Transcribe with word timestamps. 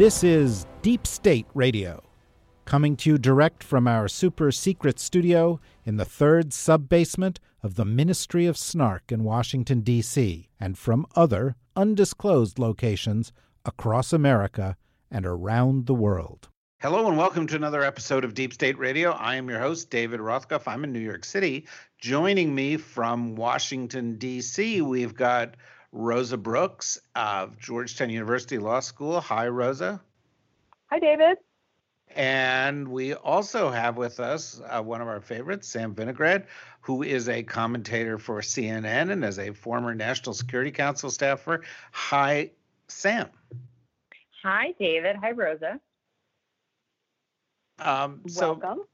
This 0.00 0.24
is 0.24 0.64
Deep 0.80 1.06
State 1.06 1.46
Radio, 1.52 2.02
coming 2.64 2.96
to 2.96 3.10
you 3.10 3.18
direct 3.18 3.62
from 3.62 3.86
our 3.86 4.08
super 4.08 4.50
secret 4.50 4.98
studio 4.98 5.60
in 5.84 5.98
the 5.98 6.06
third 6.06 6.54
sub 6.54 6.88
basement 6.88 7.38
of 7.62 7.74
the 7.74 7.84
Ministry 7.84 8.46
of 8.46 8.56
Snark 8.56 9.12
in 9.12 9.24
Washington, 9.24 9.82
D.C., 9.82 10.48
and 10.58 10.78
from 10.78 11.04
other 11.14 11.54
undisclosed 11.76 12.58
locations 12.58 13.30
across 13.66 14.14
America 14.14 14.74
and 15.10 15.26
around 15.26 15.84
the 15.84 15.92
world. 15.92 16.48
Hello 16.80 17.06
and 17.06 17.18
welcome 17.18 17.46
to 17.48 17.56
another 17.56 17.82
episode 17.82 18.24
of 18.24 18.32
Deep 18.32 18.54
State 18.54 18.78
Radio. 18.78 19.10
I 19.10 19.34
am 19.36 19.50
your 19.50 19.58
host, 19.58 19.90
David 19.90 20.20
Rothkopf. 20.20 20.62
I'm 20.66 20.82
in 20.82 20.94
New 20.94 21.00
York 21.00 21.26
City. 21.26 21.66
Joining 21.98 22.54
me 22.54 22.78
from 22.78 23.36
Washington, 23.36 24.16
D.C., 24.16 24.80
we've 24.80 25.14
got 25.14 25.56
Rosa 25.92 26.36
Brooks 26.36 27.00
of 27.14 27.58
Georgetown 27.58 28.10
University 28.10 28.58
Law 28.58 28.80
School. 28.80 29.20
Hi, 29.20 29.48
Rosa. 29.48 30.00
Hi, 30.90 30.98
David. 30.98 31.38
And 32.16 32.88
we 32.88 33.14
also 33.14 33.70
have 33.70 33.96
with 33.96 34.18
us 34.18 34.60
uh, 34.68 34.82
one 34.82 35.00
of 35.00 35.08
our 35.08 35.20
favorites, 35.20 35.68
Sam 35.68 35.94
Vinograd, 35.94 36.46
who 36.80 37.02
is 37.02 37.28
a 37.28 37.42
commentator 37.42 38.18
for 38.18 38.40
CNN 38.40 39.12
and 39.12 39.24
is 39.24 39.38
a 39.38 39.52
former 39.52 39.94
National 39.94 40.34
Security 40.34 40.72
Council 40.72 41.10
staffer. 41.10 41.62
Hi, 41.92 42.50
Sam. 42.88 43.28
Hi, 44.42 44.74
David. 44.78 45.16
Hi, 45.16 45.30
Rosa. 45.32 45.80
Um, 47.78 48.22
so, 48.26 48.54
Welcome. 48.54 48.84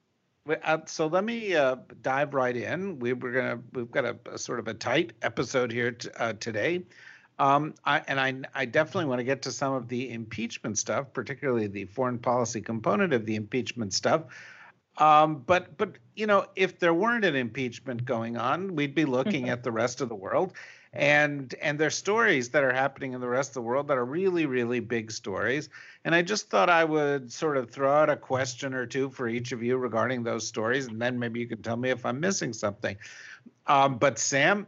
Uh, 0.49 0.79
so 0.87 1.07
let 1.07 1.25
me 1.25 1.55
uh, 1.55 1.77
dive 2.03 2.35
right 2.35 2.57
in. 2.57 2.99
We 2.99 3.13
were 3.13 3.33
gonna 3.33 3.59
we've 3.73 3.91
got 3.91 4.05
a, 4.05 4.17
a 4.33 4.39
sort 4.39 4.59
of 4.59 4.69
a 4.69 4.75
tight 4.75 5.13
episode 5.23 5.73
here 5.73 5.93
t- 5.93 6.09
uh, 6.17 6.35
today, 6.35 6.85
um, 7.39 7.75
I, 7.85 8.03
and 8.07 8.21
I 8.21 8.35
I 8.55 8.65
definitely 8.65 9.07
want 9.07 9.21
to 9.21 9.25
get 9.25 9.43
to 9.43 9.53
some 9.53 9.75
of 9.75 9.89
the 9.89 10.11
impeachment 10.11 10.79
stuff, 10.79 11.13
particularly 11.13 11.67
the 11.67 11.85
foreign 11.87 12.19
policy 12.19 12.61
component 12.61 13.13
of 13.13 13.27
the 13.27 13.37
impeachment 13.37 13.93
stuff. 13.93 14.23
Um, 14.99 15.43
but 15.47 15.77
but 15.77 15.99
you 16.15 16.27
know, 16.27 16.47
if 16.57 16.79
there 16.79 16.95
weren't 16.95 17.25
an 17.25 17.37
impeachment 17.37 18.05
going 18.05 18.37
on, 18.37 18.75
we'd 18.75 18.95
be 18.95 19.05
looking 19.05 19.49
at 19.51 19.63
the 19.63 19.73
rest 19.73 20.01
of 20.01 20.09
the 20.09 20.15
world, 20.15 20.55
and 20.97 21.55
and 21.61 21.79
there's 21.79 21.95
stories 21.95 22.49
that 22.51 22.65
are 22.65 22.73
happening 22.73 23.13
in 23.13 23.21
the 23.21 23.29
rest 23.29 23.51
of 23.51 23.55
the 23.55 23.63
world 23.63 23.89
that 23.89 23.99
are 23.99 24.05
really 24.05 24.47
really 24.47 24.81
big 24.81 25.11
stories. 25.11 25.69
And 26.05 26.15
I 26.15 26.23
just 26.23 26.49
thought 26.49 26.71
I 26.71 26.85
would 26.85 27.31
sort 27.31 27.57
of 27.57 27.71
throw 27.71 27.93
out 27.93 28.09
a 28.09 28.17
question 28.17 28.73
or 28.73 28.87
two 28.87 29.11
for 29.11 29.29
each 29.29 29.53
of 29.53 29.63
you 29.63 29.77
regarding 29.77 30.23
those 30.23 30.47
stories, 30.47 30.87
and 30.87 31.01
then 31.01 31.19
maybe 31.19 31.41
you 31.41 31.47
can 31.47 31.63
tell 31.63 31.77
me 31.77 31.91
if 31.91 32.07
I'm 32.07 32.21
missing 32.21 32.53
something. 32.53 32.97
Um, 33.67 33.99
but 33.99 34.19
Sam, 34.19 34.67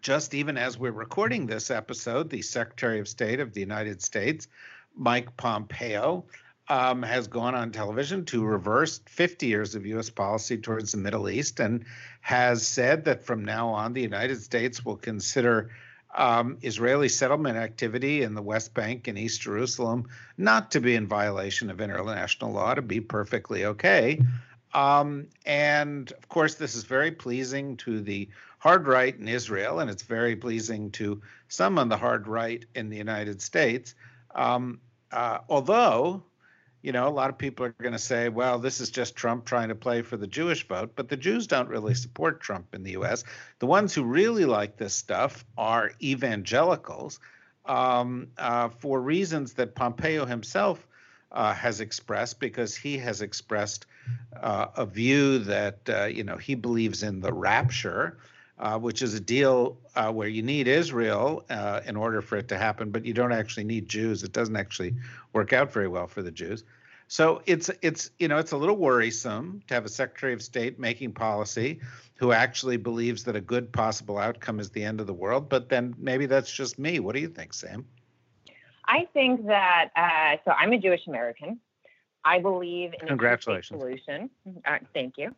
just 0.00 0.34
even 0.34 0.56
as 0.56 0.78
we're 0.78 0.92
recording 0.92 1.46
this 1.46 1.70
episode, 1.70 2.30
the 2.30 2.42
Secretary 2.42 3.00
of 3.00 3.08
State 3.08 3.40
of 3.40 3.52
the 3.52 3.60
United 3.60 4.02
States, 4.02 4.48
Mike 4.94 5.36
Pompeo, 5.36 6.24
um, 6.72 7.02
has 7.02 7.28
gone 7.28 7.54
on 7.54 7.70
television 7.70 8.24
to 8.24 8.42
reverse 8.42 8.98
50 9.04 9.46
years 9.46 9.74
of 9.74 9.84
U.S. 9.84 10.08
policy 10.08 10.56
towards 10.56 10.92
the 10.92 10.96
Middle 10.96 11.28
East 11.28 11.60
and 11.60 11.84
has 12.22 12.66
said 12.66 13.04
that 13.04 13.26
from 13.26 13.44
now 13.44 13.68
on, 13.68 13.92
the 13.92 14.00
United 14.00 14.40
States 14.40 14.82
will 14.82 14.96
consider 14.96 15.68
um, 16.14 16.56
Israeli 16.62 17.10
settlement 17.10 17.58
activity 17.58 18.22
in 18.22 18.32
the 18.32 18.40
West 18.40 18.72
Bank 18.72 19.06
and 19.06 19.18
East 19.18 19.42
Jerusalem 19.42 20.08
not 20.38 20.70
to 20.70 20.80
be 20.80 20.94
in 20.94 21.06
violation 21.06 21.68
of 21.68 21.82
international 21.82 22.52
law, 22.52 22.72
to 22.72 22.80
be 22.80 23.02
perfectly 23.02 23.66
okay. 23.66 24.22
Um, 24.72 25.26
and 25.44 26.10
of 26.12 26.26
course, 26.30 26.54
this 26.54 26.74
is 26.74 26.84
very 26.84 27.10
pleasing 27.10 27.76
to 27.78 28.00
the 28.00 28.30
hard 28.60 28.86
right 28.86 29.14
in 29.14 29.28
Israel, 29.28 29.80
and 29.80 29.90
it's 29.90 30.04
very 30.04 30.36
pleasing 30.36 30.90
to 30.92 31.20
some 31.48 31.78
on 31.78 31.90
the 31.90 31.98
hard 31.98 32.26
right 32.26 32.64
in 32.74 32.88
the 32.88 32.96
United 32.96 33.42
States. 33.42 33.94
Um, 34.34 34.80
uh, 35.10 35.40
although, 35.50 36.22
you 36.82 36.90
know, 36.90 37.06
a 37.06 37.10
lot 37.10 37.30
of 37.30 37.38
people 37.38 37.64
are 37.64 37.74
going 37.80 37.92
to 37.92 37.98
say, 37.98 38.28
well, 38.28 38.58
this 38.58 38.80
is 38.80 38.90
just 38.90 39.14
Trump 39.14 39.44
trying 39.44 39.68
to 39.68 39.74
play 39.74 40.02
for 40.02 40.16
the 40.16 40.26
Jewish 40.26 40.66
vote, 40.66 40.92
but 40.96 41.08
the 41.08 41.16
Jews 41.16 41.46
don't 41.46 41.68
really 41.68 41.94
support 41.94 42.40
Trump 42.40 42.74
in 42.74 42.82
the 42.82 42.92
US. 42.92 43.22
The 43.60 43.66
ones 43.66 43.94
who 43.94 44.02
really 44.02 44.44
like 44.44 44.76
this 44.76 44.94
stuff 44.94 45.44
are 45.56 45.92
evangelicals 46.02 47.20
um, 47.66 48.28
uh, 48.36 48.68
for 48.68 49.00
reasons 49.00 49.52
that 49.54 49.76
Pompeo 49.76 50.26
himself 50.26 50.86
uh, 51.30 51.54
has 51.54 51.80
expressed, 51.80 52.40
because 52.40 52.76
he 52.76 52.98
has 52.98 53.22
expressed 53.22 53.86
uh, 54.42 54.66
a 54.76 54.84
view 54.84 55.38
that, 55.38 55.78
uh, 55.88 56.04
you 56.04 56.24
know, 56.24 56.36
he 56.36 56.54
believes 56.54 57.02
in 57.02 57.20
the 57.20 57.32
rapture. 57.32 58.18
Uh, 58.62 58.78
which 58.78 59.02
is 59.02 59.12
a 59.12 59.18
deal 59.18 59.76
uh, 59.96 60.08
where 60.12 60.28
you 60.28 60.40
need 60.40 60.68
Israel 60.68 61.44
uh, 61.50 61.80
in 61.84 61.96
order 61.96 62.22
for 62.22 62.36
it 62.36 62.46
to 62.46 62.56
happen, 62.56 62.92
but 62.92 63.04
you 63.04 63.12
don't 63.12 63.32
actually 63.32 63.64
need 63.64 63.88
Jews. 63.88 64.22
It 64.22 64.32
doesn't 64.32 64.54
actually 64.54 64.94
work 65.32 65.52
out 65.52 65.72
very 65.72 65.88
well 65.88 66.06
for 66.06 66.22
the 66.22 66.30
Jews. 66.30 66.62
So 67.08 67.42
it's 67.44 67.72
it's 67.82 68.12
you 68.20 68.28
know 68.28 68.38
it's 68.38 68.52
a 68.52 68.56
little 68.56 68.76
worrisome 68.76 69.64
to 69.66 69.74
have 69.74 69.84
a 69.84 69.88
Secretary 69.88 70.32
of 70.32 70.42
State 70.42 70.78
making 70.78 71.10
policy 71.10 71.80
who 72.14 72.30
actually 72.30 72.76
believes 72.76 73.24
that 73.24 73.34
a 73.34 73.40
good 73.40 73.72
possible 73.72 74.16
outcome 74.16 74.60
is 74.60 74.70
the 74.70 74.84
end 74.84 75.00
of 75.00 75.08
the 75.08 75.12
world. 75.12 75.48
But 75.48 75.68
then 75.68 75.96
maybe 75.98 76.26
that's 76.26 76.52
just 76.52 76.78
me. 76.78 77.00
What 77.00 77.16
do 77.16 77.20
you 77.20 77.28
think, 77.28 77.54
Sam? 77.54 77.84
I 78.86 79.08
think 79.12 79.44
that 79.46 79.90
uh, 79.96 80.36
so. 80.44 80.52
I'm 80.52 80.72
a 80.72 80.78
Jewish 80.78 81.08
American. 81.08 81.58
I 82.24 82.38
believe 82.38 82.94
in 83.02 83.08
a 83.08 83.62
solution. 83.62 84.30
Uh, 84.64 84.78
thank 84.94 85.18
you. 85.18 85.34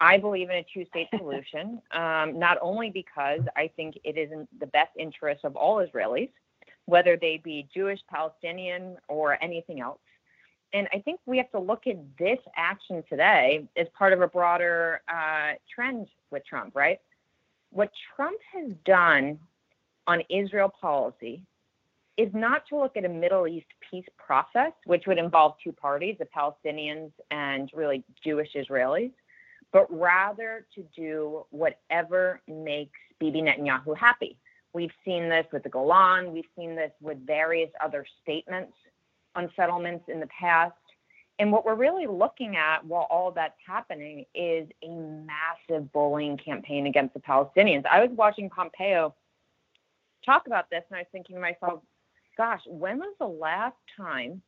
I 0.00 0.18
believe 0.18 0.50
in 0.50 0.56
a 0.56 0.66
two-state 0.72 1.08
solution, 1.16 1.80
um, 1.92 2.38
not 2.38 2.58
only 2.60 2.90
because 2.90 3.40
I 3.56 3.70
think 3.76 3.98
it 4.04 4.18
is 4.18 4.30
in 4.30 4.46
the 4.60 4.66
best 4.66 4.90
interest 4.98 5.44
of 5.44 5.56
all 5.56 5.76
Israelis, 5.76 6.30
whether 6.84 7.16
they 7.16 7.40
be 7.42 7.66
Jewish, 7.74 8.00
Palestinian, 8.10 8.96
or 9.08 9.42
anything 9.42 9.80
else. 9.80 9.98
And 10.72 10.88
I 10.92 10.98
think 10.98 11.20
we 11.26 11.38
have 11.38 11.50
to 11.52 11.58
look 11.58 11.86
at 11.86 11.96
this 12.18 12.38
action 12.56 13.02
today 13.08 13.66
as 13.76 13.86
part 13.96 14.12
of 14.12 14.20
a 14.20 14.28
broader 14.28 15.00
uh, 15.08 15.52
trend 15.74 16.08
with 16.30 16.44
Trump, 16.44 16.76
right? 16.76 17.00
What 17.70 17.90
Trump 18.14 18.38
has 18.52 18.72
done 18.84 19.38
on 20.06 20.22
Israel 20.28 20.72
policy 20.80 21.42
is 22.16 22.28
not 22.32 22.66
to 22.68 22.76
look 22.76 22.96
at 22.96 23.04
a 23.04 23.08
Middle 23.08 23.46
East 23.46 23.66
peace 23.90 24.06
process, 24.18 24.72
which 24.84 25.04
would 25.06 25.18
involve 25.18 25.54
two 25.62 25.72
parties, 25.72 26.16
the 26.18 26.26
Palestinians 26.26 27.10
and 27.30 27.70
really 27.74 28.02
Jewish 28.24 28.48
Israelis, 28.54 29.12
but 29.72 29.86
rather 29.90 30.66
to 30.74 30.84
do 30.94 31.44
whatever 31.50 32.40
makes 32.48 32.98
Bibi 33.18 33.42
Netanyahu 33.42 33.96
happy. 33.96 34.38
We've 34.72 34.92
seen 35.04 35.28
this 35.28 35.46
with 35.52 35.62
the 35.62 35.68
Golan, 35.68 36.32
we've 36.32 36.44
seen 36.56 36.76
this 36.76 36.92
with 37.00 37.26
various 37.26 37.70
other 37.82 38.04
statements 38.22 38.72
on 39.34 39.50
settlements 39.56 40.04
in 40.08 40.20
the 40.20 40.28
past. 40.28 40.74
And 41.38 41.52
what 41.52 41.66
we're 41.66 41.74
really 41.74 42.06
looking 42.06 42.56
at 42.56 42.84
while 42.84 43.06
all 43.10 43.30
that's 43.30 43.58
happening 43.66 44.24
is 44.34 44.68
a 44.82 44.88
massive 44.88 45.92
bullying 45.92 46.38
campaign 46.38 46.86
against 46.86 47.12
the 47.12 47.20
Palestinians. 47.20 47.84
I 47.86 48.00
was 48.00 48.10
watching 48.12 48.48
Pompeo 48.48 49.14
talk 50.24 50.46
about 50.46 50.70
this 50.70 50.82
and 50.90 50.96
I 50.96 51.00
was 51.00 51.08
thinking 51.12 51.36
to 51.36 51.42
myself, 51.42 51.82
gosh, 52.36 52.62
when 52.66 52.98
was 52.98 53.14
the 53.18 53.26
last 53.26 53.76
time 53.96 54.42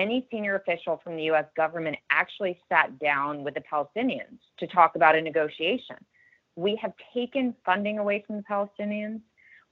any 0.00 0.26
senior 0.30 0.56
official 0.56 1.00
from 1.02 1.16
the 1.16 1.24
US 1.24 1.46
government 1.56 1.96
actually 2.10 2.60
sat 2.68 2.98
down 2.98 3.44
with 3.44 3.54
the 3.54 3.62
Palestinians 3.72 4.38
to 4.58 4.66
talk 4.66 4.96
about 4.96 5.14
a 5.14 5.20
negotiation? 5.20 5.96
We 6.56 6.76
have 6.82 6.92
taken 7.14 7.54
funding 7.64 7.98
away 7.98 8.24
from 8.26 8.36
the 8.36 8.42
Palestinians. 8.42 9.20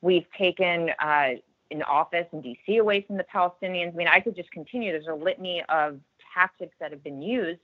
We've 0.01 0.27
taken 0.39 0.91
uh, 1.01 1.31
an 1.71 1.83
office 1.83 2.27
in 2.33 2.43
DC 2.43 2.81
away 2.81 3.03
from 3.03 3.17
the 3.17 3.25
Palestinians. 3.35 3.93
I 3.93 3.97
mean, 3.97 4.09
I 4.09 4.21
could 4.21 4.37
just 4.37 4.51
continue. 4.53 4.93
There's 4.93 5.07
a 5.07 5.15
litany 5.15 5.63
of 5.69 5.99
tactics 6.35 6.77
that 6.81 6.93
have 6.93 7.03
been 7.03 7.21
used 7.21 7.61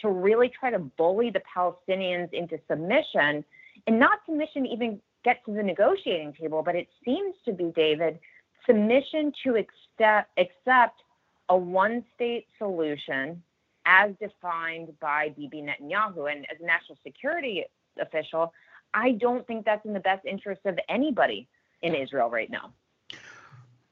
to 0.00 0.10
really 0.10 0.48
try 0.48 0.70
to 0.70 0.78
bully 0.78 1.30
the 1.30 1.42
Palestinians 1.56 2.32
into 2.32 2.58
submission 2.68 3.44
and 3.86 3.98
not 3.98 4.18
submission 4.26 4.66
even 4.66 5.00
get 5.24 5.44
to 5.46 5.52
the 5.52 5.62
negotiating 5.62 6.34
table, 6.34 6.62
but 6.62 6.74
it 6.74 6.88
seems 7.04 7.34
to 7.44 7.52
be, 7.52 7.72
David, 7.74 8.18
submission 8.66 9.32
to 9.44 9.56
accept, 9.56 10.30
accept 10.38 11.02
a 11.48 11.56
one 11.56 12.04
state 12.14 12.46
solution 12.58 13.42
as 13.86 14.12
defined 14.20 14.88
by 15.00 15.30
Bibi 15.36 15.62
Netanyahu. 15.62 16.30
And 16.30 16.46
as 16.50 16.60
a 16.60 16.66
national 16.66 16.98
security 17.04 17.64
official, 18.00 18.52
I 18.94 19.12
don't 19.12 19.46
think 19.46 19.64
that's 19.64 19.84
in 19.84 19.92
the 19.92 20.00
best 20.00 20.24
interest 20.24 20.62
of 20.64 20.78
anybody 20.88 21.48
in 21.82 21.94
Israel 21.94 22.30
right 22.30 22.50
now. 22.50 22.72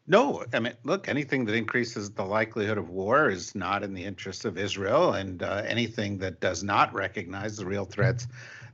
No, 0.06 0.44
I 0.52 0.60
mean, 0.60 0.74
look, 0.84 1.08
anything 1.08 1.46
that 1.46 1.54
increases 1.54 2.10
the 2.10 2.24
likelihood 2.24 2.76
of 2.76 2.90
war 2.90 3.30
is 3.30 3.54
not 3.54 3.82
in 3.82 3.94
the 3.94 4.04
interests 4.04 4.44
of 4.44 4.58
Israel, 4.58 5.14
and 5.14 5.42
uh, 5.42 5.62
anything 5.66 6.18
that 6.18 6.40
does 6.40 6.62
not 6.62 6.92
recognize 6.92 7.56
the 7.56 7.64
real 7.64 7.86
threats 7.86 8.26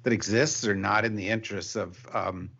that 0.02 0.12
exist 0.12 0.66
are 0.66 0.74
not 0.74 1.04
in 1.04 1.14
the 1.14 1.28
interests 1.28 1.76
of 1.76 2.04
um, 2.12 2.50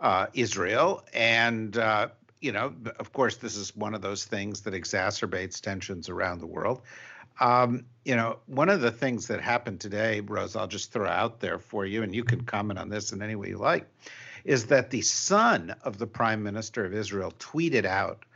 uh, 0.00 0.26
Israel. 0.32 1.04
And 1.12 1.76
uh, 1.76 2.08
you 2.44 2.52
know, 2.52 2.74
of 2.98 3.10
course, 3.14 3.36
this 3.36 3.56
is 3.56 3.74
one 3.74 3.94
of 3.94 4.02
those 4.02 4.26
things 4.26 4.60
that 4.60 4.74
exacerbates 4.74 5.62
tensions 5.62 6.10
around 6.10 6.40
the 6.40 6.46
world. 6.46 6.82
Um, 7.40 7.86
you 8.04 8.14
know, 8.16 8.38
one 8.44 8.68
of 8.68 8.82
the 8.82 8.90
things 8.90 9.28
that 9.28 9.40
happened 9.40 9.80
today, 9.80 10.20
Rose, 10.20 10.54
I'll 10.54 10.66
just 10.66 10.92
throw 10.92 11.08
out 11.08 11.40
there 11.40 11.58
for 11.58 11.86
you, 11.86 12.02
and 12.02 12.14
you 12.14 12.22
can 12.22 12.42
comment 12.42 12.78
on 12.78 12.90
this 12.90 13.12
in 13.12 13.22
any 13.22 13.34
way 13.34 13.48
you 13.48 13.56
like, 13.56 13.88
is 14.44 14.66
that 14.66 14.90
the 14.90 15.00
son 15.00 15.74
of 15.84 15.96
the 15.96 16.06
prime 16.06 16.42
minister 16.42 16.84
of 16.84 16.92
Israel 16.92 17.32
tweeted 17.38 17.86
out 17.86 18.26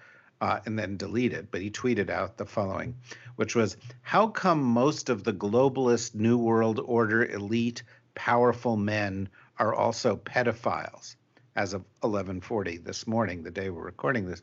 uh, 0.41 0.61
and 0.65 0.79
then 0.79 0.97
deleted, 0.97 1.49
but 1.51 1.61
he 1.61 1.71
tweeted 1.71 2.09
out 2.09 2.39
the 2.39 2.47
following, 2.47 2.95
which 3.37 3.55
was 3.55 3.77
How 4.01 4.27
come 4.27 4.63
most 4.63 5.11
of 5.11 5.23
the 5.23 5.35
globalist 5.35 6.15
New 6.15 6.39
World 6.39 6.81
Order 6.83 7.27
elite, 7.27 7.83
powerful 8.15 8.79
men 8.79 9.29
are 9.59 9.75
also 9.75 10.17
pedophiles? 10.17 11.17
As 11.59 11.75
of 11.75 11.85
11:40 12.05 12.85
this 12.85 13.09
morning, 13.09 13.43
the 13.43 13.51
day 13.51 13.69
we're 13.69 13.83
recording 13.83 14.27
this, 14.27 14.43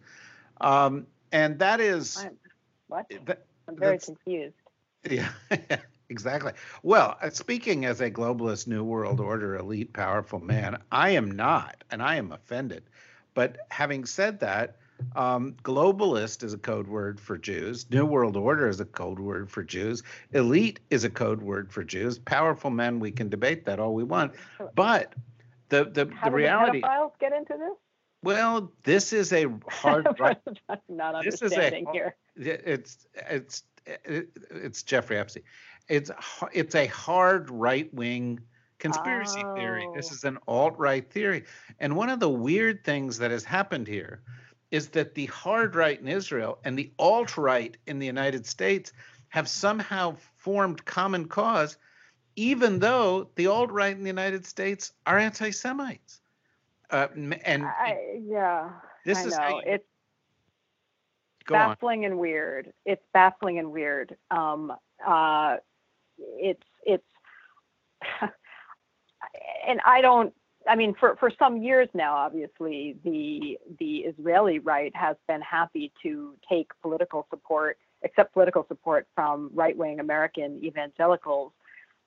um, 0.60 1.08
and 1.32 1.58
that 1.60 1.80
is 1.80 2.28
what 2.88 3.06
that, 3.24 3.46
I'm 3.70 3.78
very 3.78 3.98
confused. 4.00 4.58
Yeah, 5.10 5.30
exactly. 6.10 6.52
Well, 6.84 7.18
uh, 7.22 7.30
speaking 7.30 7.86
as 7.86 8.02
a 8.02 8.12
globalist 8.12 8.68
New 8.68 8.84
World 8.84 9.22
Order 9.22 9.56
elite 9.56 9.94
powerful 9.94 10.42
man, 10.42 10.78
I 10.92 11.12
am 11.12 11.32
not, 11.32 11.86
and 11.90 12.04
I 12.04 12.18
am 12.18 12.34
offended. 12.34 12.84
But 13.34 13.60
having 13.70 14.04
said 14.04 14.42
that, 14.42 14.76
um, 15.16 15.54
globalist 15.64 16.44
is 16.44 16.54
a 16.54 16.58
code 16.58 16.90
word 16.90 17.18
for 17.18 17.38
Jews. 17.38 17.90
New 17.92 18.06
World 18.06 18.36
Order 18.36 18.68
is 18.68 18.82
a 18.82 18.86
code 18.86 19.20
word 19.20 19.50
for 19.50 19.64
Jews. 19.64 20.04
Elite 20.34 20.82
is 20.90 21.06
a 21.06 21.10
code 21.10 21.42
word 21.42 21.72
for 21.72 21.86
Jews. 21.86 22.20
Powerful 22.20 22.72
men, 22.72 23.00
we 23.00 23.12
can 23.12 23.30
debate 23.30 23.64
that 23.66 23.80
all 23.80 23.94
we 23.94 24.04
want. 24.04 24.34
But 24.76 25.14
the 25.84 26.06
the, 26.06 26.14
How 26.14 26.30
the 26.30 26.36
reality. 26.36 26.82
Pedophiles 26.82 27.12
get 27.20 27.34
into 27.34 27.54
this? 27.54 27.78
Well, 28.24 28.72
this 28.84 29.14
is 29.14 29.34
a 29.34 29.48
hard. 29.70 30.08
right, 30.20 30.38
not 30.90 31.16
understanding 31.16 31.26
this 31.26 31.42
is 31.42 31.58
a, 31.58 31.92
here. 31.92 32.16
It's 32.36 33.08
it's 33.30 33.64
it's 34.06 34.84
Jeffrey 34.84 35.18
Epstein. 35.18 35.44
It's 35.88 36.12
it's 36.54 36.76
a 36.76 36.88
hard 36.88 37.50
right 37.52 37.94
wing 37.94 38.40
conspiracy 38.80 39.44
oh. 39.46 39.56
theory. 39.56 39.88
This 39.96 40.12
oh. 40.12 40.16
is 40.16 40.24
an 40.24 40.38
alt 40.48 40.76
right 40.78 41.10
theory, 41.10 41.46
and 41.80 41.96
one 41.96 42.10
of 42.10 42.20
the 42.20 42.30
weird 42.30 42.84
things 42.84 43.18
that 43.20 43.32
has 43.32 43.44
happened 43.44 43.88
here 43.88 44.22
is 44.72 44.90
that 44.90 45.14
the 45.14 45.28
hard 45.28 45.76
right 45.76 46.00
in 46.00 46.08
Israel 46.08 46.58
and 46.64 46.78
the 46.78 46.92
alt 46.98 47.38
right 47.38 47.78
in 47.86 48.00
the 48.00 48.06
United 48.06 48.46
States 48.46 48.92
have 49.30 49.48
somehow 49.48 50.16
formed 50.38 50.84
common 50.86 51.28
cause, 51.28 51.78
even 52.36 52.80
though 52.80 53.30
the 53.36 53.48
alt 53.48 53.72
right 53.72 53.96
in 53.96 54.04
the 54.04 54.10
United 54.10 54.46
States 54.46 54.94
are 55.06 55.18
anti 55.18 55.52
Semites. 55.52 56.22
Uh, 56.90 57.08
and 57.16 57.66
I, 57.66 58.20
yeah, 58.24 58.70
this 59.06 59.18
I 59.18 59.26
is 59.26 59.38
know. 59.38 59.48
You, 59.50 59.62
it's 59.66 59.86
baffling 61.50 62.06
on. 62.06 62.12
and 62.12 62.20
weird. 62.20 62.74
It's 62.86 63.04
baffling 63.14 63.60
and 63.60 63.72
weird. 63.72 64.16
Um, 64.32 64.74
uh, 65.06 65.58
it's 66.18 66.64
it's, 66.84 67.04
and 69.68 69.80
I 69.86 70.02
don't. 70.02 70.34
I 70.68 70.76
mean, 70.76 70.96
for, 71.00 71.16
for 71.18 71.32
some 71.38 71.62
years 71.62 71.90
now, 71.94 72.16
obviously, 72.16 72.98
the 73.04 73.58
the 73.80 73.98
Israeli 74.00 74.60
right 74.60 74.96
has 74.96 75.16
been 75.28 75.42
happy 75.42 75.92
to 76.04 76.36
take 76.50 76.72
political 76.82 77.28
support, 77.30 77.78
accept 78.04 78.34
political 78.34 78.66
support 78.68 79.08
from 79.16 79.50
right 79.54 79.78
wing 79.78 80.00
American 80.00 80.60
evangelicals 80.64 81.52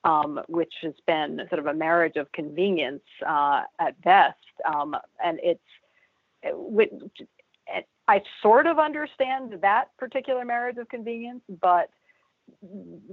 um, 0.03 0.41
which 0.47 0.73
has 0.81 0.93
been 1.05 1.41
sort 1.49 1.59
of 1.59 1.65
a 1.65 1.73
marriage 1.73 2.15
of 2.15 2.31
convenience 2.31 3.03
uh, 3.27 3.63
at 3.79 4.01
best. 4.01 4.35
Um, 4.65 4.95
and 5.23 5.39
it's, 5.43 5.59
it, 6.43 7.87
I 8.07 8.21
sort 8.41 8.65
of 8.65 8.79
understand 8.79 9.59
that 9.61 9.95
particular 9.97 10.43
marriage 10.45 10.77
of 10.77 10.89
convenience, 10.89 11.41
but 11.61 11.89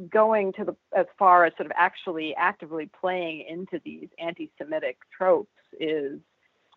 going 0.08 0.52
to 0.54 0.64
the 0.64 0.76
as 0.96 1.06
far 1.18 1.44
as 1.44 1.52
sort 1.56 1.66
of 1.66 1.72
actually 1.76 2.34
actively 2.36 2.88
playing 2.98 3.44
into 3.46 3.80
these 3.84 4.08
anti-Semitic 4.18 4.96
tropes 5.16 5.50
is 5.78 6.18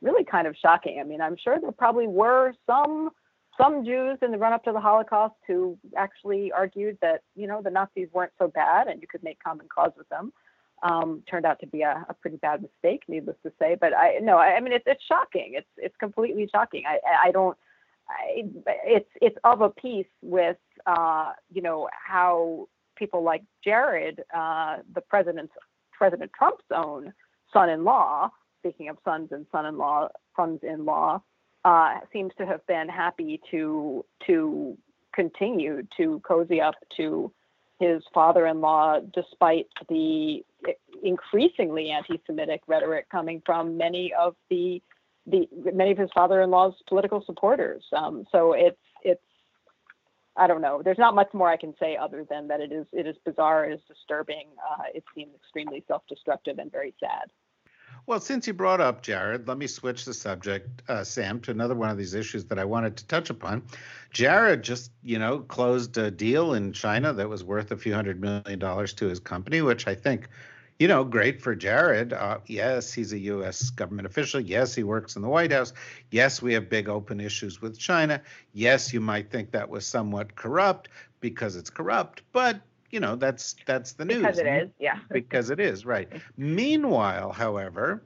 really 0.01 0.25
kind 0.25 0.47
of 0.47 0.55
shocking. 0.61 0.99
I 0.99 1.03
mean, 1.03 1.21
I'm 1.21 1.37
sure 1.41 1.59
there 1.59 1.71
probably 1.71 2.07
were 2.07 2.53
some 2.65 3.11
some 3.59 3.85
Jews 3.85 4.17
in 4.21 4.31
the 4.31 4.37
run 4.37 4.53
up 4.53 4.63
to 4.63 4.71
the 4.71 4.79
Holocaust 4.79 5.35
who 5.47 5.77
actually 5.97 6.51
argued 6.51 6.97
that, 7.01 7.21
you 7.35 7.47
know, 7.47 7.61
the 7.61 7.69
Nazis 7.69 8.07
weren't 8.13 8.31
so 8.39 8.47
bad 8.47 8.87
and 8.87 9.01
you 9.01 9.07
could 9.07 9.23
make 9.23 9.43
common 9.43 9.67
cause 9.73 9.91
with 9.97 10.07
them. 10.09 10.31
Um, 10.81 11.23
turned 11.29 11.45
out 11.45 11.59
to 11.59 11.67
be 11.67 11.81
a, 11.81 12.05
a, 12.07 12.13
pretty 12.13 12.37
bad 12.37 12.61
mistake, 12.61 13.03
needless 13.09 13.35
to 13.43 13.51
say. 13.59 13.75
But 13.79 13.93
I 13.93 14.19
no, 14.21 14.37
I, 14.37 14.55
I 14.55 14.59
mean 14.61 14.71
it's 14.71 14.85
it's 14.87 15.03
shocking. 15.03 15.51
It's 15.55 15.67
it's 15.75 15.95
completely 15.97 16.47
shocking. 16.49 16.83
I 16.87 16.99
I 17.27 17.31
don't. 17.31 17.57
I, 18.07 18.45
it's 18.85 19.09
it's 19.21 19.35
of 19.43 19.59
a 19.59 19.69
piece 19.69 20.07
with 20.21 20.55
uh, 20.85 21.33
you 21.51 21.61
know 21.61 21.89
how 21.91 22.69
people 22.95 23.23
like 23.23 23.43
Jared, 23.61 24.23
uh, 24.33 24.77
the 24.95 25.01
president's 25.01 25.51
President 25.91 26.31
Trump's 26.37 26.63
own 26.73 27.11
son-in-law. 27.51 28.29
Speaking 28.59 28.87
of 28.87 28.97
sons 29.03 29.33
and 29.33 29.45
son-in-law, 29.51 30.07
sons-in-law, 30.37 31.21
uh, 31.65 31.95
seems 32.13 32.31
to 32.37 32.45
have 32.45 32.65
been 32.67 32.87
happy 32.87 33.41
to 33.51 34.05
to 34.27 34.77
continue 35.13 35.81
to 35.97 36.21
cozy 36.25 36.61
up 36.61 36.75
to 36.97 37.31
his 37.79 38.03
father-in-law, 38.13 38.99
despite 39.13 39.67
the 39.87 40.43
increasingly 41.01 41.89
anti-Semitic 41.91 42.61
rhetoric 42.67 43.09
coming 43.09 43.41
from 43.45 43.77
many 43.77 44.13
of 44.19 44.35
the 44.49 44.81
the 45.27 45.47
many 45.73 45.91
of 45.91 45.97
his 45.97 46.09
father-in-law's 46.13 46.75
political 46.87 47.23
supporters. 47.25 47.83
Um, 47.95 48.25
so 48.31 48.53
it's 48.53 48.77
it's 49.03 49.21
I 50.35 50.47
don't 50.47 50.61
know. 50.61 50.81
There's 50.83 50.97
not 50.97 51.15
much 51.15 51.33
more 51.33 51.49
I 51.49 51.57
can 51.57 51.73
say 51.79 51.97
other 51.97 52.25
than 52.29 52.47
that 52.47 52.61
it 52.61 52.71
is 52.71 52.85
it 52.91 53.05
is 53.07 53.15
bizarre, 53.25 53.65
it 53.65 53.73
is 53.73 53.81
disturbing. 53.87 54.47
Uh, 54.69 54.83
it 54.93 55.03
seems 55.15 55.31
extremely 55.35 55.83
self-destructive 55.87 56.59
and 56.59 56.71
very 56.71 56.93
sad. 56.99 57.29
Well, 58.09 58.19
since 58.19 58.47
you 58.47 58.53
brought 58.53 58.81
up 58.81 59.03
Jared, 59.03 59.47
let 59.47 59.59
me 59.59 59.67
switch 59.67 60.03
the 60.03 60.15
subject, 60.15 60.81
uh, 60.89 61.03
Sam, 61.03 61.39
to 61.41 61.51
another 61.51 61.75
one 61.75 61.91
of 61.91 61.97
these 61.99 62.15
issues 62.15 62.43
that 62.45 62.57
I 62.57 62.65
wanted 62.65 62.97
to 62.97 63.05
touch 63.05 63.29
upon. 63.29 63.61
Jared 64.09 64.63
just, 64.63 64.91
you 65.03 65.19
know, 65.19 65.41
closed 65.41 65.95
a 65.95 66.09
deal 66.09 66.55
in 66.55 66.73
China 66.73 67.13
that 67.13 67.29
was 67.29 67.43
worth 67.43 67.69
a 67.69 67.77
few 67.77 67.93
hundred 67.93 68.19
million 68.19 68.57
dollars 68.57 68.93
to 68.93 69.05
his 69.05 69.19
company, 69.19 69.61
which 69.61 69.87
I 69.87 69.93
think, 69.93 70.27
you 70.79 70.87
know, 70.87 71.03
great 71.03 71.39
for 71.39 71.53
Jared. 71.53 72.11
Uh, 72.11 72.39
yes, 72.47 72.91
he's 72.91 73.13
a 73.13 73.19
U.S. 73.19 73.69
government 73.69 74.07
official. 74.07 74.39
Yes, 74.39 74.73
he 74.73 74.81
works 74.81 75.15
in 75.15 75.21
the 75.21 75.29
White 75.29 75.51
House. 75.51 75.73
Yes, 76.09 76.41
we 76.41 76.51
have 76.55 76.67
big 76.67 76.89
open 76.89 77.19
issues 77.19 77.61
with 77.61 77.77
China. 77.77 78.19
Yes, 78.53 78.91
you 78.91 79.01
might 79.01 79.29
think 79.29 79.51
that 79.51 79.69
was 79.69 79.85
somewhat 79.85 80.35
corrupt 80.35 80.89
because 81.19 81.55
it's 81.55 81.69
corrupt, 81.69 82.23
but 82.31 82.59
you 82.91 82.99
know 82.99 83.15
that's 83.15 83.55
that's 83.65 83.93
the 83.93 84.05
news 84.05 84.17
because 84.17 84.39
it 84.39 84.47
is 84.47 84.69
yeah. 84.79 84.99
because 85.11 85.49
it 85.49 85.59
is 85.59 85.85
right. 85.85 86.09
Meanwhile 86.37 87.31
however 87.31 88.03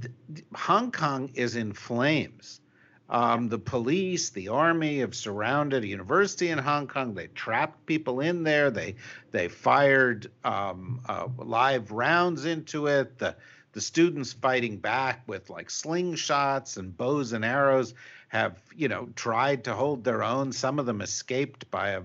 th- 0.00 0.44
hong 0.54 0.92
kong 0.92 1.30
is 1.34 1.56
in 1.56 1.72
flames. 1.72 2.60
Um, 3.08 3.50
the 3.50 3.58
police 3.58 4.30
the 4.30 4.48
army 4.48 5.00
have 5.00 5.14
surrounded 5.14 5.84
a 5.84 5.86
university 5.86 6.48
in 6.48 6.58
hong 6.58 6.86
kong. 6.86 7.14
They 7.14 7.26
trapped 7.26 7.84
people 7.84 8.20
in 8.20 8.42
there. 8.42 8.70
They 8.70 8.94
they 9.32 9.48
fired 9.48 10.30
um, 10.44 11.00
uh, 11.06 11.28
live 11.36 11.90
rounds 11.90 12.46
into 12.46 12.86
it. 12.86 13.18
The 13.18 13.36
the 13.72 13.80
students 13.80 14.32
fighting 14.32 14.78
back 14.78 15.22
with 15.26 15.50
like 15.50 15.68
slingshots 15.68 16.76
and 16.76 16.96
bows 16.96 17.32
and 17.32 17.44
arrows 17.44 17.94
have 18.32 18.58
you 18.74 18.88
know 18.88 19.08
tried 19.14 19.62
to 19.64 19.74
hold 19.74 20.02
their 20.02 20.22
own 20.22 20.52
some 20.52 20.78
of 20.78 20.86
them 20.86 21.00
escaped 21.02 21.70
by 21.70 21.90
a 21.90 22.02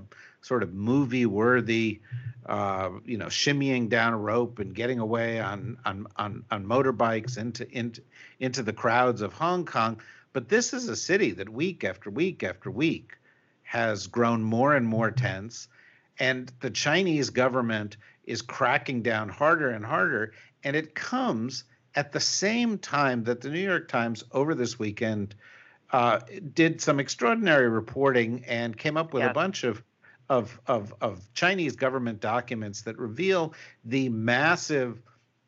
sort 0.48 0.64
of 0.64 0.74
movie 0.74 1.26
worthy, 1.26 2.00
uh, 2.46 2.90
you 3.06 3.18
know, 3.18 3.26
shimmying 3.26 3.90
down 3.90 4.14
a 4.14 4.18
rope 4.18 4.60
and 4.60 4.74
getting 4.74 5.00
away 5.00 5.40
on, 5.40 5.78
on, 5.86 6.08
on, 6.16 6.44
on 6.50 6.66
motorbikes 6.66 7.38
into, 7.38 7.70
into, 7.78 8.02
into 8.40 8.64
the 8.64 8.74
crowds 8.74 9.22
of 9.22 9.34
Hong 9.34 9.66
Kong. 9.66 10.00
But 10.34 10.48
this 10.48 10.74
is 10.74 10.88
a 10.88 10.96
city 10.96 11.32
that 11.32 11.50
week 11.50 11.84
after 11.84 12.10
week 12.10 12.44
after 12.44 12.72
week 12.72 13.18
has 13.64 14.08
grown 14.08 14.42
more 14.42 14.76
and 14.76 14.88
more 14.88 15.12
tense. 15.12 15.68
And 16.20 16.52
the 16.62 16.70
Chinese 16.70 17.30
government 17.30 17.98
is 18.24 18.42
cracking 18.42 19.02
down 19.02 19.30
harder 19.30 19.70
and 19.72 19.86
harder. 19.86 20.34
And 20.64 20.76
it 20.76 20.96
comes 20.96 21.66
at 21.96 22.12
the 22.12 22.20
same 22.20 22.78
time 22.78 23.24
that 23.26 23.42
the 23.42 23.50
New 23.50 23.60
York 23.60 23.88
Times 23.90 24.24
over 24.32 24.56
this 24.56 24.80
weekend 24.80 25.36
uh, 25.91 26.20
did 26.53 26.82
some 26.82 27.00
extraordinary 27.00 27.70
reporting 27.70 28.44
and 28.48 28.77
came 28.77 28.98
up 28.98 29.13
with 29.13 29.24
yes. 29.24 29.32
a 29.32 29.34
bunch 29.34 29.63
of 29.63 29.82
of, 30.29 30.60
of, 30.67 30.94
of 31.00 31.22
Chinese 31.34 31.77
government 31.77 32.20
documents 32.20 32.82
that 32.82 32.98
reveal 32.98 33.53
the 33.86 34.10
massive 34.10 35.01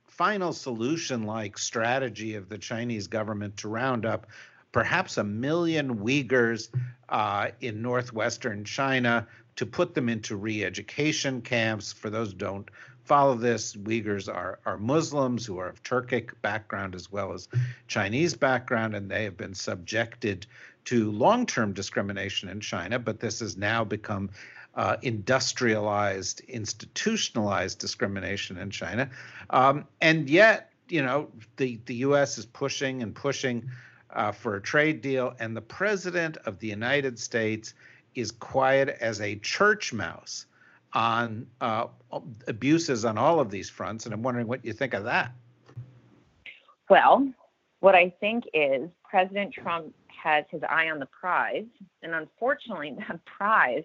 final 0.07 0.53
solution 0.53 1.23
like 1.23 1.57
strategy 1.57 2.35
of 2.35 2.49
the 2.49 2.57
Chinese 2.57 3.07
government 3.07 3.57
to 3.57 3.67
round 3.67 4.05
up 4.05 4.27
perhaps 4.71 5.17
a 5.17 5.23
million 5.23 5.97
Uyghurs 5.97 6.69
uh, 7.09 7.49
in 7.61 7.81
northwestern 7.81 8.63
China 8.63 9.27
to 9.55 9.65
put 9.65 9.93
them 9.93 10.07
into 10.07 10.35
re-education 10.37 11.41
camps. 11.41 11.91
For 11.91 12.09
those 12.09 12.31
who 12.31 12.37
don't 12.37 12.69
follow 13.09 13.33
this, 13.33 13.75
Uyghurs 13.75 14.31
are, 14.31 14.59
are 14.67 14.77
Muslims 14.77 15.43
who 15.43 15.57
are 15.57 15.67
of 15.67 15.81
Turkic 15.81 16.29
background 16.43 16.93
as 16.93 17.11
well 17.11 17.33
as 17.33 17.47
Chinese 17.87 18.35
background, 18.35 18.95
and 18.95 19.09
they 19.09 19.23
have 19.23 19.35
been 19.35 19.55
subjected 19.55 20.45
to 20.85 21.11
long-term 21.11 21.73
discrimination 21.73 22.49
in 22.49 22.59
China, 22.59 22.99
but 22.99 23.19
this 23.19 23.39
has 23.39 23.57
now 23.57 23.83
become 23.83 24.29
uh, 24.75 24.97
industrialized, 25.01 26.41
institutionalized 26.41 27.79
discrimination 27.79 28.59
in 28.59 28.69
China. 28.69 29.09
Um, 29.49 29.85
and 30.01 30.29
yet, 30.29 30.71
you 30.87 31.01
know, 31.01 31.29
the, 31.57 31.79
the 31.87 31.95
U.S. 31.95 32.37
is 32.37 32.45
pushing 32.45 33.01
and 33.01 33.15
pushing 33.15 33.71
uh, 34.11 34.31
for 34.31 34.55
a 34.55 34.61
trade 34.61 35.01
deal, 35.01 35.33
and 35.39 35.57
the 35.57 35.61
president 35.61 36.37
of 36.45 36.59
the 36.59 36.67
United 36.67 37.17
States 37.17 37.73
is 38.13 38.29
quiet 38.29 38.89
as 39.01 39.19
a 39.19 39.35
church 39.37 39.93
mouse 39.93 40.45
on 40.93 41.45
uh, 41.61 41.87
abuses 42.47 43.05
on 43.05 43.17
all 43.17 43.39
of 43.39 43.49
these 43.49 43.69
fronts. 43.69 44.05
And 44.05 44.13
I'm 44.13 44.23
wondering 44.23 44.47
what 44.47 44.63
you 44.65 44.73
think 44.73 44.93
of 44.93 45.03
that. 45.03 45.31
Well, 46.89 47.31
what 47.79 47.95
I 47.95 48.13
think 48.19 48.45
is 48.53 48.89
President 49.03 49.53
Trump 49.53 49.93
has 50.07 50.45
his 50.49 50.61
eye 50.67 50.89
on 50.89 50.99
the 50.99 51.07
prize. 51.07 51.65
And 52.01 52.13
unfortunately, 52.13 52.95
that 53.07 53.23
prize 53.25 53.83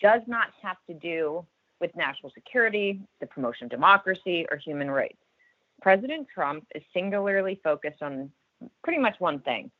does 0.00 0.22
not 0.26 0.48
have 0.62 0.76
to 0.86 0.94
do 0.94 1.44
with 1.80 1.94
national 1.96 2.32
security, 2.32 3.00
the 3.20 3.26
promotion 3.26 3.64
of 3.64 3.70
democracy, 3.70 4.46
or 4.50 4.56
human 4.56 4.90
rights. 4.90 5.18
President 5.80 6.26
Trump 6.32 6.66
is 6.74 6.82
singularly 6.92 7.60
focused 7.62 8.02
on 8.02 8.30
pretty 8.82 8.98
much 8.98 9.14
one 9.20 9.38
thing 9.40 9.70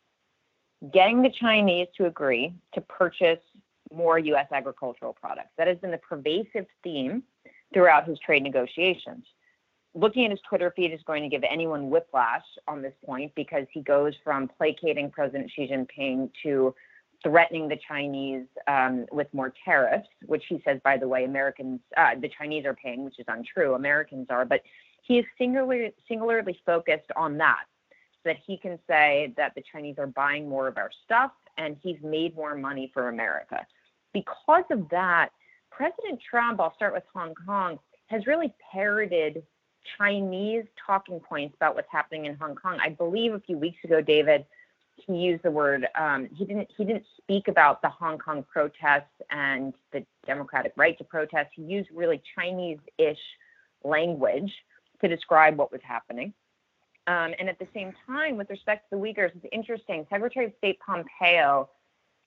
getting 0.92 1.22
the 1.22 1.30
Chinese 1.30 1.88
to 1.96 2.06
agree 2.06 2.54
to 2.72 2.80
purchase 2.82 3.40
more 3.95 4.18
U.S. 4.18 4.47
agricultural 4.52 5.12
products. 5.12 5.50
That 5.57 5.68
has 5.68 5.78
been 5.78 5.90
the 5.90 5.99
pervasive 5.99 6.66
theme 6.83 7.23
throughout 7.73 8.07
his 8.07 8.18
trade 8.18 8.42
negotiations. 8.42 9.25
Looking 9.95 10.26
at 10.26 10.30
his 10.30 10.40
Twitter 10.49 10.73
feed 10.76 10.92
is 10.92 11.00
going 11.07 11.23
to 11.23 11.28
give 11.28 11.42
anyone 11.49 11.90
whiplash 11.90 12.45
on 12.66 12.83
this 12.83 12.92
point 13.04 13.33
because 13.35 13.66
he 13.73 13.80
goes 13.80 14.14
from 14.23 14.49
placating 14.49 15.11
President 15.11 15.50
Xi 15.54 15.68
Jinping 15.68 16.30
to 16.42 16.75
threatening 17.23 17.68
the 17.68 17.78
Chinese 17.88 18.47
um, 18.68 19.07
with 19.11 19.26
more 19.33 19.52
tariffs, 19.64 20.09
which 20.26 20.45
he 20.49 20.62
says, 20.64 20.80
by 20.85 20.97
the 20.97 21.09
way, 21.09 21.25
Americans, 21.25 21.80
uh, 21.97 22.11
the 22.21 22.30
Chinese 22.38 22.64
are 22.64 22.75
paying, 22.75 23.04
which 23.04 23.18
is 23.18 23.26
untrue. 23.28 23.75
Americans 23.75 24.26
are, 24.30 24.45
but 24.45 24.62
he 25.02 25.18
is 25.18 25.25
singularly, 25.37 25.92
singularly 26.07 26.61
focused 26.64 27.11
on 27.16 27.37
that 27.38 27.64
so 27.90 28.30
that 28.30 28.37
he 28.47 28.57
can 28.57 28.78
say 28.87 29.33
that 29.37 29.54
the 29.54 29.62
Chinese 29.73 29.97
are 29.99 30.07
buying 30.07 30.49
more 30.49 30.68
of 30.68 30.76
our 30.76 30.90
stuff 31.04 31.33
and 31.57 31.76
he's 31.83 31.99
made 32.02 32.37
more 32.37 32.54
money 32.54 32.90
for 32.95 33.09
America. 33.09 33.66
Because 34.12 34.64
of 34.70 34.88
that, 34.90 35.30
President 35.70 36.20
Trump, 36.28 36.60
I'll 36.60 36.74
start 36.74 36.94
with 36.94 37.04
Hong 37.14 37.34
Kong, 37.46 37.78
has 38.06 38.26
really 38.26 38.52
parroted 38.72 39.42
Chinese 39.96 40.64
talking 40.84 41.20
points 41.20 41.54
about 41.54 41.74
what's 41.74 41.90
happening 41.90 42.26
in 42.26 42.36
Hong 42.36 42.54
Kong. 42.54 42.78
I 42.82 42.90
believe 42.90 43.32
a 43.32 43.40
few 43.40 43.56
weeks 43.58 43.78
ago, 43.84 44.00
David, 44.00 44.44
he 45.06 45.14
used 45.14 45.42
the 45.44 45.50
word 45.50 45.86
um, 45.94 46.28
he 46.34 46.44
didn't 46.44 46.68
he 46.76 46.84
didn't 46.84 47.04
speak 47.16 47.48
about 47.48 47.80
the 47.82 47.88
Hong 47.88 48.18
Kong 48.18 48.44
protests 48.52 49.14
and 49.30 49.72
the 49.92 50.04
democratic 50.26 50.72
right 50.76 50.98
to 50.98 51.04
protest. 51.04 51.50
He 51.54 51.62
used 51.62 51.88
really 51.94 52.20
Chinese-ish 52.34 53.20
language 53.84 54.52
to 55.00 55.08
describe 55.08 55.56
what 55.56 55.70
was 55.70 55.80
happening. 55.84 56.32
Um, 57.06 57.32
and 57.38 57.48
at 57.48 57.58
the 57.58 57.68
same 57.72 57.94
time, 58.06 58.36
with 58.36 58.50
respect 58.50 58.90
to 58.90 58.96
the 58.96 59.02
Uyghurs, 59.02 59.30
it's 59.36 59.46
interesting. 59.52 60.06
Secretary 60.10 60.46
of 60.46 60.52
State 60.58 60.78
Pompeo 60.84 61.70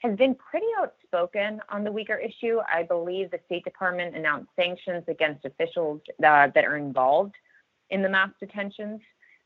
has 0.01 0.17
been 0.17 0.35
pretty 0.35 0.65
outspoken 0.79 1.61
on 1.69 1.83
the 1.83 1.91
Uyghur 1.91 2.23
issue. 2.23 2.59
I 2.71 2.83
believe 2.83 3.29
the 3.29 3.39
State 3.45 3.63
Department 3.63 4.15
announced 4.15 4.49
sanctions 4.55 5.03
against 5.07 5.45
officials 5.45 6.01
uh, 6.23 6.47
that 6.53 6.65
are 6.65 6.77
involved 6.77 7.35
in 7.91 8.01
the 8.01 8.09
mass 8.09 8.31
detentions 8.39 8.99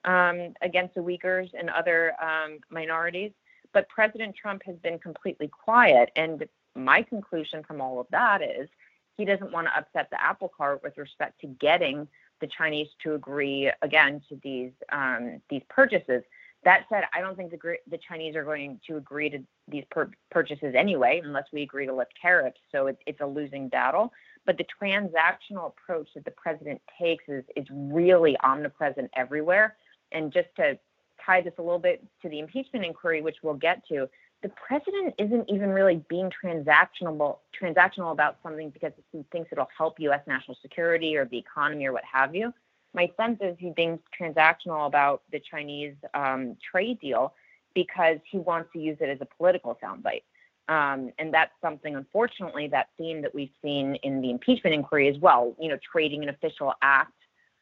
um, 0.06 0.54
against 0.62 0.96
the 0.96 1.02
Uyghurs 1.02 1.50
and 1.58 1.70
other 1.70 2.14
um, 2.22 2.60
minorities. 2.70 3.32
But 3.74 3.90
President 3.90 4.36
Trump 4.36 4.62
has 4.66 4.78
been 4.78 4.98
completely 4.98 5.50
quiet. 5.50 6.10
And 6.16 6.46
my 6.74 7.02
conclusion 7.02 7.64
from 7.64 7.82
all 7.82 8.00
of 8.00 8.08
that 8.12 8.42
is 8.42 8.70
he 9.18 9.26
doesn't 9.26 9.52
want 9.52 9.68
to 9.68 9.78
upset 9.78 10.10
the 10.10 10.22
apple 10.22 10.52
cart 10.56 10.82
with 10.84 10.98
respect 10.98 11.42
to 11.42 11.48
getting 11.48 12.08
the 12.40 12.48
Chinese 12.48 12.88
to 13.04 13.16
agree 13.16 13.72
again 13.82 14.22
to 14.30 14.40
these 14.44 14.72
um, 14.92 15.42
these 15.50 15.64
purchases. 15.70 16.24
That 16.66 16.86
said, 16.90 17.04
I 17.14 17.22
don't 17.22 17.38
think 17.38 17.52
the, 17.52 17.76
the 17.90 18.00
Chinese 18.10 18.36
are 18.36 18.44
going 18.44 18.80
to 18.88 18.98
agree 18.98 19.30
to 19.30 19.40
these 19.68 19.84
pur- 19.92 20.12
purchases 20.32 20.74
anyway, 20.76 21.22
unless 21.24 21.46
we 21.54 21.62
agree 21.62 21.86
to 21.86 21.94
lift 21.94 22.14
tariffs. 22.20 22.60
So 22.72 22.88
it, 22.88 22.98
it's 23.06 23.22
a 23.22 23.26
losing 23.26 23.70
battle. 23.70 24.12
But 24.48 24.58
the 24.58 24.66
transactional 24.82 25.68
approach 25.68 26.10
that 26.16 26.26
the 26.26 26.32
president 26.32 26.82
takes 27.00 27.24
is, 27.28 27.44
is 27.56 27.66
really 27.72 28.36
omnipresent 28.44 29.12
everywhere. 29.16 29.78
And 30.12 30.34
just 30.34 30.48
to 30.58 30.78
tie 31.24 31.42
this 31.42 31.54
a 31.60 31.62
little 31.62 31.80
bit 31.80 32.04
to 32.24 32.30
the 32.30 32.40
impeachment 32.40 32.84
inquiry, 32.84 33.22
which 33.22 33.38
we'll 33.44 33.54
get 33.54 33.88
to, 33.90 34.10
the 34.42 34.50
president 34.50 35.14
isn't 35.20 35.50
even 35.50 35.70
really 35.70 36.04
being 36.10 36.32
transactional 36.44 37.38
transactional 37.60 38.12
about 38.12 38.38
something 38.44 38.70
because 38.70 38.92
he 39.12 39.24
thinks 39.32 39.50
it'll 39.52 39.68
help 39.76 40.00
U.S. 40.00 40.22
national 40.28 40.58
security 40.62 41.16
or 41.16 41.26
the 41.26 41.38
economy 41.38 41.86
or 41.86 41.94
what 41.94 42.04
have 42.12 42.36
you. 42.36 42.54
My 42.96 43.12
sense 43.18 43.40
is 43.42 43.58
he's 43.60 43.74
being 43.76 44.00
transactional 44.20 44.88
about 44.88 45.22
the 45.32 45.40
Chinese 45.40 45.96
um, 46.14 46.56
trade 46.72 47.00
deal 47.02 47.34
because 47.74 48.20
he 48.32 48.38
wants 48.38 48.70
to 48.72 48.80
use 48.80 48.98
it 49.02 49.10
as 49.10 49.18
a 49.20 49.28
political 49.38 49.78
soundbite. 49.84 50.24
Um, 50.68 51.12
and 51.20 51.34
that's 51.34 51.52
something, 51.62 51.96
unfortunately, 51.96 52.70
that 52.70 52.88
theme 52.98 53.22
that 53.22 53.36
we've 53.36 53.52
seen 53.62 53.96
in 53.96 54.22
the 54.22 54.32
impeachment 54.32 54.74
inquiry 54.74 55.10
as 55.10 55.18
well. 55.20 55.56
You 55.60 55.70
know, 55.70 55.78
trading 55.92 56.24
an 56.24 56.30
official 56.30 56.74
act 56.82 57.12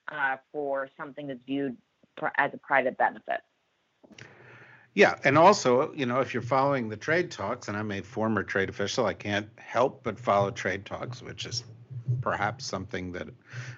uh, 0.09 0.37
for 0.51 0.87
something 0.95 1.25
that's 1.27 1.41
viewed 1.47 1.75
as 2.37 2.51
a 2.53 2.57
private 2.57 2.97
benefit. 2.97 3.41
Yeah, 4.93 5.15
and 5.23 5.37
also, 5.39 5.91
you 5.93 6.05
know, 6.05 6.19
if 6.19 6.35
you're 6.35 6.43
following 6.43 6.87
the 6.87 6.95
trade 6.95 7.31
talks, 7.31 7.67
and 7.67 7.75
I'm 7.75 7.91
a 7.91 8.01
former 8.01 8.43
trade 8.43 8.69
official, 8.69 9.07
I 9.07 9.15
can't 9.15 9.49
help 9.57 10.03
but 10.03 10.19
follow 10.19 10.51
trade 10.51 10.85
talks, 10.85 11.23
which 11.23 11.47
is 11.47 11.63
perhaps 12.21 12.65
something 12.65 13.11
that 13.13 13.27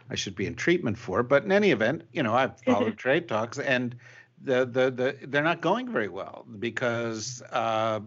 I 0.09 0.15
should 0.15 0.35
be 0.35 0.45
in 0.45 0.55
treatment 0.55 0.97
for. 0.97 1.23
But 1.23 1.43
in 1.43 1.51
any 1.51 1.71
event, 1.71 2.03
you 2.11 2.23
know, 2.23 2.33
I've 2.33 2.59
followed 2.61 2.97
trade 2.97 3.27
talks, 3.27 3.59
and 3.59 3.95
the 4.41 4.65
the 4.65 4.91
the 4.91 5.27
they're 5.27 5.43
not 5.43 5.61
going 5.61 5.91
very 5.91 6.09
well 6.09 6.45
because 6.59 7.41
uh, 7.51 7.99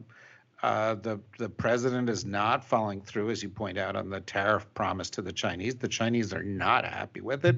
uh, 0.63 0.95
the 0.95 1.21
the 1.39 1.49
president 1.49 2.09
is 2.09 2.25
not 2.25 2.65
following 2.65 3.01
through, 3.01 3.31
as 3.31 3.43
you 3.43 3.49
point 3.49 3.79
out, 3.79 3.97
on 3.97 4.11
the 4.11 4.21
tariff 4.21 4.67
promise 4.75 5.11
to 5.11 5.23
the 5.23 5.33
Chinese. 5.33 5.77
The 5.77 5.89
Chinese 5.89 6.33
are 6.33 6.43
not 6.43 6.85
happy 6.85 7.21
with 7.21 7.45
it, 7.45 7.57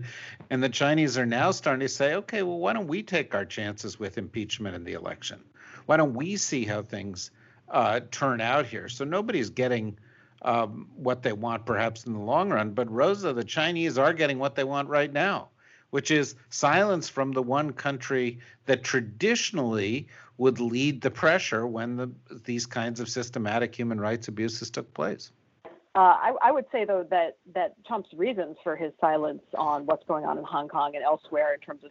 and 0.51 0.63
the 0.63 0.69
Chinese 0.69 1.17
are 1.17 1.27
now 1.27 1.51
starting 1.51 1.81
to 1.81 1.89
say, 1.89 2.15
okay, 2.15 2.43
well, 2.43 2.59
why 2.59 2.73
don't 2.73 2.89
we 2.89 3.03
take 3.03 3.35
our 3.35 3.45
chances 3.45 3.99
with 3.99 4.19
impeachment 4.19 4.75
in 4.75 4.85
the 4.85 4.93
election? 4.93 5.41
Why 5.87 5.97
don't 5.97 6.15
we 6.15 6.37
see 6.37 6.65
how 6.65 6.83
things 6.83 7.31
uh, 7.69 8.01
turn 8.11 8.41
out 8.41 8.67
here? 8.67 8.89
So 8.89 9.05
nobody's 9.05 9.51
getting 9.51 9.99
um, 10.43 10.89
what 10.97 11.23
they 11.23 11.33
want, 11.33 11.67
perhaps 11.67 12.05
in 12.05 12.13
the 12.13 12.19
long 12.19 12.51
run. 12.51 12.71
But 12.73 12.91
Rosa, 12.91 13.33
the 13.33 13.45
Chinese 13.45 13.99
are 13.99 14.13
getting 14.13 14.39
what 14.39 14.55
they 14.55 14.65
want 14.65 14.89
right 14.89 15.13
now, 15.13 15.49
which 15.91 16.11
is 16.11 16.35
silence 16.49 17.09
from 17.09 17.33
the 17.33 17.43
one 17.43 17.73
country 17.73 18.39
that 18.67 18.83
traditionally 18.83 20.09
would 20.39 20.61
lead 20.61 21.03
the 21.03 21.11
pressure 21.11 21.67
when 21.67 21.97
the, 21.97 22.11
these 22.45 22.65
kinds 22.65 23.01
of 23.01 23.09
systematic 23.09 23.75
human 23.75 24.01
rights 24.01 24.29
abuses 24.29 24.71
took 24.71 24.93
place. 24.95 25.33
Uh, 25.95 25.99
I, 25.99 26.35
I, 26.41 26.53
would 26.53 26.67
say, 26.71 26.85
though, 26.85 27.05
that, 27.11 27.37
that 27.53 27.75
Trump's 27.85 28.13
reasons 28.15 28.57
for 28.63 28.77
his 28.77 28.93
silence 29.01 29.43
on 29.55 29.87
what's 29.87 30.07
going 30.07 30.25
on 30.25 30.39
in 30.39 30.45
Hong 30.45 30.69
Kong 30.69 30.95
and 30.95 31.05
elsewhere 31.05 31.53
in 31.53 31.61
terms 31.61 31.83
of 31.83 31.91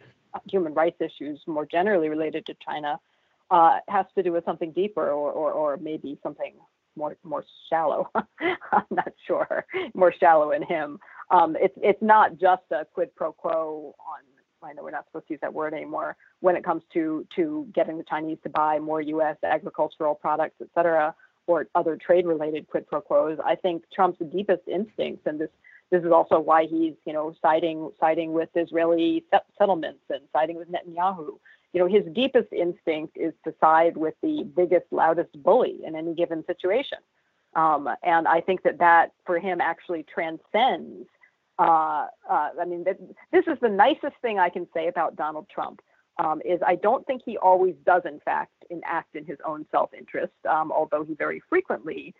human 0.50 0.72
rights 0.72 0.96
issues 1.00 1.40
more 1.46 1.66
generally 1.66 2.08
related 2.08 2.46
to 2.46 2.54
China 2.66 2.98
uh, 3.50 3.78
has 3.88 4.06
to 4.14 4.22
do 4.22 4.32
with 4.32 4.44
something 4.44 4.72
deeper 4.72 5.06
or, 5.10 5.30
or, 5.30 5.52
or 5.52 5.76
maybe 5.76 6.18
something 6.22 6.54
more 6.96 7.16
more 7.22 7.44
shallow. 7.68 8.10
I'm 8.14 8.84
not 8.90 9.12
sure, 9.26 9.64
more 9.94 10.12
shallow 10.18 10.52
in 10.52 10.62
him. 10.62 10.98
Um, 11.30 11.56
it's 11.60 11.74
it's 11.82 12.02
not 12.02 12.38
just 12.38 12.62
a 12.70 12.84
quid 12.92 13.14
pro 13.14 13.32
quo 13.32 13.94
on 13.98 14.24
I 14.62 14.72
know 14.72 14.82
we're 14.82 14.90
not 14.90 15.06
supposed 15.06 15.26
to 15.28 15.34
use 15.34 15.40
that 15.40 15.52
word 15.54 15.74
anymore 15.74 16.16
when 16.40 16.56
it 16.56 16.64
comes 16.64 16.82
to 16.92 17.26
to 17.36 17.66
getting 17.74 17.98
the 17.98 18.04
Chinese 18.04 18.38
to 18.42 18.48
buy 18.48 18.78
more 18.78 19.00
U.S. 19.00 19.36
agricultural 19.42 20.14
products, 20.14 20.56
et 20.60 20.68
cetera, 20.74 21.14
or 21.46 21.66
other 21.74 21.96
trade-related 21.96 22.68
quid 22.68 22.86
pro 22.86 23.00
quos. 23.00 23.38
I 23.44 23.54
think 23.54 23.84
Trump's 23.94 24.18
deepest 24.32 24.62
instincts, 24.68 25.22
and 25.26 25.40
this 25.40 25.50
this 25.90 26.02
is 26.04 26.12
also 26.12 26.38
why 26.38 26.66
he's 26.66 26.94
you 27.04 27.12
know 27.12 27.34
siding 27.40 27.90
siding 27.98 28.32
with 28.32 28.48
Israeli 28.54 29.24
settlements 29.58 30.02
and 30.10 30.20
siding 30.32 30.56
with 30.56 30.68
Netanyahu. 30.70 31.38
You 31.72 31.80
know, 31.80 31.86
his 31.86 32.04
deepest 32.12 32.52
instinct 32.52 33.16
is 33.16 33.32
to 33.44 33.54
side 33.60 33.96
with 33.96 34.14
the 34.22 34.44
biggest, 34.56 34.86
loudest 34.90 35.30
bully 35.42 35.78
in 35.84 35.94
any 35.94 36.14
given 36.14 36.44
situation. 36.46 36.98
Um, 37.54 37.88
and 38.02 38.28
I 38.28 38.40
think 38.40 38.62
that 38.62 38.78
that 38.78 39.12
for 39.24 39.38
him 39.38 39.60
actually 39.60 40.04
transcends 40.04 41.06
uh, 41.60 42.06
uh, 42.30 42.48
I 42.58 42.64
mean, 42.66 42.84
this 42.84 43.44
is 43.46 43.58
the 43.60 43.68
nicest 43.68 44.16
thing 44.22 44.38
I 44.38 44.48
can 44.48 44.66
say 44.72 44.88
about 44.88 45.14
Donald 45.16 45.46
Trump. 45.50 45.82
um, 46.18 46.40
is 46.44 46.60
I 46.66 46.76
don't 46.76 47.06
think 47.06 47.22
he 47.24 47.36
always 47.36 47.74
does, 47.84 48.02
in 48.06 48.18
fact, 48.20 48.52
enact 48.70 49.14
in 49.14 49.24
his 49.24 49.38
own 49.46 49.66
self 49.70 49.90
interest, 49.92 50.32
um, 50.48 50.72
although 50.72 51.04
he 51.04 51.14
very 51.14 51.42
frequently 51.48 52.14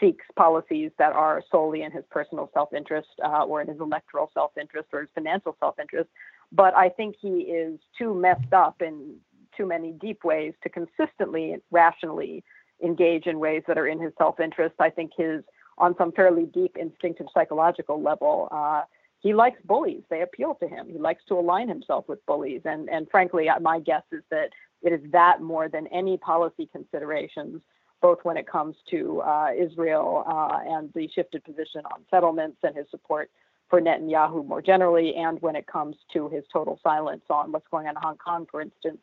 seeks 0.00 0.24
policies 0.36 0.90
that 0.98 1.12
are 1.12 1.42
solely 1.50 1.82
in 1.82 1.92
his 1.92 2.04
personal 2.10 2.50
self 2.54 2.72
interest 2.72 3.08
uh, 3.24 3.44
or 3.44 3.60
in 3.60 3.68
his 3.68 3.80
electoral 3.80 4.30
self 4.34 4.52
interest 4.60 4.88
or 4.92 5.00
his 5.00 5.10
financial 5.14 5.56
self 5.60 5.78
interest. 5.80 6.08
But 6.52 6.74
I 6.74 6.88
think 6.88 7.16
he 7.20 7.40
is 7.40 7.78
too 7.98 8.14
messed 8.14 8.52
up 8.52 8.80
in 8.82 9.16
too 9.56 9.66
many 9.66 9.92
deep 9.92 10.24
ways 10.24 10.54
to 10.62 10.68
consistently, 10.68 11.56
rationally 11.70 12.44
engage 12.82 13.26
in 13.26 13.38
ways 13.38 13.62
that 13.66 13.78
are 13.78 13.86
in 13.86 14.00
his 14.00 14.12
self 14.18 14.38
interest. 14.40 14.74
I 14.78 14.90
think 14.90 15.12
his, 15.16 15.42
on 15.78 15.96
some 15.96 16.12
fairly 16.12 16.44
deep 16.44 16.76
instinctive 16.76 17.26
psychological 17.32 18.00
level, 18.00 18.48
uh, 18.50 18.82
he 19.20 19.34
likes 19.34 19.60
bullies. 19.64 20.02
They 20.08 20.22
appeal 20.22 20.54
to 20.56 20.68
him. 20.68 20.88
He 20.88 20.98
likes 20.98 21.24
to 21.28 21.34
align 21.34 21.68
himself 21.68 22.06
with 22.08 22.24
bullies. 22.26 22.62
And, 22.64 22.88
and 22.88 23.08
frankly, 23.10 23.48
uh, 23.48 23.60
my 23.60 23.80
guess 23.80 24.02
is 24.12 24.22
that 24.30 24.50
it 24.82 24.92
is 24.92 25.00
that 25.10 25.40
more 25.40 25.68
than 25.68 25.86
any 25.88 26.16
policy 26.16 26.68
considerations, 26.70 27.62
both 28.02 28.18
when 28.22 28.36
it 28.36 28.46
comes 28.46 28.76
to 28.90 29.20
uh, 29.22 29.48
Israel 29.58 30.24
uh, 30.28 30.60
and 30.64 30.92
the 30.94 31.08
shifted 31.14 31.42
position 31.44 31.80
on 31.86 32.02
settlements 32.10 32.58
and 32.62 32.76
his 32.76 32.86
support 32.90 33.30
for 33.68 33.80
Netanyahu 33.80 34.46
more 34.46 34.62
generally, 34.62 35.14
and 35.16 35.40
when 35.42 35.56
it 35.56 35.66
comes 35.66 35.96
to 36.12 36.28
his 36.28 36.44
total 36.52 36.78
silence 36.82 37.22
on 37.30 37.52
what's 37.52 37.66
going 37.68 37.86
on 37.86 37.96
in 37.96 38.02
Hong 38.02 38.16
Kong, 38.16 38.46
for 38.50 38.60
instance. 38.60 38.98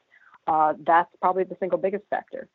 Uh, 0.47 0.73
that's 0.85 1.09
probably 1.21 1.43
the 1.43 1.55
single 1.59 1.77
biggest 1.77 2.03
factor. 2.09 2.49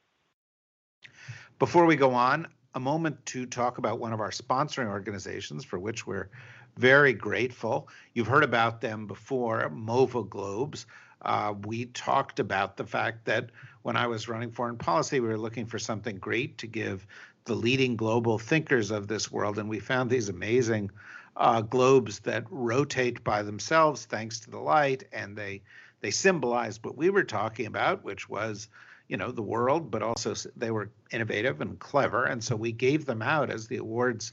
Before 1.58 1.86
we 1.86 1.96
go 1.96 2.14
on, 2.14 2.46
a 2.74 2.80
moment 2.80 3.24
to 3.26 3.46
talk 3.46 3.78
about 3.78 3.98
one 3.98 4.12
of 4.12 4.20
our 4.20 4.30
sponsoring 4.30 4.88
organizations 4.88 5.64
for 5.64 5.78
which 5.78 6.06
we're 6.06 6.28
very 6.76 7.12
grateful. 7.12 7.88
You've 8.14 8.26
heard 8.26 8.44
about 8.44 8.80
them 8.80 9.06
before, 9.06 9.68
MOVA 9.70 10.24
Globes. 10.24 10.86
Uh, 11.22 11.54
we 11.66 11.86
talked 11.86 12.38
about 12.38 12.76
the 12.76 12.84
fact 12.84 13.24
that 13.24 13.50
when 13.82 13.96
I 13.96 14.06
was 14.06 14.28
running 14.28 14.52
foreign 14.52 14.76
policy, 14.76 15.18
we 15.18 15.28
were 15.28 15.38
looking 15.38 15.66
for 15.66 15.78
something 15.78 16.18
great 16.18 16.58
to 16.58 16.66
give 16.66 17.06
the 17.44 17.54
leading 17.54 17.96
global 17.96 18.38
thinkers 18.38 18.90
of 18.90 19.08
this 19.08 19.32
world, 19.32 19.58
and 19.58 19.68
we 19.68 19.80
found 19.80 20.10
these 20.10 20.28
amazing 20.28 20.90
uh, 21.38 21.60
globes 21.62 22.18
that 22.20 22.44
rotate 22.50 23.22
by 23.24 23.42
themselves 23.42 24.04
thanks 24.04 24.40
to 24.40 24.50
the 24.50 24.58
light, 24.58 25.04
and 25.12 25.36
they 25.36 25.62
they 26.00 26.10
symbolized 26.10 26.84
what 26.84 26.96
we 26.96 27.10
were 27.10 27.24
talking 27.24 27.66
about, 27.66 28.04
which 28.04 28.28
was 28.28 28.68
you 29.08 29.16
know 29.16 29.30
the 29.30 29.42
world, 29.42 29.90
but 29.90 30.02
also 30.02 30.34
they 30.56 30.70
were 30.70 30.90
innovative 31.12 31.60
and 31.60 31.78
clever, 31.78 32.24
and 32.24 32.42
so 32.42 32.56
we 32.56 32.72
gave 32.72 33.06
them 33.06 33.22
out 33.22 33.50
as 33.50 33.68
the 33.68 33.76
awards 33.76 34.32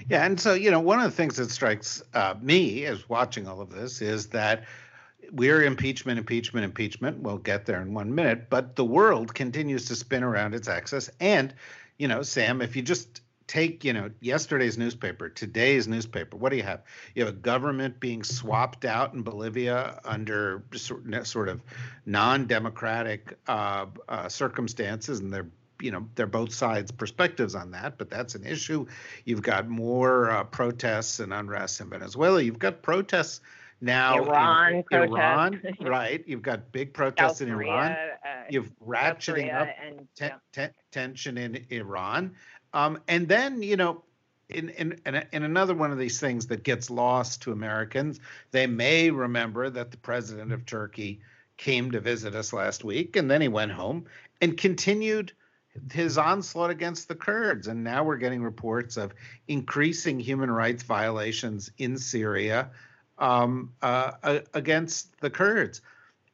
Yeah, 0.08 0.24
and 0.24 0.40
so 0.40 0.54
you 0.54 0.70
know, 0.70 0.80
one 0.80 1.00
of 1.00 1.04
the 1.04 1.16
things 1.16 1.36
that 1.36 1.50
strikes 1.50 2.02
uh, 2.14 2.34
me 2.40 2.86
as 2.86 3.08
watching 3.08 3.48
all 3.48 3.60
of 3.60 3.70
this 3.70 4.00
is 4.00 4.28
that 4.28 4.64
we're 5.32 5.62
impeachment, 5.62 6.18
impeachment, 6.18 6.64
impeachment. 6.64 7.20
We'll 7.20 7.38
get 7.38 7.66
there 7.66 7.80
in 7.80 7.94
one 7.94 8.14
minute, 8.14 8.50
but 8.50 8.76
the 8.76 8.84
world 8.84 9.34
continues 9.34 9.86
to 9.86 9.96
spin 9.96 10.22
around 10.22 10.54
its 10.54 10.68
axis. 10.68 11.10
And, 11.20 11.54
you 11.98 12.08
know, 12.08 12.22
Sam, 12.22 12.62
if 12.62 12.76
you 12.76 12.82
just 12.82 13.22
take, 13.46 13.84
you 13.84 13.92
know, 13.92 14.10
yesterday's 14.20 14.78
newspaper, 14.78 15.28
today's 15.28 15.88
newspaper, 15.88 16.36
what 16.36 16.50
do 16.50 16.56
you 16.56 16.62
have? 16.62 16.82
You 17.14 17.24
have 17.24 17.34
a 17.34 17.36
government 17.36 17.98
being 17.98 18.22
swapped 18.22 18.84
out 18.84 19.14
in 19.14 19.22
Bolivia 19.22 20.00
under 20.04 20.62
sort 20.74 21.48
of 21.48 21.62
non-democratic 22.06 23.38
uh, 23.48 23.86
uh, 24.08 24.28
circumstances, 24.28 25.20
and 25.20 25.32
they're 25.32 25.48
you 25.80 25.92
know 25.92 26.08
they're 26.16 26.26
both 26.26 26.52
sides 26.52 26.90
perspectives 26.90 27.54
on 27.54 27.70
that 27.70 27.98
but 27.98 28.10
that's 28.10 28.34
an 28.34 28.44
issue 28.44 28.84
you've 29.24 29.42
got 29.42 29.68
more 29.68 30.28
uh, 30.28 30.42
protests 30.42 31.20
and 31.20 31.32
unrest 31.32 31.80
in 31.80 31.88
venezuela 31.88 32.42
you've 32.42 32.58
got 32.58 32.82
protests 32.82 33.40
now, 33.80 34.16
Iran, 34.16 34.84
Iran, 34.90 35.62
right? 35.80 36.24
You've 36.26 36.42
got 36.42 36.72
big 36.72 36.92
protests 36.92 37.38
South 37.38 37.48
in 37.48 37.54
Korea, 37.54 37.70
Iran. 37.70 37.92
Uh, 37.92 38.44
You've 38.50 38.70
ratcheting 38.84 39.54
up 39.54 39.68
and, 39.80 40.08
ten, 40.16 40.30
yeah. 40.30 40.38
ten, 40.52 40.70
tension 40.90 41.38
in 41.38 41.64
Iran, 41.70 42.34
um, 42.72 43.00
and 43.06 43.28
then 43.28 43.62
you 43.62 43.76
know, 43.76 44.02
in, 44.48 44.70
in 44.70 45.00
in 45.06 45.24
in 45.32 45.42
another 45.44 45.74
one 45.74 45.92
of 45.92 45.98
these 45.98 46.18
things 46.18 46.46
that 46.48 46.64
gets 46.64 46.90
lost 46.90 47.42
to 47.42 47.52
Americans, 47.52 48.18
they 48.50 48.66
may 48.66 49.10
remember 49.10 49.70
that 49.70 49.92
the 49.92 49.98
president 49.98 50.52
of 50.52 50.66
Turkey 50.66 51.20
came 51.56 51.90
to 51.92 52.00
visit 52.00 52.34
us 52.34 52.52
last 52.52 52.82
week, 52.82 53.14
and 53.16 53.30
then 53.30 53.40
he 53.40 53.48
went 53.48 53.70
home 53.70 54.06
and 54.40 54.56
continued 54.56 55.32
his 55.92 56.18
onslaught 56.18 56.70
against 56.70 57.06
the 57.06 57.14
Kurds. 57.14 57.68
And 57.68 57.84
now 57.84 58.02
we're 58.02 58.16
getting 58.16 58.42
reports 58.42 58.96
of 58.96 59.14
increasing 59.46 60.18
human 60.18 60.50
rights 60.50 60.82
violations 60.82 61.70
in 61.78 61.96
Syria 61.96 62.70
um, 63.18 63.72
uh, 63.82 64.40
against 64.54 65.20
the 65.20 65.30
Kurds. 65.30 65.80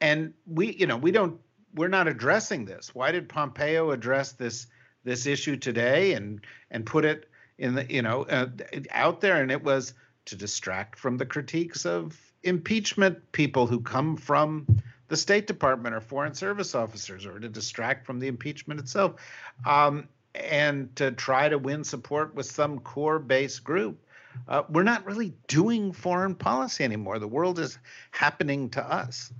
And 0.00 0.34
we, 0.46 0.74
you 0.74 0.86
know, 0.86 0.96
we 0.96 1.12
don't, 1.12 1.40
we're 1.74 1.88
not 1.88 2.08
addressing 2.08 2.64
this. 2.64 2.94
Why 2.94 3.12
did 3.12 3.28
Pompeo 3.28 3.90
address 3.90 4.32
this 4.32 4.66
this 5.04 5.26
issue 5.26 5.56
today 5.56 6.14
and 6.14 6.40
and 6.70 6.86
put 6.86 7.04
it 7.04 7.28
in 7.58 7.74
the, 7.74 7.86
you 7.92 8.02
know, 8.02 8.22
uh, 8.24 8.46
out 8.90 9.20
there? 9.20 9.42
And 9.42 9.50
it 9.50 9.62
was 9.62 9.94
to 10.26 10.36
distract 10.36 10.98
from 10.98 11.16
the 11.16 11.26
critiques 11.26 11.84
of 11.84 12.18
impeachment 12.42 13.32
people 13.32 13.66
who 13.66 13.80
come 13.80 14.16
from 14.16 14.66
the 15.08 15.16
State 15.16 15.46
Department 15.46 15.94
or 15.94 16.00
foreign 16.00 16.34
service 16.34 16.74
officers, 16.74 17.26
or 17.26 17.38
to 17.38 17.48
distract 17.48 18.06
from 18.06 18.18
the 18.18 18.28
impeachment 18.28 18.80
itself, 18.80 19.20
um, 19.66 20.08
and 20.34 20.94
to 20.96 21.12
try 21.12 21.48
to 21.48 21.58
win 21.58 21.84
support 21.84 22.34
with 22.34 22.46
some 22.46 22.78
core 22.80 23.18
base 23.18 23.58
group 23.58 24.03
uh, 24.48 24.62
we're 24.68 24.82
not 24.82 25.04
really 25.04 25.34
doing 25.48 25.92
foreign 25.92 26.34
policy 26.34 26.84
anymore. 26.84 27.18
The 27.18 27.28
world 27.28 27.58
is 27.58 27.78
happening 28.10 28.70
to 28.70 28.82
us. 28.82 29.32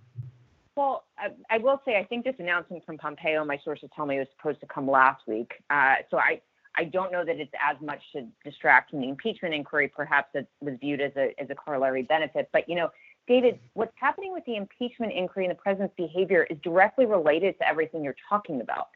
Well, 0.76 1.04
I, 1.18 1.28
I, 1.50 1.58
will 1.58 1.80
say 1.84 1.96
I 1.96 2.04
think 2.04 2.24
this 2.24 2.34
announcement 2.38 2.84
from 2.84 2.98
Pompeo, 2.98 3.44
my 3.44 3.58
sources 3.62 3.90
tell 3.94 4.06
me, 4.06 4.16
it 4.16 4.20
was 4.20 4.28
supposed 4.36 4.60
to 4.60 4.66
come 4.66 4.90
last 4.90 5.22
week. 5.26 5.52
Uh, 5.70 5.96
so 6.10 6.18
I, 6.18 6.40
I 6.76 6.84
don't 6.84 7.12
know 7.12 7.24
that 7.24 7.36
it's 7.36 7.52
as 7.64 7.80
much 7.80 8.00
to 8.12 8.26
distract 8.44 8.90
from 8.90 9.00
the 9.00 9.08
impeachment 9.08 9.54
inquiry. 9.54 9.88
Perhaps 9.88 10.30
it 10.34 10.48
was 10.60 10.74
viewed 10.80 11.00
as 11.00 11.12
a 11.16 11.32
as 11.40 11.48
a 11.50 11.54
corollary 11.54 12.02
benefit. 12.02 12.48
But 12.52 12.68
you 12.68 12.74
know, 12.74 12.90
David, 13.28 13.60
what's 13.74 13.92
happening 13.96 14.32
with 14.32 14.44
the 14.44 14.56
impeachment 14.56 15.12
inquiry 15.12 15.46
and 15.46 15.52
the 15.52 15.60
president's 15.60 15.94
behavior 15.96 16.44
is 16.50 16.58
directly 16.62 17.06
related 17.06 17.56
to 17.58 17.68
everything 17.68 18.02
you're 18.02 18.16
talking 18.28 18.60
about. 18.60 18.88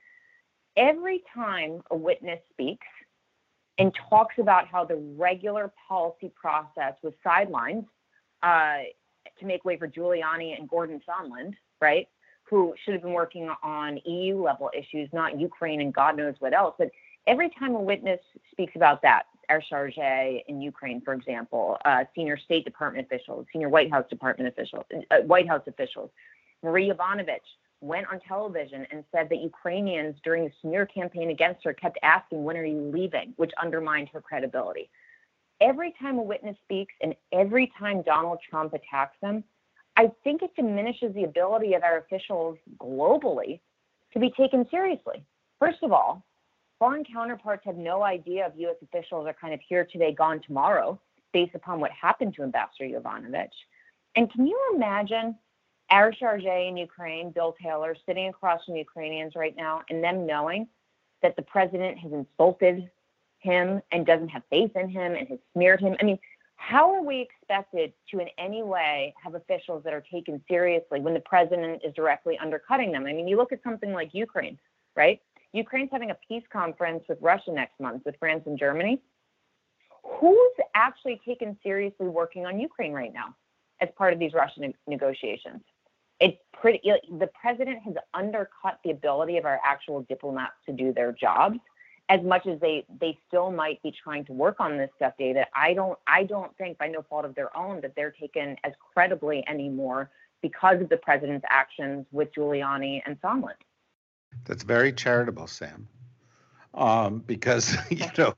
Every 0.76 1.22
time 1.34 1.82
a 1.90 1.96
witness 1.96 2.40
speaks 2.52 2.86
and 3.78 3.92
talks 4.10 4.34
about 4.38 4.66
how 4.66 4.84
the 4.84 4.96
regular 5.16 5.72
policy 5.88 6.30
process 6.34 6.94
was 7.02 7.12
sidelined 7.24 7.86
uh, 8.42 8.78
to 9.38 9.46
make 9.46 9.64
way 9.64 9.76
for 9.76 9.88
Giuliani 9.88 10.58
and 10.58 10.68
Gordon 10.68 11.00
Sondland, 11.08 11.54
right? 11.80 12.08
Who 12.50 12.74
should 12.84 12.94
have 12.94 13.02
been 13.02 13.12
working 13.12 13.50
on 13.62 14.00
EU 14.04 14.42
level 14.42 14.70
issues, 14.76 15.08
not 15.12 15.38
Ukraine 15.38 15.80
and 15.80 15.94
God 15.94 16.16
knows 16.16 16.34
what 16.40 16.52
else. 16.52 16.74
But 16.78 16.90
every 17.26 17.50
time 17.50 17.74
a 17.74 17.80
witness 17.80 18.20
speaks 18.50 18.72
about 18.74 19.02
that, 19.02 19.24
our 19.48 19.60
charge 19.60 19.96
in 19.96 20.60
Ukraine, 20.60 21.00
for 21.00 21.14
example, 21.14 21.78
uh, 21.84 22.04
senior 22.14 22.36
State 22.36 22.64
Department 22.64 23.06
officials, 23.06 23.46
senior 23.52 23.68
White 23.68 23.90
House 23.90 24.04
Department 24.10 24.48
officials, 24.48 24.84
uh, 25.10 25.18
White 25.22 25.48
House 25.48 25.62
officials, 25.66 26.10
Marie 26.62 26.90
Yovanovitch 26.90 27.38
went 27.80 28.06
on 28.12 28.20
television 28.20 28.86
and 28.90 29.04
said 29.12 29.28
that 29.28 29.38
Ukrainians 29.38 30.16
during 30.24 30.44
the 30.44 30.52
smear 30.60 30.86
campaign 30.86 31.30
against 31.30 31.64
her 31.64 31.72
kept 31.72 31.98
asking, 32.02 32.44
"When 32.44 32.56
are 32.56 32.64
you 32.64 32.80
leaving?" 32.80 33.34
which 33.36 33.52
undermined 33.62 34.08
her 34.10 34.20
credibility. 34.20 34.90
Every 35.60 35.92
time 35.92 36.18
a 36.18 36.22
witness 36.22 36.56
speaks 36.64 36.94
and 37.00 37.14
every 37.32 37.68
time 37.78 38.02
Donald 38.02 38.40
Trump 38.48 38.74
attacks 38.74 39.16
them, 39.20 39.44
I 39.96 40.12
think 40.22 40.42
it 40.42 40.54
diminishes 40.54 41.12
the 41.14 41.24
ability 41.24 41.74
of 41.74 41.82
our 41.82 41.98
officials 41.98 42.58
globally 42.78 43.60
to 44.12 44.18
be 44.18 44.30
taken 44.30 44.68
seriously. 44.70 45.24
First 45.58 45.82
of 45.82 45.92
all, 45.92 46.24
foreign 46.78 47.04
counterparts 47.04 47.64
have 47.64 47.76
no 47.76 48.02
idea 48.02 48.46
if 48.46 48.52
U.S. 48.56 48.76
officials 48.82 49.26
are 49.26 49.34
kind 49.34 49.52
of 49.52 49.60
here 49.68 49.84
today, 49.84 50.12
gone 50.12 50.40
tomorrow, 50.40 51.00
based 51.32 51.56
upon 51.56 51.80
what 51.80 51.90
happened 51.90 52.34
to 52.34 52.42
Ambassador 52.44 52.84
Yovanovitch. 52.84 53.48
And 54.14 54.30
can 54.32 54.46
you 54.46 54.58
imagine 54.74 55.36
our 55.90 56.12
charge 56.12 56.44
in 56.44 56.76
Ukraine, 56.76 57.30
Bill 57.30 57.54
Taylor, 57.62 57.96
sitting 58.06 58.28
across 58.28 58.64
from 58.64 58.76
Ukrainians 58.76 59.34
right 59.34 59.56
now, 59.56 59.82
and 59.88 60.02
them 60.02 60.26
knowing 60.26 60.68
that 61.22 61.36
the 61.36 61.42
president 61.42 61.98
has 61.98 62.12
insulted 62.12 62.90
him 63.38 63.80
and 63.92 64.06
doesn't 64.06 64.28
have 64.28 64.42
faith 64.50 64.72
in 64.74 64.88
him 64.88 65.14
and 65.14 65.28
has 65.28 65.38
smeared 65.52 65.80
him? 65.80 65.96
I 66.00 66.04
mean, 66.04 66.18
how 66.56 66.92
are 66.92 67.02
we 67.02 67.20
expected 67.20 67.92
to 68.10 68.18
in 68.18 68.28
any 68.36 68.62
way 68.62 69.14
have 69.22 69.34
officials 69.34 69.84
that 69.84 69.92
are 69.92 70.04
taken 70.12 70.42
seriously 70.48 71.00
when 71.00 71.14
the 71.14 71.20
president 71.20 71.82
is 71.84 71.94
directly 71.94 72.36
undercutting 72.38 72.92
them? 72.92 73.06
I 73.06 73.12
mean, 73.12 73.28
you 73.28 73.36
look 73.36 73.52
at 73.52 73.62
something 73.62 73.92
like 73.92 74.12
Ukraine, 74.12 74.58
right? 74.96 75.20
Ukraine's 75.52 75.90
having 75.92 76.10
a 76.10 76.18
peace 76.26 76.42
conference 76.52 77.04
with 77.08 77.18
Russia 77.20 77.52
next 77.52 77.78
month 77.80 78.02
with 78.04 78.16
France 78.18 78.42
and 78.46 78.58
Germany. 78.58 79.00
Who's 80.02 80.52
actually 80.74 81.20
taken 81.24 81.56
seriously 81.62 82.08
working 82.08 82.44
on 82.44 82.58
Ukraine 82.58 82.92
right 82.92 83.12
now 83.12 83.34
as 83.80 83.88
part 83.96 84.12
of 84.12 84.18
these 84.18 84.34
Russian 84.34 84.74
negotiations? 84.86 85.62
It's 86.20 86.38
pretty, 86.52 86.80
the 87.18 87.30
president 87.40 87.82
has 87.84 87.94
undercut 88.14 88.80
the 88.84 88.90
ability 88.90 89.36
of 89.36 89.44
our 89.44 89.60
actual 89.64 90.02
diplomats 90.08 90.54
to 90.66 90.72
do 90.72 90.92
their 90.92 91.12
jobs 91.12 91.58
as 92.10 92.22
much 92.22 92.46
as 92.46 92.58
they 92.60 92.86
they 93.00 93.18
still 93.28 93.50
might 93.50 93.82
be 93.82 93.92
trying 94.02 94.24
to 94.24 94.32
work 94.32 94.56
on 94.60 94.78
this 94.78 94.88
stuff 94.96 95.12
data 95.18 95.44
i 95.54 95.74
don't 95.74 95.98
i 96.06 96.24
don't 96.24 96.56
think 96.56 96.78
by 96.78 96.88
no 96.88 97.02
fault 97.02 97.26
of 97.26 97.34
their 97.34 97.54
own 97.54 97.82
that 97.82 97.94
they're 97.94 98.12
taken 98.12 98.56
as 98.64 98.72
credibly 98.94 99.44
anymore 99.46 100.10
because 100.42 100.80
of 100.80 100.88
the 100.88 100.96
president's 100.96 101.44
actions 101.48 102.06
with 102.12 102.32
giuliani 102.34 103.02
and 103.06 103.20
sondland. 103.20 103.60
That's 104.44 104.62
very 104.62 104.92
charitable 104.92 105.46
sam. 105.46 105.88
Um, 106.74 107.20
because 107.26 107.76
you 107.90 108.06
know 108.16 108.34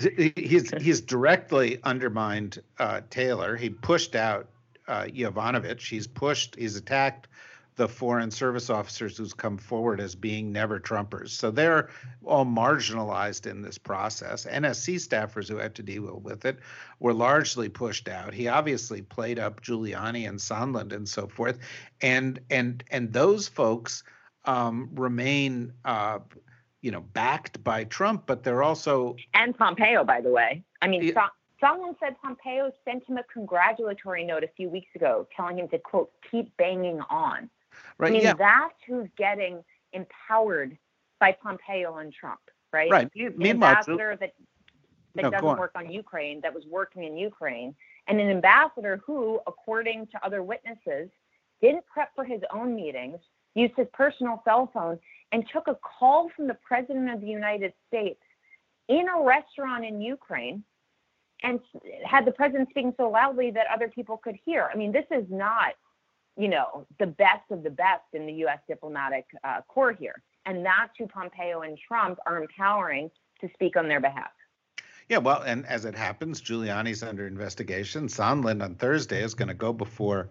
he's 0.36 0.70
he's 0.80 1.00
directly 1.00 1.78
undermined 1.82 2.62
uh, 2.78 3.02
taylor. 3.10 3.56
He 3.56 3.70
pushed 3.70 4.14
out 4.14 4.48
uh, 4.90 5.04
Yovanovitch. 5.04 5.88
He's 5.88 6.06
pushed, 6.06 6.56
he's 6.56 6.76
attacked 6.76 7.28
the 7.76 7.88
foreign 7.88 8.30
service 8.30 8.68
officers 8.68 9.16
who's 9.16 9.32
come 9.32 9.56
forward 9.56 10.00
as 10.00 10.14
being 10.14 10.52
never 10.52 10.78
Trumpers. 10.80 11.30
So 11.30 11.50
they're 11.50 11.88
all 12.24 12.44
marginalized 12.44 13.50
in 13.50 13.62
this 13.62 13.78
process. 13.78 14.44
NSC 14.44 14.96
staffers 14.96 15.48
who 15.48 15.56
had 15.56 15.74
to 15.76 15.82
deal 15.82 16.20
with 16.22 16.44
it 16.44 16.58
were 16.98 17.14
largely 17.14 17.68
pushed 17.68 18.08
out. 18.08 18.34
He 18.34 18.48
obviously 18.48 19.00
played 19.00 19.38
up 19.38 19.62
Giuliani 19.62 20.28
and 20.28 20.38
Sondland 20.38 20.92
and 20.92 21.08
so 21.08 21.28
forth, 21.28 21.58
and 22.02 22.40
and 22.50 22.84
and 22.90 23.12
those 23.12 23.48
folks 23.48 24.02
um, 24.44 24.90
remain. 24.94 25.72
Uh, 25.84 26.18
you 26.82 26.90
know, 26.90 27.02
backed 27.02 27.62
by 27.62 27.84
Trump, 27.84 28.22
but 28.24 28.42
they're 28.42 28.62
also 28.62 29.14
and 29.34 29.54
Pompeo, 29.54 30.02
by 30.02 30.22
the 30.22 30.30
way. 30.30 30.64
I 30.80 30.88
mean, 30.88 31.12
Someone 31.60 31.94
said 32.00 32.16
Pompeo 32.22 32.72
sent 32.84 33.04
him 33.06 33.18
a 33.18 33.24
congratulatory 33.32 34.24
note 34.24 34.44
a 34.44 34.48
few 34.56 34.68
weeks 34.68 34.88
ago 34.94 35.26
telling 35.36 35.58
him 35.58 35.68
to, 35.68 35.78
quote, 35.78 36.10
keep 36.30 36.56
banging 36.56 37.00
on. 37.10 37.50
Right. 37.98 38.08
I 38.08 38.12
mean, 38.12 38.22
yeah. 38.22 38.34
that's 38.34 38.74
who's 38.86 39.08
getting 39.16 39.62
empowered 39.92 40.76
by 41.18 41.32
Pompeo 41.32 41.98
and 41.98 42.12
Trump, 42.12 42.40
right? 42.72 42.90
Right. 42.90 43.10
Meanwhile, 43.14 43.70
ambassador 43.70 44.16
that, 44.20 44.32
that 45.14 45.22
no, 45.22 45.30
doesn't 45.30 45.46
on. 45.46 45.58
work 45.58 45.72
on 45.74 45.90
Ukraine, 45.90 46.40
that 46.40 46.54
was 46.54 46.64
working 46.68 47.04
in 47.04 47.16
Ukraine, 47.16 47.74
and 48.08 48.20
an 48.20 48.30
ambassador 48.30 49.00
who, 49.06 49.40
according 49.46 50.06
to 50.08 50.24
other 50.24 50.42
witnesses, 50.42 51.10
didn't 51.60 51.84
prep 51.86 52.10
for 52.14 52.24
his 52.24 52.40
own 52.52 52.74
meetings, 52.74 53.18
used 53.54 53.74
his 53.76 53.86
personal 53.92 54.40
cell 54.44 54.70
phone, 54.72 54.98
and 55.32 55.44
took 55.52 55.68
a 55.68 55.76
call 55.76 56.30
from 56.34 56.48
the 56.48 56.56
President 56.66 57.10
of 57.10 57.20
the 57.20 57.26
United 57.26 57.74
States 57.86 58.20
in 58.88 59.06
a 59.08 59.22
restaurant 59.22 59.84
in 59.84 60.00
Ukraine 60.00 60.64
and 61.42 61.60
had 62.04 62.24
the 62.24 62.32
president 62.32 62.70
speaking 62.70 62.94
so 62.96 63.10
loudly 63.10 63.50
that 63.52 63.66
other 63.72 63.88
people 63.88 64.16
could 64.16 64.36
hear. 64.44 64.68
I 64.72 64.76
mean, 64.76 64.92
this 64.92 65.06
is 65.10 65.24
not, 65.30 65.74
you 66.36 66.48
know, 66.48 66.86
the 66.98 67.06
best 67.06 67.50
of 67.50 67.62
the 67.62 67.70
best 67.70 68.04
in 68.12 68.26
the 68.26 68.32
U.S. 68.34 68.58
diplomatic 68.68 69.26
uh, 69.44 69.60
corps 69.68 69.92
here. 69.92 70.22
And 70.46 70.64
that's 70.64 70.92
who 70.98 71.06
Pompeo 71.06 71.62
and 71.62 71.78
Trump 71.78 72.18
are 72.26 72.42
empowering 72.42 73.10
to 73.40 73.48
speak 73.54 73.76
on 73.76 73.88
their 73.88 74.00
behalf. 74.00 74.30
Yeah, 75.08 75.18
well, 75.18 75.42
and 75.42 75.66
as 75.66 75.84
it 75.84 75.94
happens, 75.94 76.40
Giuliani's 76.40 77.02
under 77.02 77.26
investigation. 77.26 78.06
Sondland 78.06 78.62
on 78.62 78.76
Thursday 78.76 79.22
is 79.22 79.34
going 79.34 79.48
to 79.48 79.54
go 79.54 79.72
before 79.72 80.28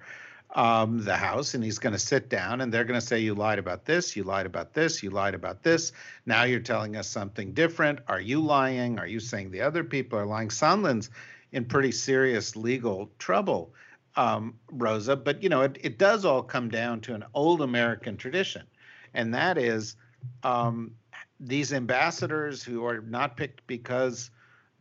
um, 0.56 1.04
the 1.04 1.16
House 1.16 1.54
and 1.54 1.64
he's 1.64 1.80
going 1.80 1.94
to 1.94 2.00
sit 2.00 2.30
down 2.30 2.62
and 2.62 2.74
they're 2.74 2.84
going 2.84 3.00
to 3.00 3.06
say, 3.06 3.20
You 3.20 3.36
lied 3.36 3.60
about 3.60 3.86
this, 3.86 4.16
you 4.16 4.24
lied 4.24 4.46
about 4.46 4.74
this, 4.74 5.04
you 5.04 5.10
lied 5.10 5.36
about 5.36 5.64
this. 5.64 5.92
Now 6.26 6.44
you're 6.44 6.60
telling 6.60 6.96
us 6.96 7.08
something 7.08 7.54
different. 7.54 8.00
Are 8.08 8.22
you 8.22 8.40
lying? 8.40 9.00
Are 9.00 9.08
you 9.08 9.20
saying 9.20 9.52
the 9.52 9.62
other 9.62 9.84
people 9.84 10.18
are 10.18 10.26
lying? 10.26 10.50
Sondland's 10.50 11.10
in 11.52 11.66
pretty 11.66 11.92
serious 11.92 12.56
legal 12.56 13.10
trouble, 13.20 13.74
um, 14.16 14.56
Rosa. 14.72 15.16
But, 15.16 15.44
you 15.44 15.50
know, 15.50 15.62
it, 15.62 15.78
it 15.82 15.98
does 15.98 16.26
all 16.26 16.44
come 16.44 16.70
down 16.70 17.02
to 17.02 17.14
an 17.14 17.26
old 17.34 17.62
American 17.62 18.18
tradition, 18.18 18.66
and 19.14 19.34
that 19.34 19.58
is 19.58 19.96
um, 20.44 20.92
these 21.40 21.74
ambassadors 21.74 22.64
who 22.64 22.86
are 22.86 23.02
not 23.02 23.38
picked 23.38 23.66
because 23.68 24.32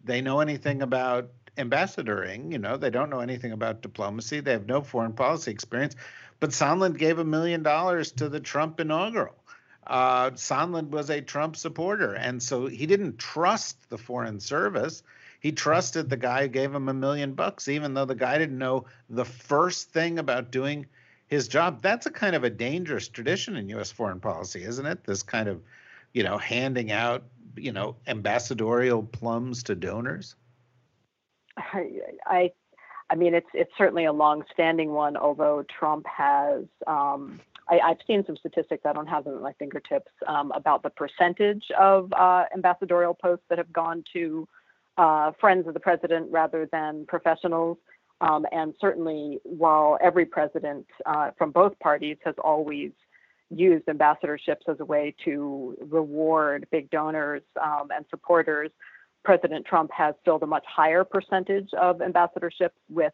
they 0.05 0.21
know 0.21 0.41
anything 0.41 0.83
about 0.83 1.31
ambassadoring. 1.59 2.53
You 2.53 2.59
know, 2.59 2.77
they 2.77 2.91
don't 2.91 3.11
know 3.11 3.21
anything 3.21 3.53
about 3.53 3.83
diplomacy. 3.83 4.41
They 4.41 4.53
have 4.53 4.67
no 4.67 4.81
foreign 4.81 5.13
policy 5.13 5.51
experience. 5.51 5.97
But 6.41 6.51
Sondland 6.51 6.99
gave 6.99 7.19
a 7.19 7.25
million 7.25 7.63
dollars 7.63 8.13
to 8.13 8.29
the 8.29 8.41
Trump 8.41 8.81
inaugural. 8.81 9.35
Uh, 9.87 10.31
Sondland 10.31 10.91
was 10.91 11.11
a 11.11 11.21
Trump 11.21 11.57
supporter, 11.57 12.15
and 12.15 12.43
so 12.43 12.67
he 12.67 12.87
didn't 12.87 13.19
trust 13.19 13.89
the 13.89 13.99
Foreign 13.99 14.39
Service. 14.39 15.03
He 15.41 15.53
trusted 15.53 16.11
the 16.11 16.17
guy 16.17 16.43
who 16.43 16.49
gave 16.49 16.75
him 16.75 16.89
a 16.89 16.95
million 16.95 17.33
bucks, 17.35 17.69
even 17.69 17.95
though 17.95 18.05
the 18.05 18.15
guy 18.15 18.39
didn't 18.39 18.59
know 18.59 18.87
the 19.09 19.25
first 19.25 19.91
thing 19.91 20.19
about 20.19 20.51
doing 20.51 20.87
his 21.27 21.49
job. 21.49 21.81
That's 21.81 22.07
a 22.07 22.11
kind 22.11 22.37
of 22.37 22.45
a 22.45 22.51
dangerous 22.51 23.09
tradition 23.09 23.57
in 23.57 23.69
U.S. 23.71 23.91
foreign 23.91 24.21
policy, 24.21 24.63
isn't 24.63 24.85
it? 24.85 25.05
This 25.05 25.23
kind 25.23 25.49
of, 25.49 25.63
you 26.13 26.23
know, 26.23 26.39
handing 26.39 26.93
out, 26.93 27.25
you 27.57 27.73
know, 27.73 27.97
ambassadorial 28.07 29.03
plums 29.03 29.63
to 29.65 29.75
donors. 29.75 30.35
I, 32.27 32.51
I 33.11 33.15
mean, 33.15 33.35
it's 33.35 33.49
it's 33.55 33.71
certainly 33.79 34.05
a 34.05 34.13
long-standing 34.13 34.91
one. 34.91 35.17
Although 35.17 35.65
Trump 35.79 36.07
has, 36.07 36.65
um, 36.87 37.41
I, 37.69 37.81
have 37.89 37.99
seen 38.07 38.25
some 38.27 38.37
statistics. 38.37 38.85
I 38.85 38.93
don't 38.93 39.07
have 39.07 39.25
them 39.25 39.35
at 39.37 39.43
my 39.43 39.53
fingertips 39.59 40.11
um, 40.27 40.53
about 40.53 40.83
the 40.83 40.91
percentage 40.91 41.65
of 41.79 42.13
uh, 42.13 42.45
ambassadorial 42.55 43.15
posts 43.15 43.45
that 43.49 43.59
have 43.59 43.73
gone 43.73 44.05
to 44.13 44.47
uh, 44.99 45.33
friends 45.41 45.67
of 45.67 45.75
the 45.75 45.81
president 45.81 46.31
rather 46.31 46.69
than 46.71 47.07
professionals. 47.07 47.79
Um, 48.21 48.47
and 48.51 48.75
certainly, 48.81 49.39
while 49.45 49.97
every 50.03 50.27
president 50.27 50.87
uh, 51.07 51.31
from 51.39 51.53
both 51.53 51.79
parties 51.79 52.17
has 52.25 52.35
always 52.43 52.91
used 53.51 53.87
ambassadorships 53.87 54.69
as 54.69 54.81
a 54.81 54.85
way 54.85 55.15
to 55.25 55.77
reward 55.89 56.67
big 56.71 56.91
donors 56.91 57.43
um, 57.63 57.89
and 57.95 58.05
supporters, 58.11 58.71
President 59.25 59.67
Trump 59.67 59.91
has 59.93 60.15
filled 60.25 60.43
a 60.43 60.47
much 60.47 60.65
higher 60.67 61.05
percentage 61.05 61.69
of 61.75 61.99
ambassadorships 61.99 62.71
with 62.89 63.13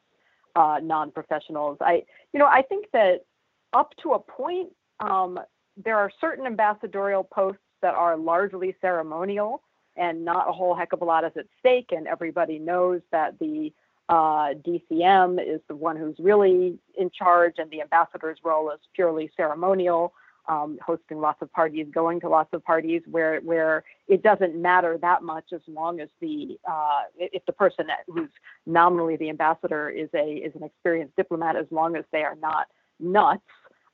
uh, 0.55 0.79
non-professionals. 0.83 1.79
I, 1.81 2.03
you 2.33 2.39
know, 2.39 2.47
I 2.47 2.63
think 2.63 2.87
that 2.93 3.25
up 3.73 3.93
to 4.03 4.13
a 4.13 4.19
point. 4.19 4.71
Um, 5.01 5.41
there 5.77 5.97
are 5.97 6.11
certain 6.21 6.47
ambassadorial 6.47 7.25
posts 7.25 7.61
that 7.83 7.95
are 7.95 8.17
largely 8.17 8.77
ceremonial 8.81 9.63
and 9.97 10.25
not 10.25 10.49
a 10.49 10.53
whole 10.53 10.75
heck 10.75 10.93
of 10.93 11.03
a 11.03 11.05
lot 11.05 11.25
is 11.25 11.33
at 11.37 11.47
stake. 11.59 11.91
And 11.91 12.07
everybody 12.07 12.59
knows 12.59 13.01
that 13.13 13.39
the 13.39 13.73
uh, 14.09 14.55
DCM 14.67 15.41
is 15.41 15.61
the 15.69 15.75
one 15.75 15.97
who's 15.97 16.17
really 16.19 16.79
in 16.97 17.11
charge, 17.11 17.55
and 17.59 17.71
the 17.71 17.81
ambassador's 17.81 18.39
role 18.45 18.71
is 18.71 18.81
purely 18.95 19.31
ceremonial, 19.37 20.13
um, 20.47 20.79
hosting 20.85 21.21
lots 21.21 21.41
of 21.43 21.53
parties, 21.53 21.87
going 21.93 22.21
to 22.21 22.29
lots 22.29 22.53
of 22.53 22.65
parties, 22.65 23.03
where 23.11 23.41
where 23.41 23.85
it 24.09 24.23
doesn't 24.23 24.61
matter 24.61 24.99
that 24.99 25.23
much 25.23 25.47
as 25.53 25.61
long 25.67 26.01
as 26.01 26.09
the 26.21 26.59
uh, 26.71 27.03
if 27.19 27.45
the 27.47 27.53
person 27.53 27.87
who's 28.07 28.31
nominally 28.67 29.17
the 29.17 29.31
ambassador 29.31 29.89
is 29.89 30.09
a 30.15 30.25
is 30.25 30.55
an 30.55 30.63
experienced 30.63 31.17
diplomat, 31.17 31.57
as 31.57 31.67
long 31.71 31.97
as 31.97 32.05
they 32.13 32.23
are 32.23 32.37
not 32.37 32.67
nuts, 33.01 33.43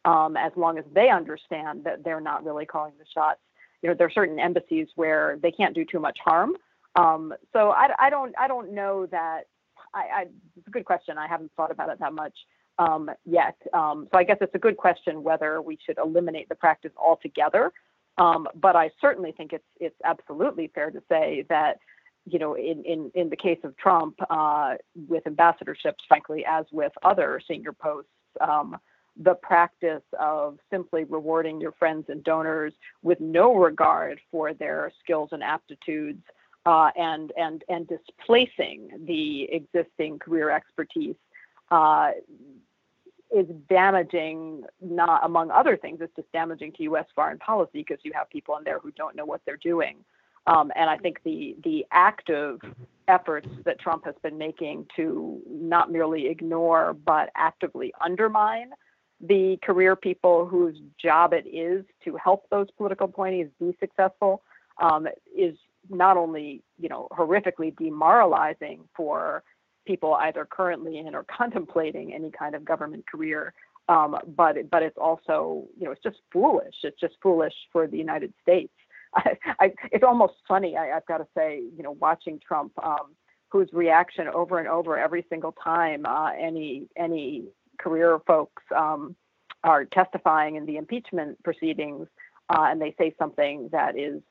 um, 0.04 0.36
as 0.36 0.52
long 0.56 0.78
as 0.78 0.84
they 0.92 1.08
understand 1.08 1.84
that 1.84 2.02
they're 2.04 2.20
not 2.20 2.44
really 2.44 2.66
calling 2.66 2.92
the 2.98 3.04
shots. 3.12 3.40
You 3.82 3.88
know, 3.88 3.94
there 3.94 4.06
are 4.06 4.10
certain 4.10 4.38
embassies 4.38 4.88
where 4.96 5.38
they 5.42 5.50
can't 5.50 5.74
do 5.74 5.84
too 5.84 6.00
much 6.00 6.18
harm. 6.22 6.54
Um, 6.96 7.32
so 7.52 7.70
I, 7.70 7.90
I 7.98 8.10
don't 8.10 8.34
I 8.38 8.48
don't 8.48 8.74
know 8.74 9.06
that 9.06 9.42
I, 9.94 9.98
I, 9.98 10.26
it's 10.56 10.66
a 10.66 10.70
good 10.70 10.84
question. 10.84 11.18
I 11.18 11.26
haven't 11.28 11.52
thought 11.56 11.70
about 11.70 11.88
it 11.90 11.98
that 12.00 12.12
much 12.12 12.34
um, 12.80 13.10
yet. 13.26 13.56
Um, 13.74 14.08
so 14.10 14.18
I 14.18 14.24
guess 14.24 14.38
it's 14.40 14.54
a 14.54 14.58
good 14.58 14.76
question 14.76 15.22
whether 15.22 15.60
we 15.60 15.78
should 15.84 15.98
eliminate 15.98 16.48
the 16.48 16.54
practice 16.54 16.92
altogether. 16.96 17.72
Um, 18.18 18.48
but 18.54 18.74
I 18.74 18.90
certainly 19.00 19.32
think 19.32 19.52
it's 19.52 19.64
it's 19.78 19.96
absolutely 20.04 20.70
fair 20.74 20.90
to 20.90 21.02
say 21.08 21.44
that 21.48 21.78
you 22.26 22.38
know 22.38 22.54
in 22.54 22.82
in 22.84 23.10
in 23.14 23.28
the 23.28 23.36
case 23.36 23.58
of 23.64 23.76
Trump 23.76 24.16
uh, 24.30 24.74
with 25.08 25.24
ambassadorships, 25.24 26.02
frankly, 26.08 26.44
as 26.48 26.64
with 26.72 26.92
other 27.02 27.40
senior 27.46 27.72
posts. 27.72 28.10
Um, 28.40 28.78
the 29.16 29.34
practice 29.34 30.04
of 30.18 30.58
simply 30.70 31.04
rewarding 31.04 31.60
your 31.60 31.72
friends 31.72 32.06
and 32.08 32.22
donors 32.24 32.72
with 33.02 33.20
no 33.20 33.54
regard 33.54 34.20
for 34.30 34.54
their 34.54 34.92
skills 35.02 35.30
and 35.32 35.42
aptitudes 35.42 36.22
uh, 36.64 36.90
and 36.96 37.32
and 37.36 37.62
and 37.68 37.88
displacing 37.88 38.88
the 39.06 39.48
existing 39.52 40.18
career 40.18 40.50
expertise 40.50 41.16
uh, 41.70 42.10
is 43.34 43.46
damaging. 43.68 44.64
Not 44.80 45.24
among 45.24 45.50
other 45.50 45.76
things, 45.76 45.98
it's 46.00 46.14
just 46.16 46.30
damaging 46.32 46.72
to 46.72 46.82
U.S. 46.84 47.06
foreign 47.14 47.38
policy 47.38 47.84
because 47.86 47.98
you 48.02 48.12
have 48.14 48.28
people 48.30 48.56
in 48.56 48.64
there 48.64 48.78
who 48.78 48.90
don't 48.92 49.16
know 49.16 49.24
what 49.24 49.40
they're 49.46 49.56
doing. 49.56 49.96
Um, 50.46 50.72
and 50.74 50.88
I 50.88 50.96
think 50.96 51.22
the 51.24 51.56
the 51.64 51.86
active 51.92 52.60
efforts 53.08 53.48
that 53.64 53.78
Trump 53.78 54.04
has 54.04 54.14
been 54.22 54.38
making 54.38 54.86
to 54.96 55.40
not 55.48 55.90
merely 55.90 56.28
ignore 56.28 56.94
but 56.94 57.30
actively 57.34 57.92
undermine 58.02 58.70
the 59.20 59.58
career 59.62 59.96
people 59.96 60.46
whose 60.46 60.76
job 61.00 61.32
it 61.32 61.46
is 61.46 61.84
to 62.04 62.16
help 62.16 62.48
those 62.50 62.68
political 62.76 63.06
appointees 63.06 63.48
be 63.60 63.76
successful 63.78 64.42
um, 64.80 65.06
is 65.36 65.56
not 65.88 66.16
only 66.16 66.62
you 66.78 66.88
know 66.88 67.08
horrifically 67.12 67.76
demoralizing 67.76 68.80
for 68.96 69.42
people 69.86 70.14
either 70.14 70.46
currently 70.50 70.98
in 70.98 71.14
or 71.14 71.24
contemplating 71.36 72.12
any 72.14 72.30
kind 72.30 72.54
of 72.54 72.64
government 72.64 73.04
career, 73.06 73.52
um, 73.88 74.16
but 74.36 74.70
but 74.70 74.82
it's 74.82 74.98
also 74.98 75.66
you 75.78 75.84
know 75.84 75.92
it's 75.92 76.02
just 76.02 76.18
foolish. 76.32 76.74
It's 76.82 77.00
just 77.00 77.14
foolish 77.22 77.54
for 77.72 77.86
the 77.86 77.98
United 77.98 78.32
States. 78.42 78.72
I, 79.14 79.36
I, 79.58 79.72
it's 79.90 80.04
almost 80.04 80.34
funny. 80.46 80.76
I, 80.76 80.86
have 80.86 81.06
got 81.06 81.18
to 81.18 81.26
say, 81.36 81.62
you 81.76 81.82
know, 81.82 81.92
watching 81.92 82.40
Trump, 82.46 82.72
um, 82.82 83.16
whose 83.48 83.68
reaction 83.72 84.28
over 84.28 84.58
and 84.58 84.68
over 84.68 84.96
every 84.96 85.26
single 85.28 85.52
time 85.52 86.06
uh, 86.06 86.30
any 86.38 86.86
any 86.96 87.44
career 87.80 88.20
folks 88.26 88.62
um, 88.76 89.16
are 89.64 89.84
testifying 89.84 90.56
in 90.56 90.66
the 90.66 90.76
impeachment 90.76 91.42
proceedings, 91.42 92.06
uh, 92.48 92.66
and 92.70 92.80
they 92.80 92.94
say 92.98 93.14
something 93.18 93.68
that 93.72 93.98
is 93.98 94.22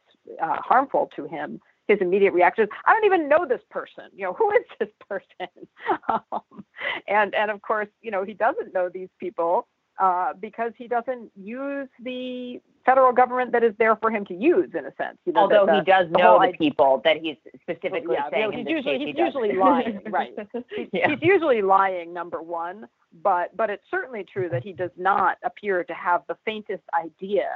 uh, 0.42 0.58
harmful 0.62 1.10
to 1.16 1.26
him, 1.26 1.60
his 1.90 2.00
immediate 2.00 2.32
reaction 2.32 2.64
is, 2.64 2.70
"I 2.86 2.94
don't 2.94 3.06
even 3.06 3.28
know 3.28 3.46
this 3.46 3.62
person. 3.70 4.06
You 4.16 4.26
know, 4.26 4.34
who 4.40 4.52
is 4.52 4.66
this 4.80 4.90
person?" 5.10 5.68
um, 6.10 6.64
and 7.08 7.36
and 7.36 7.52
of 7.52 7.62
course, 7.62 7.90
you 8.02 8.12
know, 8.12 8.24
he 8.24 8.34
doesn't 8.34 8.74
know 8.74 8.90
these 8.90 9.10
people 9.20 9.68
uh, 10.00 10.34
because 10.40 10.72
he 10.78 10.88
doesn't 10.88 11.30
use 11.36 11.90
the 12.02 12.62
federal 12.86 13.12
government 13.12 13.52
that 13.52 13.64
is 13.64 13.74
there 13.78 13.96
for 13.98 14.10
him 14.10 14.26
to 14.26 14.34
use, 14.34 14.70
in 14.74 14.86
a 14.86 14.94
sense. 14.96 15.18
You 15.26 15.34
know, 15.34 15.42
Although 15.42 15.66
the, 15.66 15.76
he 15.76 15.82
does 15.82 16.10
know 16.10 16.40
the 16.40 16.58
people 16.58 17.02
that 17.04 17.18
he's 17.18 17.36
specifically 17.62 18.16
yeah, 18.16 18.30
saying. 18.32 18.44
You 18.46 18.52
know, 18.52 18.58
he's 18.58 18.68
usually 18.68 19.00
he's 19.00 19.16
he 19.16 19.22
usually 19.22 19.54
lying, 19.54 20.00
right? 20.10 20.34
He's, 20.76 20.88
yeah. 20.94 21.10
he's 21.10 21.20
usually 21.22 21.62
lying. 21.62 22.14
Number 22.14 22.42
one, 22.42 22.88
but 23.22 23.56
but 23.58 23.70
it's 23.70 23.84
certainly 23.92 24.24
true 24.24 24.50
that 24.50 24.64
he 24.64 24.74
does 24.74 24.92
not 24.96 25.38
appear 25.44 25.84
to 25.84 25.94
have 25.94 26.22
the 26.28 26.38
faintest 26.46 26.84
idea 26.98 27.50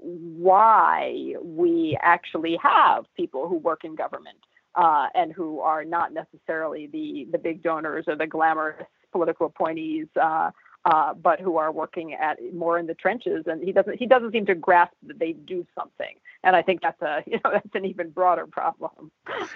why 0.00 1.34
we 1.42 1.98
actually 2.02 2.58
have 2.62 3.04
people 3.16 3.48
who 3.48 3.56
work 3.56 3.84
in 3.84 3.94
government 3.94 4.38
uh, 4.74 5.08
and 5.14 5.32
who 5.32 5.60
are 5.60 5.84
not 5.84 6.12
necessarily 6.12 6.86
the 6.86 7.26
the 7.32 7.38
big 7.38 7.62
donors 7.62 8.04
or 8.06 8.16
the 8.16 8.26
glamorous 8.26 8.82
political 9.10 9.46
appointees, 9.46 10.06
uh, 10.20 10.50
uh, 10.84 11.14
but 11.14 11.40
who 11.40 11.56
are 11.56 11.72
working 11.72 12.14
at 12.14 12.38
more 12.54 12.78
in 12.78 12.86
the 12.86 12.94
trenches. 12.94 13.44
And 13.46 13.62
he 13.62 13.72
doesn't 13.72 13.98
he 13.98 14.06
doesn't 14.06 14.32
seem 14.32 14.46
to 14.46 14.54
grasp 14.54 14.92
that 15.06 15.18
they 15.18 15.32
do 15.32 15.66
something. 15.76 16.14
And 16.44 16.54
I 16.54 16.62
think 16.62 16.82
that's 16.82 17.00
a 17.02 17.22
you 17.26 17.40
know 17.44 17.50
that's 17.52 17.74
an 17.74 17.84
even 17.84 18.10
broader 18.10 18.46
problem. 18.46 19.10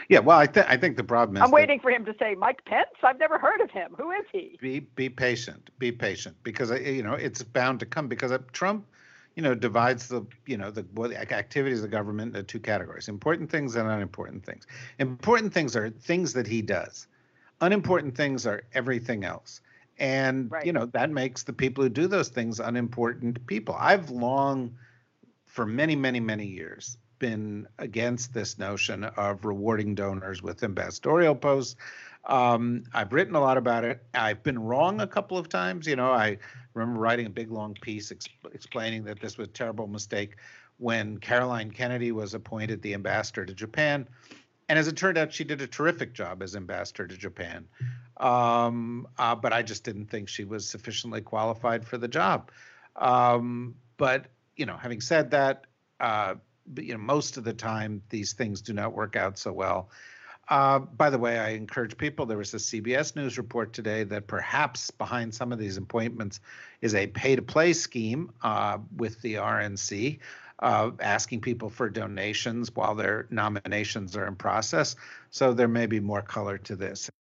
Yeah, 0.09 0.19
well, 0.19 0.39
I 0.39 0.47
think 0.47 0.69
I 0.69 0.77
think 0.77 0.97
the 0.97 1.05
problem 1.05 1.37
is 1.37 1.43
I'm 1.43 1.51
waiting 1.51 1.79
for 1.79 1.91
him 1.91 2.05
to 2.07 2.15
say 2.19 2.35
Mike 2.35 2.65
Pence. 2.65 2.89
I've 3.03 3.19
never 3.19 3.39
heard 3.39 3.61
of 3.61 3.71
him. 3.71 3.95
Who 3.97 4.11
is 4.11 4.25
he? 4.33 4.59
Be 4.61 4.81
be 4.81 5.09
patient. 5.09 5.71
Be 5.79 5.93
patient 5.93 6.37
because 6.43 6.71
you 6.81 7.03
know 7.03 7.15
it's 7.15 7.43
bound 7.43 7.81
to 7.81 7.87
come 7.87 8.09
because 8.09 8.33
Trump 8.53 8.87
you 9.35 9.43
know, 9.43 9.55
divides 9.55 10.09
the, 10.09 10.27
you 10.47 10.57
know, 10.57 10.71
the, 10.71 10.85
well, 10.95 11.09
the 11.09 11.19
activities 11.19 11.79
of 11.79 11.83
the 11.83 11.89
government 11.89 12.37
into 12.37 12.43
two 12.43 12.61
categories: 12.61 13.09
important 13.09 13.51
things 13.51 13.77
and 13.77 13.89
unimportant 13.89 14.45
things. 14.45 14.67
Important 14.99 15.53
things 15.53 15.77
are 15.77 15.91
things 15.91 16.33
that 16.35 16.47
he 16.47 16.63
does. 16.63 17.07
Unimportant 17.61 18.17
things 18.17 18.47
are 18.47 18.65
everything 18.75 19.25
else. 19.25 19.61
And 19.99 20.51
right. 20.51 20.65
you 20.67 20.73
know 20.73 20.87
that 20.87 21.11
makes 21.11 21.43
the 21.43 21.53
people 21.53 21.85
who 21.85 21.91
do 21.91 22.07
those 22.07 22.29
things 22.29 22.61
unimportant 22.61 23.47
people. 23.47 23.77
I've 23.79 24.11
long, 24.11 24.77
for 25.47 25.67
many, 25.67 25.97
many, 25.97 26.21
many 26.21 26.47
years, 26.47 26.97
been 27.19 27.69
against 27.79 28.35
this 28.35 28.59
notion 28.59 29.05
of 29.05 29.45
rewarding 29.45 29.95
donors 29.95 30.43
with 30.43 30.63
ambassadorial 30.65 31.35
posts. 31.37 31.77
Um, 32.25 32.85
I've 32.93 33.13
written 33.13 33.35
a 33.35 33.41
lot 33.41 33.57
about 33.57 33.85
it. 33.85 34.03
I've 34.15 34.43
been 34.43 34.59
wrong 34.59 35.01
a 35.01 35.07
couple 35.07 35.39
of 35.39 35.49
times. 35.49 35.87
You 35.87 35.97
know, 35.97 36.11
I 36.11 36.39
remember 36.75 37.01
writing 37.01 37.27
a 37.27 37.31
big 37.31 37.51
long 37.51 37.75
piece 37.75 38.13
explaining 38.53 39.05
that 39.05 39.21
this 39.21 39.39
was 39.39 39.49
a 39.49 39.51
terrible 39.51 39.87
mistake 39.87 40.37
when 40.79 41.19
Caroline 41.19 41.71
Kennedy 41.71 42.13
was 42.13 42.35
appointed 42.35 42.83
the 42.83 42.95
ambassador 42.95 43.45
to 43.45 43.55
Japan. 43.55 44.09
And 44.69 44.79
as 44.79 44.89
it 44.89 44.97
turned 44.97 45.19
out, 45.19 45.33
she 45.33 45.45
did 45.45 45.61
a 45.61 45.67
terrific 45.67 46.13
job 46.13 46.43
as 46.43 46.57
ambassador 46.57 47.07
to 47.07 47.17
Japan. 47.17 47.67
Um, 48.17 49.07
uh, 49.19 49.35
but 49.35 49.53
I 49.53 49.63
just 49.63 49.85
didn't 49.85 50.07
think 50.07 50.29
she 50.29 50.45
was 50.45 50.69
sufficiently 50.69 51.21
qualified 51.21 51.85
for 51.85 51.99
the 51.99 52.09
job. 52.09 52.51
Um, 52.97 53.75
but 53.97 54.27
you 54.57 54.67
know, 54.67 54.77
having 54.77 55.01
said 55.01 55.31
that, 55.33 55.67
uh, 56.01 56.35
you 56.77 56.93
know, 56.93 56.99
most 56.99 57.37
of 57.37 57.45
the 57.45 57.53
time 57.53 58.03
these 58.11 58.33
things 58.33 58.61
do 58.61 58.73
not 58.73 58.93
work 58.93 59.17
out 59.17 59.39
so 59.39 59.53
well. 59.53 59.91
Uh, 60.49 60.81
by 60.81 61.11
the 61.11 61.19
way, 61.19 61.39
I 61.39 61.51
encourage 61.51 61.97
people. 61.97 62.27
There 62.27 62.37
was 62.37 62.53
a 62.53 62.59
CBS 62.59 63.15
News 63.15 63.39
report 63.39 63.73
today 63.73 64.05
that 64.05 64.27
perhaps 64.27 64.91
behind 64.91 65.35
some 65.35 65.53
of 65.53 65.59
these 65.59 65.77
appointments 65.77 66.41
is 66.81 66.95
a 66.95 67.07
pay 67.07 67.37
to 67.37 67.43
play 67.43 67.73
scheme 67.73 68.33
uh, 68.43 68.79
with 68.97 69.21
the 69.23 69.35
RNC, 69.35 70.19
uh, 70.59 70.91
asking 71.01 71.43
people 71.43 71.71
for 71.71 71.89
donations 71.89 72.75
while 72.75 72.95
their 72.97 73.27
nominations 73.31 74.17
are 74.17 74.27
in 74.27 74.35
process. 74.35 74.97
So 75.31 75.55
there 75.55 75.69
may 75.69 75.87
be 75.87 76.01
more 76.01 76.23
color 76.23 76.59
to 76.59 76.77
this. 76.77 77.11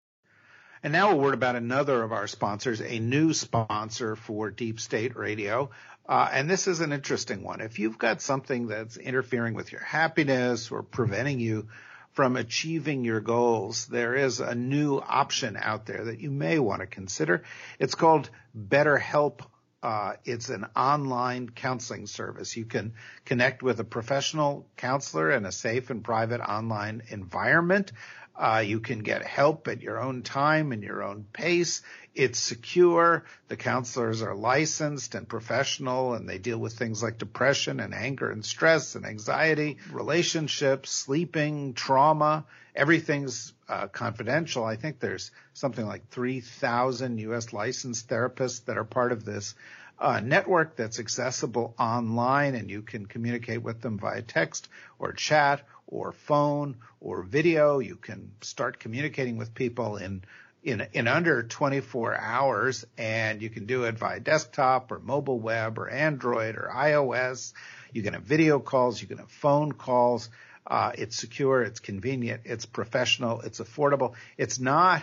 And 0.82 0.92
now 0.92 1.12
a 1.12 1.16
word 1.16 1.34
about 1.34 1.54
another 1.54 2.02
of 2.02 2.10
our 2.12 2.26
sponsors, 2.26 2.80
a 2.80 2.98
new 2.98 3.32
sponsor 3.34 4.16
for 4.16 4.50
Deep 4.50 4.80
State 4.80 5.16
Radio. 5.16 5.70
Uh, 6.08 6.28
and 6.32 6.50
this 6.50 6.66
is 6.66 6.80
an 6.80 6.92
interesting 6.92 7.44
one. 7.44 7.60
If 7.60 7.78
you've 7.78 7.98
got 7.98 8.20
something 8.20 8.66
that's 8.66 8.96
interfering 8.96 9.54
with 9.54 9.70
your 9.70 9.80
happiness 9.80 10.72
or 10.72 10.82
preventing 10.82 11.38
you 11.38 11.68
from 12.12 12.36
achieving 12.36 13.04
your 13.04 13.20
goals, 13.20 13.86
there 13.86 14.14
is 14.14 14.40
a 14.40 14.54
new 14.54 14.98
option 14.98 15.56
out 15.56 15.86
there 15.86 16.04
that 16.04 16.20
you 16.20 16.30
may 16.30 16.58
want 16.58 16.80
to 16.80 16.86
consider. 16.86 17.42
It's 17.78 17.94
called 17.94 18.28
BetterHelp. 18.56 19.40
Uh, 19.82 20.12
it's 20.24 20.48
an 20.48 20.66
online 20.76 21.48
counseling 21.48 22.06
service. 22.06 22.56
You 22.56 22.66
can 22.66 22.92
connect 23.24 23.62
with 23.62 23.80
a 23.80 23.84
professional 23.84 24.68
counselor 24.76 25.32
in 25.32 25.44
a 25.44 25.52
safe 25.52 25.90
and 25.90 26.04
private 26.04 26.40
online 26.40 27.02
environment. 27.08 27.92
Uh, 28.34 28.62
you 28.64 28.80
can 28.80 29.00
get 29.00 29.22
help 29.22 29.68
at 29.68 29.82
your 29.82 30.00
own 30.00 30.22
time 30.22 30.72
and 30.72 30.82
your 30.82 31.02
own 31.02 31.26
pace. 31.32 31.82
It's 32.14 32.38
secure. 32.38 33.24
The 33.48 33.56
counselors 33.56 34.22
are 34.22 34.34
licensed 34.34 35.14
and 35.14 35.28
professional 35.28 36.14
and 36.14 36.28
they 36.28 36.38
deal 36.38 36.58
with 36.58 36.74
things 36.74 37.02
like 37.02 37.18
depression 37.18 37.80
and 37.80 37.94
anger 37.94 38.30
and 38.30 38.44
stress 38.44 38.94
and 38.94 39.04
anxiety, 39.04 39.78
relationships, 39.90 40.90
sleeping, 40.90 41.74
trauma. 41.74 42.44
Everything's 42.74 43.52
uh, 43.68 43.88
confidential. 43.88 44.64
I 44.64 44.76
think 44.76 44.98
there's 44.98 45.30
something 45.52 45.86
like 45.86 46.08
3,000 46.08 47.18
U.S. 47.18 47.52
licensed 47.52 48.08
therapists 48.08 48.64
that 48.64 48.78
are 48.78 48.84
part 48.84 49.12
of 49.12 49.24
this 49.24 49.54
uh, 49.98 50.20
network 50.20 50.74
that's 50.76 50.98
accessible 50.98 51.74
online, 51.78 52.54
and 52.54 52.70
you 52.70 52.82
can 52.82 53.06
communicate 53.06 53.62
with 53.62 53.80
them 53.80 53.98
via 53.98 54.22
text 54.22 54.68
or 54.98 55.12
chat 55.12 55.62
or 55.92 56.12
phone 56.12 56.76
or 57.00 57.22
video. 57.22 57.78
You 57.78 57.96
can 57.96 58.32
start 58.40 58.80
communicating 58.80 59.36
with 59.36 59.54
people 59.54 59.98
in 59.98 60.24
in 60.62 60.86
in 60.92 61.06
under 61.06 61.42
24 61.42 62.16
hours, 62.16 62.84
and 62.96 63.42
you 63.42 63.50
can 63.50 63.66
do 63.66 63.84
it 63.84 63.98
via 63.98 64.18
desktop 64.18 64.90
or 64.90 64.98
mobile 64.98 65.38
web 65.38 65.78
or 65.78 65.88
Android 65.88 66.56
or 66.56 66.70
iOS. 66.74 67.52
You 67.92 68.02
can 68.02 68.14
have 68.14 68.22
video 68.22 68.58
calls, 68.58 69.00
you 69.00 69.06
can 69.06 69.18
have 69.18 69.30
phone 69.30 69.72
calls. 69.72 70.30
Uh, 70.66 70.92
it's 70.96 71.16
secure, 71.16 71.62
it's 71.62 71.80
convenient, 71.80 72.42
it's 72.44 72.64
professional, 72.64 73.40
it's 73.40 73.60
affordable. 73.60 74.14
It's 74.38 74.60
not 74.60 75.02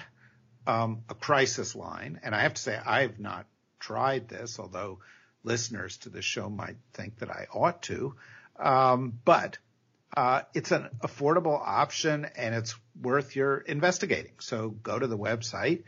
um, 0.66 1.04
a 1.10 1.14
crisis 1.14 1.76
line, 1.76 2.22
and 2.24 2.34
I 2.34 2.42
have 2.42 2.54
to 2.54 2.62
say 2.62 2.80
I've 2.84 3.20
not 3.20 3.46
tried 3.80 4.30
this, 4.30 4.58
although 4.58 5.00
listeners 5.44 5.98
to 5.98 6.10
the 6.10 6.22
show 6.22 6.50
might 6.50 6.78
think 6.94 7.20
that 7.20 7.30
I 7.30 7.48
ought 7.54 7.82
to. 7.84 8.16
Um, 8.58 9.20
but 9.24 9.58
uh, 10.16 10.42
it's 10.54 10.72
an 10.72 10.90
affordable 11.02 11.60
option 11.60 12.26
and 12.36 12.56
it's 12.56 12.76
worth 13.02 13.36
your 13.36 13.58
investigating. 13.58 14.34
So 14.40 14.70
go 14.70 14.98
to 14.98 15.08
the 15.08 15.18
website, 15.18 15.84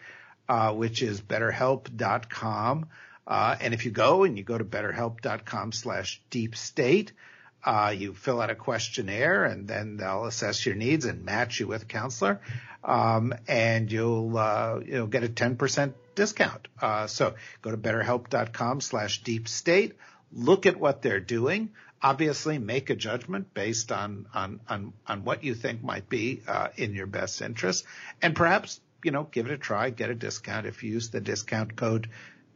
uh, 0.48 0.74
which 0.74 1.02
is 1.02 1.22
betterhelp.com. 1.22 2.88
Uh, 3.28 3.56
and 3.60 3.74
if 3.74 3.86
you 3.86 3.92
go 3.92 4.24
and 4.24 4.38
you 4.38 4.44
go 4.44 4.58
to 4.58 4.64
betterhelp.com 4.64 5.72
slash 5.72 6.22
deep 6.30 6.56
state, 6.56 7.14
uh, 7.64 7.94
you 7.96 8.14
fill 8.14 8.42
out 8.42 8.50
a 8.50 8.56
questionnaire 8.56 9.46
and 9.46 9.68
then 9.68 9.98
they'll 9.98 10.26
assess 10.26 10.66
your 10.66 10.76
needs 10.76 11.06
and 11.06 11.24
match 11.24 11.60
you 11.60 11.68
with 11.68 11.84
a 11.84 11.86
counselor. 11.86 12.42
Um, 12.84 13.34
and 13.48 13.92
you'll, 13.92 14.38
uh, 14.38 14.80
you'll 14.84 15.08
get 15.08 15.24
a 15.24 15.30
10% 15.30 15.94
discount. 16.16 16.68
Uh, 16.82 17.08
so 17.08 17.36
go 17.62 17.72
to 17.72 17.78
betterhelp.com 17.78 18.82
slash 18.82 19.22
deep 19.24 19.48
state, 19.48 19.96
look 20.32 20.66
at 20.66 20.78
what 20.78 21.02
they're 21.02 21.20
doing 21.20 21.70
obviously 22.02 22.58
make 22.58 22.90
a 22.90 22.96
judgment 22.96 23.54
based 23.54 23.92
on 23.92 24.26
on 24.34 24.60
on, 24.68 24.94
on 25.08 25.24
what 25.24 25.44
you 25.44 25.56
think 25.56 25.84
might 25.84 26.10
be 26.10 26.42
uh, 26.48 26.70
in 26.76 26.94
your 26.94 27.08
best 27.08 27.42
interest, 27.42 27.86
and 28.22 28.36
perhaps 28.36 28.80
you 29.04 29.12
know 29.12 29.28
give 29.32 29.46
it 29.46 29.54
a 29.54 29.58
try, 29.58 29.90
get 29.90 30.10
a 30.10 30.16
discount 30.16 30.66
if 30.66 30.84
you 30.84 30.94
use 30.94 31.10
the 31.10 31.22
discount 31.22 31.76
code 31.76 32.10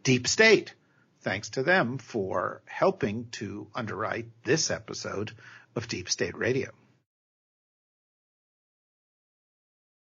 Deep 0.03 0.27
State. 0.27 0.73
Thanks 1.21 1.49
to 1.51 1.63
them 1.63 1.97
for 1.97 2.62
helping 2.65 3.27
to 3.31 3.67
underwrite 3.73 4.27
this 4.43 4.69
episode 4.69 5.31
of 5.75 5.88
Deep 5.88 6.10
State 6.10 6.38
Radio. 6.38 6.69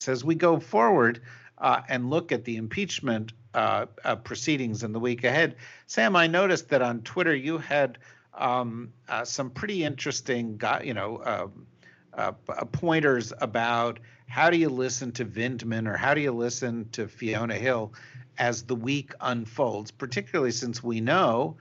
As 0.07 0.23
we 0.23 0.35
go 0.35 0.61
forward 0.61 1.23
uh, 1.59 1.81
and 1.89 2.11
look 2.11 2.31
at 2.33 2.45
the 2.45 2.59
impeachment 2.59 3.33
uh, 3.55 3.87
uh, 4.05 4.17
proceedings 4.17 4.83
in 4.85 4.93
the 4.93 5.01
week 5.01 5.25
ahead, 5.25 5.57
Sam, 5.87 6.15
I 6.15 6.27
noticed 6.27 6.69
that 6.69 6.83
on 6.83 7.01
Twitter 7.01 7.35
you 7.35 7.59
had 7.59 7.99
um, 8.37 8.93
uh, 9.09 9.25
some 9.25 9.51
pretty 9.51 9.85
interesting, 9.85 10.61
you 10.83 10.95
know, 10.95 11.23
um, 11.25 11.67
uh, 12.15 12.33
uh, 12.49 12.65
pointers 12.67 13.33
about 13.41 13.99
how 14.27 14.51
do 14.51 14.57
you 14.57 14.69
listen 14.69 15.13
to 15.13 15.25
Vindman 15.25 15.87
or 15.87 15.97
how 15.97 16.15
do 16.15 16.21
you 16.21 16.33
listen 16.33 16.89
to 16.93 17.09
Fiona 17.09 17.55
Hill 17.55 17.93
as 18.39 18.63
the 18.63 18.75
week 18.75 19.13
unfolds, 19.21 19.91
particularly 19.91 20.51
since 20.51 20.83
we 20.83 21.01
know 21.01 21.57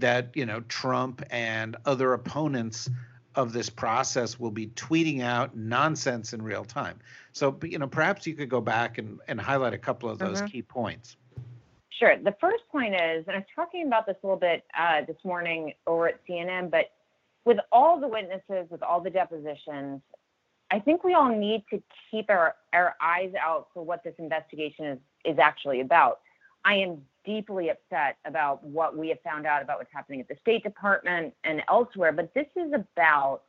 that 0.00 0.30
you 0.34 0.46
know 0.46 0.60
Trump 0.62 1.22
and 1.30 1.76
other 1.84 2.12
opponents 2.12 2.90
of 3.36 3.52
this 3.52 3.70
process 3.70 4.38
will 4.38 4.50
be 4.50 4.68
tweeting 4.68 5.20
out 5.20 5.56
nonsense 5.56 6.32
in 6.32 6.42
real 6.42 6.64
time. 6.64 6.98
So, 7.32 7.58
you 7.64 7.78
know, 7.78 7.88
perhaps 7.88 8.26
you 8.26 8.34
could 8.34 8.48
go 8.48 8.60
back 8.60 8.98
and, 8.98 9.18
and 9.26 9.40
highlight 9.40 9.74
a 9.74 9.78
couple 9.78 10.08
of 10.08 10.18
those 10.18 10.38
mm-hmm. 10.38 10.46
key 10.46 10.62
points. 10.62 11.16
Sure. 11.98 12.16
The 12.16 12.34
first 12.40 12.64
point 12.72 12.94
is, 12.94 13.24
and 13.26 13.36
I 13.36 13.38
was 13.38 13.46
talking 13.54 13.86
about 13.86 14.06
this 14.06 14.16
a 14.22 14.26
little 14.26 14.38
bit 14.38 14.64
uh, 14.76 15.02
this 15.06 15.16
morning 15.24 15.74
over 15.86 16.08
at 16.08 16.26
CNN, 16.26 16.70
but 16.70 16.86
with 17.44 17.58
all 17.70 18.00
the 18.00 18.08
witnesses, 18.08 18.68
with 18.70 18.82
all 18.82 19.00
the 19.00 19.10
depositions, 19.10 20.00
I 20.70 20.80
think 20.80 21.04
we 21.04 21.14
all 21.14 21.28
need 21.28 21.64
to 21.70 21.80
keep 22.10 22.30
our, 22.30 22.56
our 22.72 22.96
eyes 23.00 23.32
out 23.40 23.68
for 23.72 23.84
what 23.84 24.02
this 24.02 24.14
investigation 24.18 24.86
is, 24.86 24.98
is 25.24 25.38
actually 25.38 25.80
about. 25.80 26.20
I 26.64 26.74
am 26.76 27.02
deeply 27.24 27.68
upset 27.68 28.16
about 28.24 28.64
what 28.64 28.96
we 28.96 29.08
have 29.10 29.20
found 29.22 29.46
out 29.46 29.62
about 29.62 29.78
what's 29.78 29.92
happening 29.92 30.20
at 30.20 30.28
the 30.28 30.36
State 30.40 30.64
Department 30.64 31.32
and 31.44 31.62
elsewhere, 31.68 32.12
but 32.12 32.32
this 32.34 32.46
is 32.56 32.72
about 32.72 33.42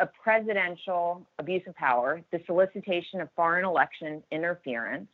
a 0.00 0.06
presidential 0.06 1.24
abuse 1.38 1.62
of 1.68 1.74
power, 1.76 2.20
the 2.32 2.40
solicitation 2.46 3.20
of 3.20 3.28
foreign 3.36 3.64
election 3.64 4.22
interference, 4.32 5.08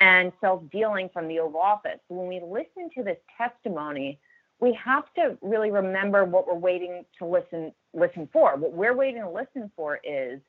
and 0.00 0.32
self 0.40 0.62
dealing 0.70 1.10
from 1.12 1.28
the 1.28 1.38
Oval 1.38 1.60
Office. 1.60 2.00
When 2.08 2.26
we 2.26 2.40
listen 2.40 2.90
to 2.96 3.04
this 3.04 3.18
testimony, 3.36 4.18
we 4.58 4.76
have 4.82 5.04
to 5.16 5.36
really 5.42 5.70
remember 5.70 6.24
what 6.24 6.46
we're 6.46 6.54
waiting 6.54 7.04
to 7.18 7.26
listen 7.26 7.72
listen 7.92 8.28
for. 8.32 8.56
What 8.56 8.72
we're 8.72 8.96
waiting 8.96 9.22
to 9.22 9.30
listen 9.30 9.70
for 9.76 10.00
is 10.04 10.40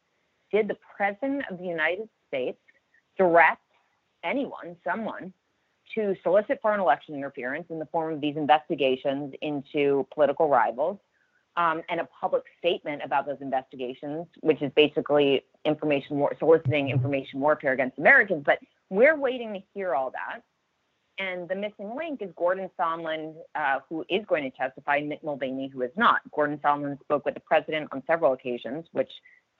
did 0.51 0.67
the 0.67 0.77
President 0.95 1.43
of 1.49 1.57
the 1.57 1.65
United 1.65 2.09
States 2.27 2.59
direct 3.17 3.61
anyone, 4.23 4.75
someone, 4.83 5.33
to 5.95 6.15
solicit 6.23 6.59
foreign 6.61 6.79
election 6.79 7.15
interference 7.15 7.65
in 7.69 7.79
the 7.79 7.85
form 7.87 8.13
of 8.13 8.21
these 8.21 8.37
investigations 8.37 9.33
into 9.41 10.07
political 10.13 10.47
rivals 10.47 10.99
um, 11.57 11.81
and 11.89 11.99
a 11.99 12.07
public 12.19 12.43
statement 12.59 13.01
about 13.03 13.25
those 13.25 13.37
investigations, 13.41 14.25
which 14.39 14.61
is 14.61 14.71
basically 14.75 15.43
information 15.65 16.17
war- 16.17 16.35
soliciting 16.39 16.89
information 16.89 17.39
warfare 17.39 17.73
against 17.73 17.97
Americans. 17.97 18.43
But 18.45 18.59
we're 18.91 19.17
waiting 19.17 19.53
to 19.53 19.59
hear 19.73 19.95
all 19.95 20.11
that. 20.11 20.41
And 21.17 21.47
the 21.47 21.55
missing 21.55 21.95
link 21.95 22.21
is 22.21 22.29
Gordon 22.35 22.69
Sondland, 22.79 23.35
uh, 23.55 23.79
who 23.87 24.03
is 24.09 24.25
going 24.27 24.43
to 24.43 24.57
testify, 24.57 24.99
Mick 24.99 25.23
Mulvaney, 25.23 25.69
who 25.73 25.81
is 25.81 25.91
not. 25.95 26.19
Gordon 26.31 26.57
Sondland 26.57 26.99
spoke 26.99 27.25
with 27.25 27.33
the 27.33 27.39
president 27.39 27.87
on 27.91 28.03
several 28.05 28.33
occasions, 28.33 28.85
which 28.91 29.09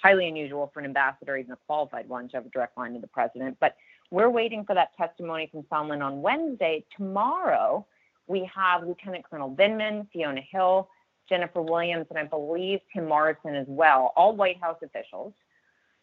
highly 0.03 0.27
unusual 0.27 0.69
for 0.73 0.81
an 0.81 0.85
ambassador, 0.85 1.37
even 1.37 1.53
a 1.53 1.57
qualified 1.65 2.09
one, 2.09 2.27
to 2.29 2.37
have 2.37 2.45
a 2.45 2.49
direct 2.49 2.77
line 2.77 2.93
to 2.93 2.99
the 2.99 3.07
president. 3.07 3.55
But 3.61 3.75
we're 4.11 4.29
waiting 4.29 4.65
for 4.65 4.75
that 4.75 4.89
testimony 4.97 5.47
from 5.49 5.63
Sondland 5.63 6.03
on 6.03 6.21
Wednesday. 6.21 6.83
Tomorrow, 6.97 7.85
we 8.27 8.49
have 8.53 8.83
Lieutenant 8.83 9.23
Colonel 9.29 9.55
Vindman, 9.55 10.07
Fiona 10.11 10.41
Hill, 10.51 10.89
Jennifer 11.29 11.61
Williams, 11.61 12.07
and 12.09 12.19
I 12.19 12.25
believe 12.25 12.79
Tim 12.93 13.07
Morrison 13.07 13.55
as 13.55 13.67
well, 13.69 14.11
all 14.17 14.35
White 14.35 14.59
House 14.59 14.77
officials. 14.83 15.33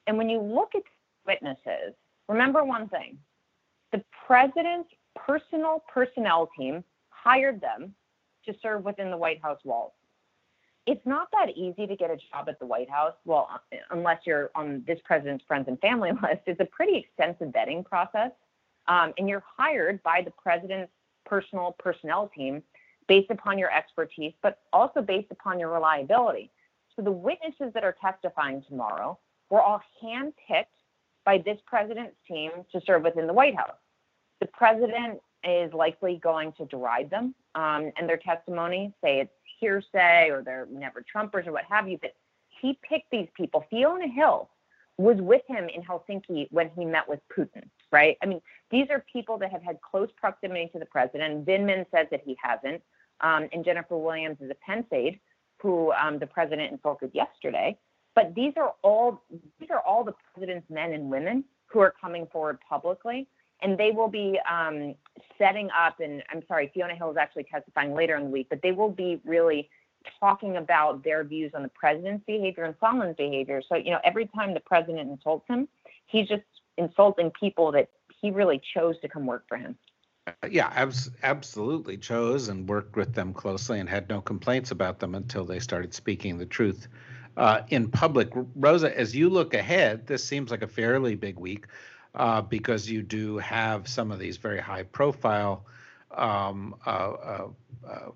And 0.06 0.16
when 0.16 0.30
you 0.30 0.40
look 0.40 0.70
at 0.74 0.82
witnesses, 1.26 1.94
remember 2.28 2.64
one 2.64 2.88
thing 2.88 3.18
the 3.92 4.02
president's 4.26 4.90
personal 5.14 5.82
personnel 5.92 6.48
team 6.56 6.84
hired 7.08 7.60
them 7.60 7.94
to 8.44 8.54
serve 8.62 8.84
within 8.84 9.10
the 9.10 9.16
White 9.16 9.42
House 9.42 9.60
walls. 9.64 9.92
It's 10.86 11.04
not 11.04 11.28
that 11.32 11.50
easy 11.54 11.86
to 11.86 11.96
get 11.96 12.10
a 12.10 12.16
job 12.16 12.48
at 12.48 12.58
the 12.58 12.66
White 12.66 12.88
House. 12.88 13.12
Well, 13.26 13.60
unless 13.90 14.20
you're 14.24 14.50
on 14.54 14.82
this 14.86 14.98
president's 15.04 15.44
friends 15.46 15.66
and 15.68 15.78
family 15.80 16.10
list, 16.22 16.42
it's 16.46 16.60
a 16.60 16.64
pretty 16.64 16.96
extensive 16.96 17.48
vetting 17.48 17.84
process. 17.84 18.30
Um, 18.86 19.12
and 19.18 19.28
you're 19.28 19.44
hired 19.56 20.02
by 20.02 20.22
the 20.24 20.30
president's 20.30 20.92
personal 21.26 21.76
personnel 21.78 22.30
team 22.34 22.62
based 23.06 23.30
upon 23.30 23.58
your 23.58 23.70
expertise, 23.70 24.32
but 24.42 24.60
also 24.72 25.02
based 25.02 25.30
upon 25.30 25.58
your 25.60 25.70
reliability. 25.70 26.50
So 26.96 27.02
the 27.02 27.12
witnesses 27.12 27.72
that 27.74 27.84
are 27.84 27.96
testifying 28.00 28.62
tomorrow 28.66 29.18
were 29.50 29.60
all 29.60 29.82
handpicked 30.02 30.77
by 31.28 31.36
this 31.36 31.58
president's 31.66 32.16
team 32.26 32.50
to 32.72 32.80
serve 32.86 33.02
within 33.02 33.26
the 33.26 33.32
White 33.34 33.54
House. 33.54 33.76
The 34.40 34.46
president 34.46 35.20
is 35.44 35.70
likely 35.74 36.18
going 36.22 36.54
to 36.54 36.64
deride 36.64 37.10
them 37.10 37.34
um, 37.54 37.92
and 37.98 38.08
their 38.08 38.16
testimony, 38.16 38.94
say 39.04 39.20
it's 39.20 39.30
hearsay 39.60 40.30
or 40.30 40.42
they're 40.42 40.66
never 40.72 41.04
Trumpers 41.14 41.46
or 41.46 41.52
what 41.52 41.64
have 41.68 41.86
you. 41.86 41.98
But 42.00 42.14
he 42.62 42.78
picked 42.82 43.10
these 43.10 43.28
people. 43.36 43.66
Fiona 43.68 44.08
Hill 44.08 44.48
was 44.96 45.18
with 45.18 45.42
him 45.46 45.68
in 45.68 45.82
Helsinki 45.82 46.48
when 46.50 46.70
he 46.74 46.86
met 46.86 47.06
with 47.06 47.20
Putin, 47.36 47.68
right? 47.92 48.16
I 48.22 48.26
mean, 48.26 48.40
these 48.70 48.86
are 48.88 49.04
people 49.12 49.36
that 49.36 49.52
have 49.52 49.62
had 49.62 49.82
close 49.82 50.08
proximity 50.16 50.70
to 50.72 50.78
the 50.78 50.86
president. 50.86 51.44
Vindman 51.44 51.84
says 51.94 52.06
that 52.10 52.22
he 52.24 52.38
hasn't. 52.42 52.82
Um, 53.20 53.50
and 53.52 53.66
Jennifer 53.66 53.98
Williams 53.98 54.38
is 54.40 54.50
a 54.50 54.56
Pence 54.66 54.86
aide 54.92 55.20
who 55.60 55.92
um, 55.92 56.18
the 56.18 56.26
president 56.26 56.72
insulted 56.72 57.10
yesterday. 57.12 57.76
But 58.19 58.35
these 58.35 58.54
are 58.56 58.75
all 58.83 59.23
these 59.60 59.71
are 59.71 59.79
all 59.79 60.02
the 60.02 60.14
president's 60.35 60.69
men 60.69 60.92
and 60.92 61.08
women 61.08 61.44
who 61.66 61.79
are 61.79 61.94
coming 62.00 62.27
forward 62.33 62.58
publicly, 62.69 63.29
and 63.62 63.79
they 63.79 63.92
will 63.92 64.08
be 64.08 64.40
um, 64.50 64.96
setting 65.38 65.69
up. 65.71 66.00
And 66.00 66.25
I'm 66.29 66.42
sorry, 66.48 66.69
Fiona 66.75 66.96
Hill 66.96 67.12
is 67.12 67.16
actually 67.16 67.44
testifying 67.44 67.94
later 67.94 68.16
in 68.16 68.25
the 68.25 68.31
week, 68.31 68.48
but 68.50 68.60
they 68.60 68.73
will 68.73 68.90
be 68.90 69.21
really 69.25 69.71
talking 70.19 70.56
about 70.56 71.04
their 71.04 71.23
views 71.23 71.52
on 71.54 71.62
the 71.62 71.69
president's 71.69 72.25
behavior 72.27 72.64
and 72.64 72.75
Sondland's 72.81 73.16
behavior. 73.16 73.62
So 73.69 73.77
you 73.77 73.92
know, 73.92 74.00
every 74.02 74.27
time 74.35 74.52
the 74.52 74.58
president 74.66 75.08
insults 75.08 75.46
him, 75.46 75.69
he's 76.06 76.27
just 76.27 76.42
insulting 76.77 77.31
people 77.38 77.71
that 77.71 77.88
he 78.21 78.33
really 78.33 78.60
chose 78.75 78.96
to 79.02 79.08
come 79.08 79.27
work 79.27 79.44
for 79.46 79.58
him. 79.58 79.79
Yeah, 80.50 80.73
abs- 80.75 81.12
absolutely 81.23 81.96
chose 81.96 82.48
and 82.48 82.69
worked 82.69 82.96
with 82.96 83.14
them 83.14 83.33
closely 83.33 83.79
and 83.79 83.88
had 83.88 84.08
no 84.08 84.21
complaints 84.21 84.73
about 84.73 84.98
them 84.98 85.14
until 85.14 85.44
they 85.44 85.60
started 85.60 85.94
speaking 85.94 86.37
the 86.37 86.46
truth 86.46 86.88
uh, 87.38 87.62
in 87.68 87.88
public. 87.88 88.28
Rosa, 88.56 88.96
as 88.98 89.14
you 89.14 89.30
look 89.30 89.54
ahead, 89.54 90.06
this 90.06 90.24
seems 90.24 90.50
like 90.50 90.62
a 90.62 90.68
fairly 90.68 91.14
big 91.14 91.38
week 91.38 91.66
uh, 92.16 92.42
because 92.42 92.90
you 92.90 93.00
do 93.00 93.38
have 93.38 93.88
some 93.88 94.10
of 94.10 94.18
these 94.18 94.36
very 94.36 94.60
high 94.60 94.82
profile 94.82 95.64
um, 96.10 96.74
uh, 96.84 96.90
uh, 96.90 97.48
uh 97.88 98.08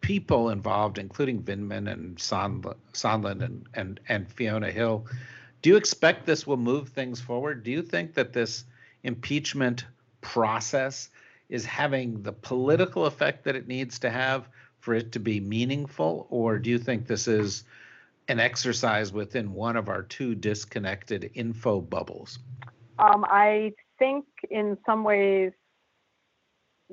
people 0.00 0.48
involved, 0.50 0.98
including 0.98 1.42
Vindman 1.42 1.90
and 1.92 2.16
Sondland 2.16 3.44
and, 3.44 3.66
and, 3.74 4.00
and 4.08 4.32
Fiona 4.32 4.70
Hill. 4.70 5.06
Do 5.62 5.70
you 5.70 5.76
expect 5.76 6.26
this 6.26 6.46
will 6.46 6.56
move 6.56 6.88
things 6.88 7.20
forward? 7.20 7.62
Do 7.62 7.70
you 7.70 7.82
think 7.82 8.14
that 8.14 8.32
this 8.32 8.64
impeachment 9.04 9.84
process 10.20 11.10
is 11.48 11.64
having 11.64 12.22
the 12.22 12.32
political 12.32 13.06
effect 13.06 13.44
that 13.44 13.56
it 13.56 13.68
needs 13.68 13.98
to 14.00 14.10
have 14.10 14.48
for 14.80 14.94
it 14.94 15.12
to 15.12 15.20
be 15.20 15.38
meaningful? 15.38 16.26
Or 16.30 16.58
do 16.58 16.70
you 16.70 16.78
think 16.78 17.06
this 17.06 17.28
is 17.28 17.64
an 18.30 18.38
exercise 18.38 19.12
within 19.12 19.52
one 19.52 19.76
of 19.76 19.88
our 19.88 20.02
two 20.02 20.36
disconnected 20.36 21.32
info 21.34 21.80
bubbles? 21.80 22.38
Um, 23.00 23.24
I 23.28 23.72
think 23.98 24.24
in 24.50 24.78
some 24.86 25.02
ways 25.02 25.50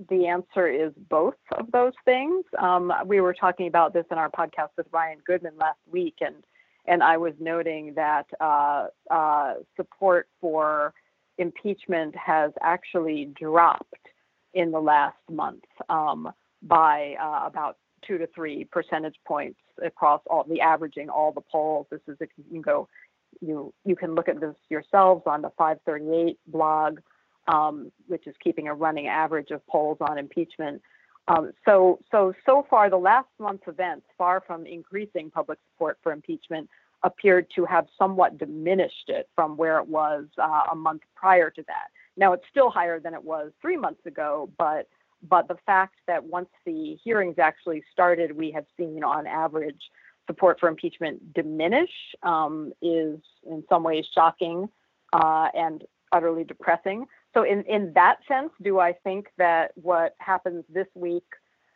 the 0.10 0.26
answer 0.26 0.68
is 0.68 0.94
both 1.10 1.36
of 1.58 1.72
those 1.72 1.94
things. 2.06 2.44
Um, 2.58 2.92
we 3.06 3.22
were 3.22 3.36
talking 3.36 3.68
about 3.68 3.94
this 3.94 4.06
in 4.12 4.18
our 4.18 4.32
podcast 4.32 4.70
with 4.78 4.88
Ryan 4.92 5.20
Goodman 5.26 5.54
last 5.58 5.80
week, 5.90 6.16
and 6.22 6.36
and 6.86 7.04
I 7.04 7.18
was 7.18 7.34
noting 7.40 7.94
that 7.96 8.26
uh, 8.40 8.88
uh, 9.12 9.56
support 9.76 10.30
for 10.42 10.94
impeachment 11.38 12.16
has 12.16 12.52
actually 12.62 13.32
dropped 13.40 13.94
in 14.54 14.72
the 14.72 14.80
last 14.80 15.18
month 15.30 15.66
um, 15.90 16.32
by 16.64 17.16
uh, 17.22 17.46
about 17.46 17.78
two 18.06 18.18
to 18.18 18.28
three 18.28 18.66
percentage 18.66 19.16
points 19.26 19.60
across 19.84 20.22
all 20.28 20.43
the 20.43 20.62
averaging 20.62 21.10
all 21.10 21.32
the 21.32 21.41
polls. 21.41 21.88
This 21.89 22.02
is 22.08 22.18
if 22.20 22.30
you 22.38 22.43
can 22.50 22.62
go, 22.62 22.88
you 23.41 23.74
you 23.86 23.95
can 23.95 24.16
look 24.16 24.30
at 24.30 24.39
this 24.39 24.56
yourselves 24.70 25.24
on 25.26 25.41
the 25.41 25.52
538 25.58 26.38
blog, 26.48 27.00
um, 27.48 27.91
which 28.08 28.28
is 28.28 28.36
keeping 28.43 28.68
a 28.68 28.74
running 28.74 29.08
average 29.08 29.52
of 29.52 29.66
polls 29.68 29.98
on 30.02 30.18
impeachment. 30.18 30.82
Um, 31.28 31.52
so 31.66 32.00
so 32.12 32.34
so 32.45 32.66
far, 32.70 32.89
the 32.89 32.98
last 32.98 33.28
month's 33.39 33.68
events, 33.68 34.06
far 34.18 34.41
from 34.45 34.66
increasing 34.66 35.30
public 35.30 35.60
support 35.72 35.98
for 36.02 36.12
impeachment, 36.12 36.70
appeared 37.04 37.48
to 37.56 37.66
have 37.66 37.88
somewhat 37.98 38.38
diminished 38.38 39.10
it 39.10 39.30
from 39.36 39.58
where 39.58 39.80
it 39.80 39.88
was 39.88 40.26
uh, 40.38 40.64
a 40.72 40.76
month 40.76 41.02
prior 41.16 41.50
to 41.50 41.64
that. 41.64 41.88
Now 42.16 42.34
it's 42.34 42.45
still 42.50 42.70
higher 42.70 43.00
than 43.00 43.14
it 43.14 43.24
was 43.24 43.52
three 43.62 43.78
months 43.78 44.06
ago, 44.06 44.50
but 44.58 44.88
but 45.22 45.47
the 45.47 45.57
fact 45.65 45.95
that 46.07 46.24
once 46.24 46.49
the 46.65 46.97
hearings 47.03 47.36
actually 47.39 47.84
started, 47.91 48.32
we 48.32 48.51
have 48.51 48.65
seen 48.78 49.03
on 49.03 49.26
average 49.28 49.82
support 50.28 50.59
for 50.59 50.70
impeachment 50.70 51.34
diminish 51.34 51.89
um, 52.24 52.72
is 52.82 53.20
in 53.49 53.63
some 53.70 53.84
ways 53.84 54.05
shocking 54.13 54.68
uh, 55.13 55.47
and 55.53 55.84
utterly 56.11 56.43
depressing. 56.43 57.05
So 57.34 57.43
in 57.43 57.63
in 57.63 57.93
that 57.93 58.18
sense, 58.28 58.51
do 58.61 58.80
I 58.80 58.93
think 58.93 59.28
that 59.38 59.72
what 59.76 60.15
happens 60.20 60.63
this 60.70 60.88
week 60.95 61.26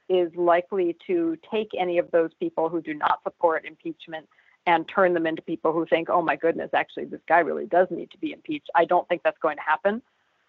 is 0.09 0.29
likely 0.35 0.97
to 1.07 1.37
take 1.49 1.69
any 1.77 1.97
of 1.97 2.11
those 2.11 2.31
people 2.39 2.67
who 2.67 2.81
do 2.81 2.93
not 2.93 3.19
support 3.23 3.65
impeachment 3.65 4.27
and 4.67 4.87
turn 4.93 5.13
them 5.13 5.25
into 5.25 5.41
people 5.41 5.71
who 5.71 5.85
think, 5.85 6.09
oh 6.09 6.21
my 6.21 6.35
goodness, 6.35 6.69
actually, 6.73 7.05
this 7.05 7.21
guy 7.27 7.39
really 7.39 7.65
does 7.65 7.87
need 7.89 8.11
to 8.11 8.17
be 8.17 8.31
impeached. 8.31 8.69
I 8.75 8.85
don't 8.85 9.07
think 9.07 9.23
that's 9.23 9.37
going 9.41 9.57
to 9.57 9.63
happen. 9.63 10.01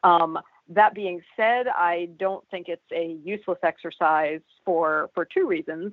Um, 0.03 0.39
that 0.75 0.95
being 0.95 1.21
said, 1.37 1.67
I 1.69 2.09
don't 2.19 2.45
think 2.51 2.69
it's 2.69 2.83
a 2.93 3.17
useless 3.25 3.59
exercise 3.63 4.41
for 4.65 5.11
for 5.15 5.25
two 5.25 5.47
reasons. 5.47 5.93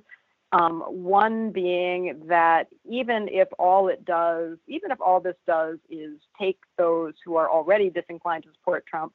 Um, 0.52 0.80
one 0.80 1.52
being 1.52 2.22
that 2.26 2.66
even 2.84 3.28
if 3.28 3.46
all 3.58 3.86
it 3.88 4.04
does, 4.04 4.58
even 4.66 4.90
if 4.90 5.00
all 5.00 5.20
this 5.20 5.36
does 5.46 5.78
is 5.88 6.18
take 6.38 6.58
those 6.76 7.14
who 7.24 7.36
are 7.36 7.48
already 7.48 7.88
disinclined 7.88 8.42
to 8.44 8.50
support 8.54 8.84
Trump 8.86 9.12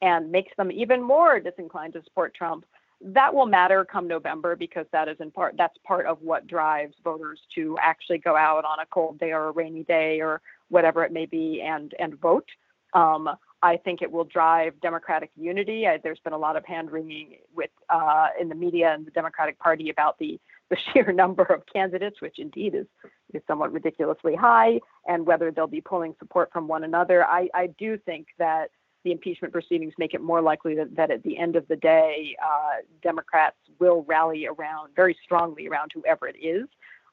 and 0.00 0.32
makes 0.32 0.56
them 0.56 0.72
even 0.72 1.02
more 1.02 1.40
disinclined 1.40 1.92
to 1.92 2.02
support 2.04 2.32
Trump, 2.34 2.64
that 3.02 3.34
will 3.34 3.46
matter 3.46 3.84
come 3.84 4.08
November 4.08 4.56
because 4.56 4.86
that 4.92 5.08
is 5.08 5.16
in 5.20 5.30
part 5.30 5.56
that's 5.58 5.76
part 5.86 6.06
of 6.06 6.22
what 6.22 6.46
drives 6.46 6.94
voters 7.04 7.40
to 7.54 7.76
actually 7.82 8.18
go 8.18 8.34
out 8.34 8.64
on 8.64 8.78
a 8.80 8.86
cold 8.86 9.18
day 9.18 9.32
or 9.32 9.48
a 9.48 9.52
rainy 9.52 9.84
day 9.84 10.20
or 10.20 10.40
whatever 10.70 11.04
it 11.04 11.12
may 11.12 11.26
be 11.26 11.60
and 11.60 11.94
and 11.98 12.18
vote. 12.18 12.48
Um, 12.94 13.28
I 13.62 13.76
think 13.76 14.02
it 14.02 14.10
will 14.10 14.24
drive 14.24 14.80
Democratic 14.80 15.30
unity. 15.36 15.86
I, 15.86 15.98
there's 15.98 16.20
been 16.20 16.32
a 16.32 16.38
lot 16.38 16.56
of 16.56 16.64
hand 16.64 16.92
wringing 16.92 17.36
with 17.54 17.70
uh, 17.90 18.28
in 18.40 18.48
the 18.48 18.54
media 18.54 18.94
and 18.94 19.06
the 19.06 19.10
Democratic 19.10 19.58
Party 19.58 19.90
about 19.90 20.18
the 20.18 20.40
the 20.70 20.76
sheer 20.92 21.12
number 21.12 21.42
of 21.42 21.62
candidates, 21.72 22.20
which 22.20 22.38
indeed 22.38 22.74
is 22.74 22.86
is 23.34 23.42
somewhat 23.46 23.72
ridiculously 23.72 24.34
high, 24.34 24.80
and 25.06 25.26
whether 25.26 25.50
they'll 25.50 25.66
be 25.66 25.80
pulling 25.80 26.14
support 26.18 26.50
from 26.52 26.68
one 26.68 26.84
another. 26.84 27.24
I, 27.24 27.48
I 27.54 27.68
do 27.78 27.98
think 27.98 28.28
that 28.38 28.70
the 29.04 29.12
impeachment 29.12 29.52
proceedings 29.52 29.94
make 29.98 30.14
it 30.14 30.20
more 30.20 30.40
likely 30.40 30.74
that, 30.76 30.96
that 30.96 31.10
at 31.10 31.22
the 31.22 31.38
end 31.38 31.56
of 31.56 31.66
the 31.68 31.76
day, 31.76 32.36
uh, 32.42 32.82
Democrats 33.02 33.56
will 33.78 34.04
rally 34.08 34.46
around 34.46 34.94
very 34.96 35.16
strongly 35.22 35.68
around 35.68 35.90
whoever 35.94 36.26
it 36.28 36.36
is. 36.40 36.68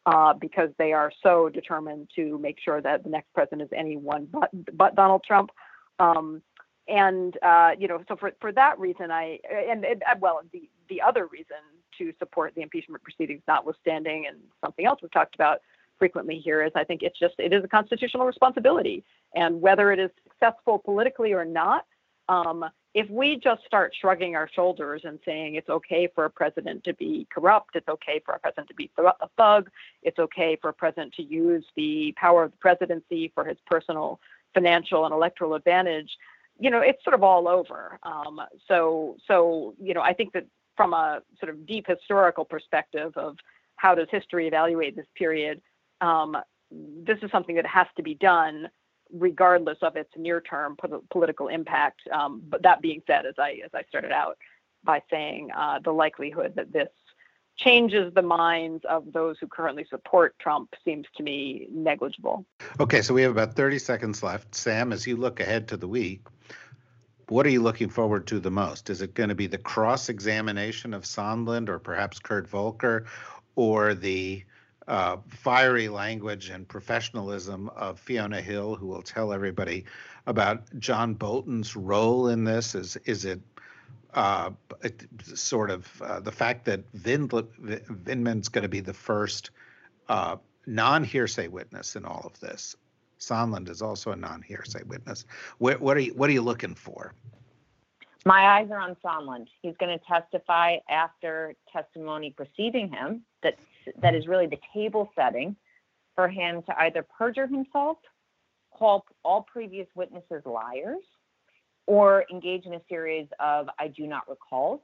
Uh, 0.07 0.33
because 0.33 0.69
they 0.77 0.93
are 0.93 1.11
so 1.23 1.49
determined 1.49 2.07
to 2.15 2.37
make 2.37 2.59
sure 2.63 2.79
that 2.79 3.03
the 3.03 3.09
next 3.09 3.33
president 3.33 3.63
is 3.63 3.69
anyone 3.75 4.27
but, 4.31 4.51
but 4.77 4.95
Donald 4.95 5.23
Trump. 5.23 5.49
Um, 5.99 6.41
and 6.87 7.35
uh, 7.41 7.71
you 7.77 7.87
know, 7.87 8.03
so 8.07 8.15
for 8.15 8.31
for 8.39 8.51
that 8.51 8.77
reason, 8.79 9.11
I 9.11 9.39
and, 9.49 9.85
and 9.85 10.03
well, 10.19 10.41
the 10.51 10.69
the 10.89 11.01
other 11.01 11.25
reason 11.27 11.57
to 11.97 12.13
support 12.19 12.53
the 12.55 12.61
impeachment 12.61 13.01
proceedings, 13.03 13.41
notwithstanding, 13.47 14.27
and 14.27 14.37
something 14.63 14.85
else 14.85 14.99
we've 15.01 15.11
talked 15.11 15.35
about 15.35 15.61
frequently 15.97 16.37
here 16.37 16.63
is 16.63 16.71
I 16.75 16.83
think 16.83 17.01
it's 17.01 17.17
just 17.17 17.35
it 17.39 17.53
is 17.53 17.63
a 17.63 17.67
constitutional 17.67 18.25
responsibility, 18.25 19.03
and 19.35 19.61
whether 19.61 19.91
it 19.91 19.99
is 19.99 20.11
successful 20.23 20.77
politically 20.77 21.33
or 21.33 21.45
not, 21.45 21.85
um, 22.29 22.65
if 22.93 23.09
we 23.09 23.37
just 23.37 23.63
start 23.65 23.93
shrugging 23.99 24.35
our 24.35 24.49
shoulders 24.53 25.01
and 25.03 25.19
saying 25.25 25.55
it's 25.55 25.69
okay 25.69 26.07
for 26.13 26.25
a 26.25 26.29
president 26.29 26.83
to 26.85 26.93
be 26.93 27.27
corrupt, 27.33 27.75
it's 27.75 27.89
okay 27.89 28.21
for 28.25 28.33
a 28.33 28.39
president 28.39 28.67
to 28.69 28.73
be 28.73 28.89
a 28.97 29.27
thug, 29.37 29.69
it's 30.01 30.17
okay 30.17 30.57
for 30.61 30.69
a 30.69 30.73
president 30.73 31.13
to 31.15 31.23
use 31.23 31.65
the 31.75 32.13
power 32.15 32.43
of 32.43 32.51
the 32.51 32.57
presidency 32.57 33.31
for 33.35 33.43
his 33.43 33.57
personal 33.65 34.19
financial 34.55 35.05
and 35.05 35.13
electoral 35.13 35.53
advantage, 35.53 36.09
you 36.59 36.71
know, 36.71 36.79
it's 36.79 37.03
sort 37.03 37.13
of 37.13 37.21
all 37.21 37.47
over. 37.47 37.99
Um, 38.01 38.41
so, 38.67 39.17
so 39.27 39.75
you 39.79 39.93
know, 39.93 40.01
I 40.01 40.13
think 40.13 40.33
that 40.33 40.45
from 40.75 40.93
a 40.93 41.21
sort 41.39 41.51
of 41.51 41.67
deep 41.67 41.85
historical 41.87 42.45
perspective 42.45 43.11
of 43.15 43.37
how 43.75 43.93
does 43.93 44.07
history 44.09 44.47
evaluate 44.47 44.95
this 44.95 45.05
period, 45.15 45.61
um, 46.01 46.35
this 46.71 47.19
is 47.21 47.29
something 47.31 47.55
that 47.55 47.67
has 47.67 47.87
to 47.97 48.03
be 48.03 48.15
done 48.15 48.67
regardless 49.13 49.77
of 49.83 49.95
its 49.95 50.09
near-term 50.17 50.75
political 51.11 51.47
impact. 51.47 52.01
Um, 52.11 52.41
but 52.49 52.63
that 52.63 52.81
being 52.81 53.01
said, 53.05 53.25
as 53.25 53.35
I 53.37 53.59
as 53.63 53.71
I 53.73 53.83
started 53.87 54.11
out 54.11 54.37
by 54.83 55.01
saying, 55.11 55.49
uh, 55.55 55.79
the 55.83 55.91
likelihood 55.91 56.53
that 56.55 56.71
this 56.73 56.89
changes 57.57 58.13
the 58.13 58.21
minds 58.21 58.83
of 58.89 59.11
those 59.13 59.37
who 59.39 59.47
currently 59.47 59.85
support 59.89 60.37
Trump 60.39 60.75
seems 60.83 61.05
to 61.15 61.23
me 61.23 61.67
negligible. 61.71 62.45
Okay, 62.79 63.01
so 63.01 63.13
we 63.13 63.21
have 63.21 63.31
about 63.31 63.55
30 63.55 63.79
seconds 63.79 64.21
left. 64.21 64.53
Sam, 64.55 64.91
as 64.91 65.07
you 65.07 65.15
look 65.15 65.39
ahead 65.39 65.67
to 65.69 65.77
the 65.77 65.87
week, 65.87 66.21
what 67.29 67.45
are 67.45 67.49
you 67.49 67.61
looking 67.61 67.89
forward 67.89 68.27
to 68.27 68.39
the 68.39 68.51
most? 68.51 68.89
Is 68.89 69.01
it 69.01 69.13
going 69.13 69.29
to 69.29 69.35
be 69.35 69.47
the 69.47 69.57
cross 69.57 70.09
examination 70.09 70.93
of 70.93 71.03
Sondland 71.03 71.69
or 71.69 71.79
perhaps 71.79 72.19
Kurt 72.19 72.47
Volker 72.47 73.05
or 73.55 73.95
the 73.95 74.43
uh, 74.87 75.17
fiery 75.27 75.89
language 75.89 76.49
and 76.49 76.67
professionalism 76.67 77.69
of 77.69 77.99
Fiona 77.99 78.41
Hill, 78.41 78.75
who 78.75 78.87
will 78.87 79.01
tell 79.01 79.33
everybody 79.33 79.85
about 80.27 80.63
John 80.77 81.15
Bolton's 81.15 81.75
role 81.75 82.27
in 82.27 82.43
this? 82.43 82.75
Is 82.75 82.95
is 83.05 83.25
it 83.25 83.41
uh, 84.15 84.49
sort 85.33 85.69
of 85.69 86.01
uh, 86.01 86.19
the 86.19 86.31
fact 86.31 86.65
that 86.65 86.83
Vin, 86.93 87.27
Vindman's 87.27 88.47
going 88.47 88.63
to 88.63 88.69
be 88.69 88.79
the 88.79 88.93
first 88.93 89.51
uh, 90.09 90.37
non-hearsay 90.65 91.49
witness 91.49 91.95
in 91.95 92.05
all 92.05 92.21
of 92.25 92.39
this? 92.39 92.75
Sondland 93.19 93.69
is 93.69 93.81
also 93.81 94.11
a 94.11 94.15
non-hearsay 94.15 94.83
witness. 94.83 95.25
What, 95.57 95.79
what 95.81 95.97
are 95.97 96.01
you 96.01 96.13
What 96.13 96.29
are 96.29 96.33
you 96.33 96.41
looking 96.41 96.75
for? 96.75 97.13
My 98.25 98.57
eyes 98.57 98.69
are 98.71 98.79
on 98.79 98.95
Sondland. 99.05 99.47
He's 99.61 99.75
going 99.79 99.97
to 99.97 100.03
testify 100.05 100.77
after 100.89 101.53
testimony 101.71 102.33
preceding 102.35 102.89
him 102.89 103.21
that 103.43 103.55
that 104.01 104.15
is 104.15 104.27
really 104.27 104.47
the 104.47 104.59
table 104.73 105.11
setting 105.15 105.55
for 106.15 106.27
him 106.27 106.63
to 106.63 106.81
either 106.81 107.05
perjure 107.17 107.45
himself, 107.45 107.97
call 108.71 109.05
all 109.23 109.43
previous 109.43 109.87
witnesses 109.95 110.41
liars, 110.45 111.03
or 111.87 112.25
engage 112.31 112.65
in 112.65 112.73
a 112.73 112.81
series 112.89 113.27
of 113.39 113.67
I 113.79 113.87
do 113.89 114.07
not 114.07 114.27
recalls. 114.29 114.81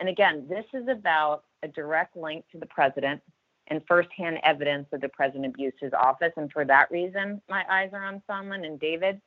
And 0.00 0.08
again, 0.08 0.46
this 0.48 0.64
is 0.74 0.88
about 0.88 1.44
a 1.62 1.68
direct 1.68 2.16
link 2.16 2.44
to 2.52 2.58
the 2.58 2.66
president 2.66 3.20
and 3.68 3.80
firsthand 3.88 4.38
evidence 4.42 4.86
that 4.90 5.00
the 5.00 5.08
president 5.08 5.46
abused 5.46 5.76
his 5.80 5.92
office. 5.92 6.32
And 6.36 6.52
for 6.52 6.64
that 6.64 6.90
reason, 6.90 7.40
my 7.48 7.64
eyes 7.70 7.90
are 7.92 8.04
on 8.04 8.22
Sondland 8.28 8.66
and 8.66 8.78
David. 8.78 9.20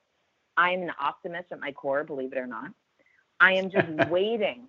I 0.57 0.71
am 0.71 0.83
an 0.83 0.91
optimist 0.99 1.51
at 1.51 1.59
my 1.59 1.71
core, 1.71 2.03
believe 2.03 2.33
it 2.33 2.37
or 2.37 2.47
not. 2.47 2.71
I 3.39 3.53
am 3.53 3.69
just 3.69 3.87
waiting 4.09 4.67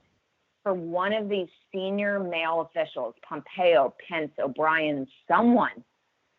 for 0.63 0.75
one 0.75 1.13
of 1.13 1.29
these 1.29 1.49
senior 1.73 2.19
male 2.21 2.61
officials, 2.61 3.15
Pompeo, 3.27 3.95
Pence, 4.09 4.33
O'Brien, 4.39 5.07
someone 5.27 5.85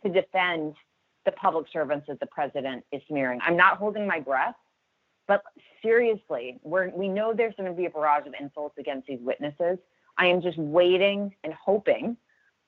to 0.03 0.11
defend 0.11 0.75
the 1.25 1.31
public 1.33 1.67
servants 1.71 2.07
that 2.07 2.19
the 2.19 2.25
president 2.27 2.83
is 2.91 3.01
smearing. 3.07 3.39
I'm 3.43 3.57
not 3.57 3.77
holding 3.77 4.07
my 4.07 4.19
breath, 4.19 4.55
But 5.29 5.43
seriously, 5.83 6.59
we're, 6.63 6.89
we 6.89 7.07
know 7.07 7.35
there's 7.35 7.53
going 7.55 7.69
to 7.69 7.77
be 7.77 7.85
a 7.85 7.89
barrage 7.91 8.25
of 8.25 8.33
insults 8.37 8.79
against 8.79 9.05
these 9.07 9.19
witnesses. 9.21 9.77
I 10.17 10.25
am 10.25 10.41
just 10.41 10.57
waiting 10.57 11.35
and 11.43 11.53
hoping, 11.53 12.17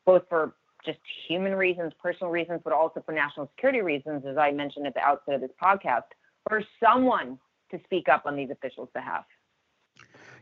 both 0.06 0.22
for 0.30 0.54
just 0.86 1.00
human 1.28 1.56
reasons, 1.56 1.92
personal 2.00 2.30
reasons, 2.32 2.62
but 2.64 2.72
also 2.72 3.02
for 3.04 3.14
national 3.14 3.50
security 3.56 3.82
reasons, 3.82 4.26
as 4.28 4.38
I 4.38 4.52
mentioned 4.52 4.86
at 4.86 4.94
the 4.94 5.02
outset 5.02 5.34
of 5.34 5.42
this 5.42 5.50
podcast, 5.62 6.04
for 6.48 6.64
someone 6.80 7.40
to 7.72 7.80
speak 7.84 8.08
up 8.08 8.28
on 8.28 8.36
these 8.36 8.52
officials' 8.52 8.90
behalf. 8.94 9.26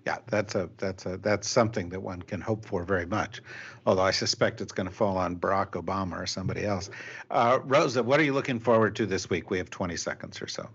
Yeah, 0.06 0.18
that's 0.28 0.56
a 0.56 0.70
that's 0.78 1.06
a 1.06 1.18
that's 1.18 1.48
something 1.48 1.88
that 1.90 2.02
one 2.02 2.22
can 2.22 2.42
hope 2.42 2.66
for 2.66 2.84
very 2.84 3.06
much. 3.06 3.42
Although 3.86 4.02
I 4.02 4.12
suspect 4.12 4.60
it's 4.60 4.72
going 4.74 4.88
to 4.88 4.94
fall 4.94 5.18
on 5.18 5.38
Barack 5.38 5.72
Obama 5.72 6.22
or 6.22 6.26
somebody 6.26 6.66
else. 6.66 6.90
Uh, 7.32 7.60
Rosa, 7.64 8.04
what 8.04 8.20
are 8.20 8.24
you 8.24 8.34
looking 8.34 8.60
forward 8.60 8.96
to 8.98 9.06
this 9.06 9.30
week? 9.30 9.50
We 9.50 9.58
have 9.58 9.70
20 9.70 9.96
seconds 9.96 10.42
or 10.42 10.48
so. 10.48 10.70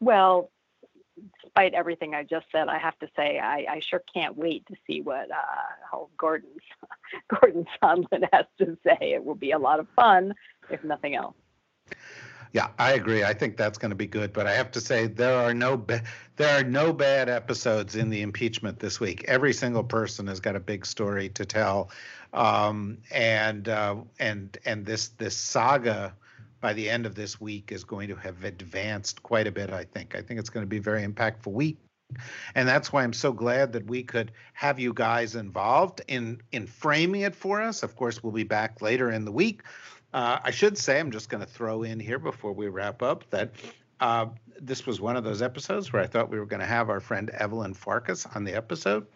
Well, 0.00 0.50
despite 1.42 1.74
everything 1.74 2.14
I 2.14 2.24
just 2.24 2.46
said, 2.50 2.68
I 2.68 2.78
have 2.78 2.98
to 3.00 3.08
say 3.16 3.38
I, 3.38 3.66
I 3.68 3.80
sure 3.80 4.02
can't 4.12 4.36
wait 4.36 4.66
to 4.66 4.74
see 4.86 5.00
what 5.02 5.30
uh, 5.30 5.34
how 5.90 6.08
Gordon 6.16 6.50
Gordon 7.28 7.66
Sondland 7.82 8.28
has 8.32 8.46
to 8.58 8.76
say. 8.84 9.12
It 9.12 9.24
will 9.24 9.34
be 9.34 9.52
a 9.52 9.58
lot 9.58 9.80
of 9.80 9.86
fun, 9.96 10.34
if 10.70 10.82
nothing 10.84 11.14
else. 11.14 11.36
Yeah, 12.52 12.68
I 12.80 12.92
agree. 12.92 13.22
I 13.22 13.32
think 13.32 13.56
that's 13.56 13.78
going 13.78 13.90
to 13.90 13.96
be 13.96 14.08
good. 14.08 14.32
But 14.32 14.48
I 14.48 14.52
have 14.54 14.72
to 14.72 14.80
say 14.80 15.06
there 15.06 15.36
are 15.36 15.54
no 15.54 15.76
ba- 15.76 16.02
there 16.36 16.58
are 16.58 16.64
no 16.64 16.92
bad 16.92 17.28
episodes 17.28 17.94
in 17.94 18.10
the 18.10 18.22
impeachment 18.22 18.80
this 18.80 18.98
week. 18.98 19.24
Every 19.28 19.52
single 19.52 19.84
person 19.84 20.26
has 20.26 20.40
got 20.40 20.56
a 20.56 20.60
big 20.60 20.84
story 20.84 21.28
to 21.30 21.44
tell, 21.44 21.90
um, 22.32 22.98
and 23.12 23.68
uh, 23.68 23.96
and 24.18 24.56
and 24.64 24.84
this 24.84 25.08
this 25.10 25.36
saga 25.36 26.14
by 26.60 26.72
the 26.72 26.88
end 26.88 27.06
of 27.06 27.14
this 27.14 27.40
week 27.40 27.72
is 27.72 27.84
going 27.84 28.08
to 28.08 28.16
have 28.16 28.44
advanced 28.44 29.22
quite 29.22 29.46
a 29.46 29.52
bit. 29.52 29.70
I 29.70 29.84
think. 29.84 30.14
I 30.14 30.22
think 30.22 30.40
it's 30.40 30.50
going 30.50 30.64
to 30.64 30.68
be 30.68 30.78
a 30.78 30.82
very 30.82 31.06
impactful 31.06 31.52
week. 31.52 31.78
And 32.56 32.66
that's 32.66 32.92
why 32.92 33.04
I'm 33.04 33.12
so 33.12 33.32
glad 33.32 33.72
that 33.74 33.86
we 33.86 34.02
could 34.02 34.32
have 34.52 34.80
you 34.80 34.92
guys 34.92 35.36
involved 35.36 36.02
in 36.08 36.40
in 36.52 36.66
framing 36.66 37.22
it 37.22 37.36
for 37.36 37.62
us. 37.62 37.82
Of 37.82 37.96
course, 37.96 38.22
we'll 38.22 38.32
be 38.32 38.44
back 38.44 38.82
later 38.82 39.10
in 39.12 39.24
the 39.24 39.32
week 39.32 39.62
uh, 40.12 40.38
I 40.42 40.50
should 40.50 40.76
say, 40.76 40.98
I'm 40.98 41.10
just 41.10 41.28
going 41.28 41.44
to 41.44 41.50
throw 41.50 41.82
in 41.82 42.00
here 42.00 42.18
before 42.18 42.52
we 42.52 42.68
wrap 42.68 43.02
up 43.02 43.28
that 43.30 43.52
uh, 44.00 44.26
this 44.60 44.86
was 44.86 45.00
one 45.00 45.16
of 45.16 45.24
those 45.24 45.42
episodes 45.42 45.92
where 45.92 46.02
I 46.02 46.06
thought 46.06 46.30
we 46.30 46.38
were 46.38 46.46
going 46.46 46.60
to 46.60 46.66
have 46.66 46.90
our 46.90 47.00
friend 47.00 47.30
Evelyn 47.30 47.74
Farkas 47.74 48.26
on 48.34 48.44
the 48.44 48.54
episode. 48.54 49.06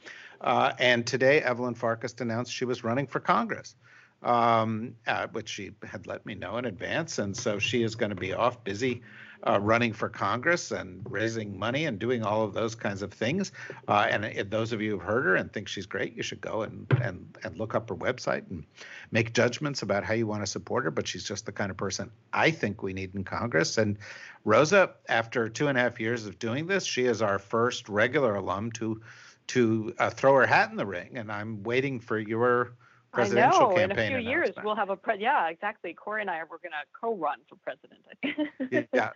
Uh, 0.40 0.72
and 0.78 1.06
today, 1.06 1.40
Evelyn 1.40 1.74
Farkas 1.74 2.14
announced 2.20 2.52
she 2.52 2.64
was 2.64 2.84
running 2.84 3.06
for 3.06 3.18
Congress, 3.18 3.76
um, 4.24 4.94
uh, 5.06 5.28
which 5.32 5.48
she 5.48 5.72
had 5.84 6.06
let 6.06 6.24
me 6.26 6.34
know 6.34 6.56
in 6.56 6.64
advance. 6.64 7.18
And 7.18 7.36
so 7.36 7.58
she 7.58 7.82
is 7.82 7.94
going 7.94 8.10
to 8.10 8.16
be 8.16 8.32
off 8.32 8.64
busy 8.64 9.02
uh, 9.46 9.60
running 9.60 9.92
for 9.92 10.08
Congress 10.08 10.70
and 10.70 11.04
raising 11.08 11.58
money 11.58 11.84
and 11.84 11.98
doing 11.98 12.22
all 12.22 12.44
of 12.44 12.54
those 12.54 12.74
kinds 12.74 13.02
of 13.02 13.12
things. 13.12 13.52
Uh, 13.86 14.06
and 14.08 14.24
if 14.24 14.48
those 14.48 14.72
of 14.72 14.80
you 14.80 14.92
who've 14.92 15.02
heard 15.02 15.24
her 15.26 15.36
and 15.36 15.52
think 15.52 15.68
she's 15.68 15.84
great, 15.84 16.16
you 16.16 16.22
should 16.22 16.40
go 16.40 16.62
and, 16.62 16.86
and, 17.02 17.36
and 17.44 17.58
look 17.58 17.74
up 17.74 17.90
her 17.90 17.94
website 17.94 18.48
and 18.50 18.64
make 19.10 19.34
judgments 19.34 19.82
about 19.82 20.02
how 20.02 20.14
you 20.14 20.26
want 20.26 20.42
to 20.42 20.46
support 20.46 20.84
her. 20.84 20.90
But 20.90 21.06
she's 21.06 21.24
just 21.24 21.44
the 21.44 21.52
kind 21.52 21.70
of 21.70 21.76
person 21.76 22.10
I 22.32 22.50
think 22.50 22.82
we 22.82 22.94
need 22.94 23.14
in 23.14 23.24
Congress. 23.24 23.76
And 23.76 23.98
Rosa, 24.44 24.92
after 25.10 25.50
two 25.50 25.68
and 25.68 25.76
a 25.76 25.80
half 25.82 26.00
years 26.00 26.24
of 26.26 26.38
doing 26.38 26.66
this, 26.66 26.84
she 26.84 27.04
is 27.04 27.20
our 27.20 27.38
first 27.38 27.88
regular 27.88 28.36
alum 28.36 28.72
to 28.72 29.02
to 29.46 29.94
uh, 29.98 30.08
throw 30.08 30.34
her 30.36 30.46
hat 30.46 30.70
in 30.70 30.76
the 30.76 30.86
ring. 30.86 31.18
And 31.18 31.30
I'm 31.30 31.62
waiting 31.64 32.00
for 32.00 32.18
your 32.18 32.72
presidential 33.14 33.66
I 33.66 33.68
know. 33.68 33.74
campaign. 33.76 34.12
In 34.12 34.18
a 34.18 34.20
few 34.20 34.30
years, 34.30 34.50
we'll 34.62 34.74
have 34.74 34.90
a 34.90 34.96
pre- 34.96 35.18
yeah, 35.18 35.48
exactly. 35.48 35.94
Corey 35.94 36.20
and 36.20 36.30
I 36.30 36.38
are 36.38 36.48
we're 36.50 36.58
going 36.58 36.72
to 36.72 36.84
co-run 37.00 37.38
for 37.48 37.56
president. 37.56 38.00
I 38.12 38.68
think. 38.68 38.88
yeah. 38.92 39.10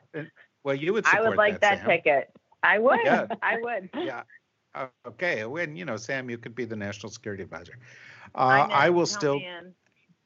Well, 0.64 0.74
you 0.74 0.92
would. 0.92 1.07
I 1.07 1.20
would 1.20 1.36
like 1.36 1.61
that, 1.61 1.84
that 1.84 1.86
ticket. 1.86 2.30
I 2.62 2.78
would. 2.78 3.01
Yeah. 3.05 3.26
I 3.42 3.59
would. 3.61 3.90
Yeah. 3.94 4.22
Uh, 4.74 4.86
okay. 5.07 5.44
When 5.44 5.76
you 5.76 5.84
know, 5.84 5.96
Sam, 5.96 6.30
you 6.30 6.38
could 6.38 6.55
be 6.55 6.64
the 6.64 6.76
national 6.76 7.11
security 7.11 7.42
advisor. 7.42 7.74
Uh, 8.34 8.38
I, 8.38 8.86
I, 8.86 8.90
will 8.90 9.07
still. 9.07 9.40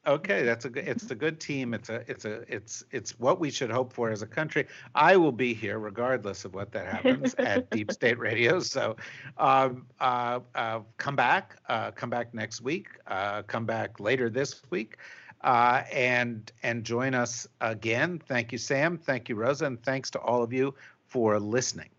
Okay, 0.05 0.43
that's 0.43 0.65
a 0.65 0.69
good. 0.69 0.85
It's 0.85 1.09
a 1.11 1.15
good 1.15 1.39
team. 1.39 1.73
It's 1.73 1.87
a. 1.87 2.03
It's 2.09 2.25
a. 2.25 2.43
It's. 2.53 2.83
It's 2.91 3.17
what 3.19 3.39
we 3.39 3.49
should 3.49 3.71
hope 3.71 3.93
for 3.93 4.09
as 4.09 4.21
a 4.21 4.27
country. 4.27 4.67
I 4.95 5.15
will 5.15 5.31
be 5.31 5.53
here 5.53 5.79
regardless 5.79 6.43
of 6.43 6.53
what 6.53 6.73
that 6.73 6.87
happens 6.87 7.33
at 7.37 7.69
Deep 7.69 7.89
State 7.89 8.19
Radio. 8.19 8.59
So, 8.59 8.97
um, 9.37 9.85
uh, 10.01 10.41
uh, 10.55 10.81
come 10.97 11.15
back. 11.15 11.55
Uh, 11.69 11.91
come 11.91 12.09
back 12.09 12.33
next 12.33 12.59
week. 12.59 12.89
Uh, 13.07 13.43
come 13.43 13.65
back 13.65 14.01
later 14.01 14.29
this 14.29 14.61
week, 14.71 14.97
uh, 15.41 15.83
and 15.89 16.51
and 16.63 16.83
join 16.83 17.13
us 17.13 17.47
again. 17.61 18.19
Thank 18.27 18.51
you, 18.51 18.57
Sam. 18.57 18.97
Thank 18.97 19.29
you, 19.29 19.35
Rosa, 19.35 19.67
and 19.67 19.81
thanks 19.83 20.11
to 20.11 20.19
all 20.19 20.43
of 20.43 20.51
you 20.51 20.75
for 21.07 21.39
listening. 21.39 21.92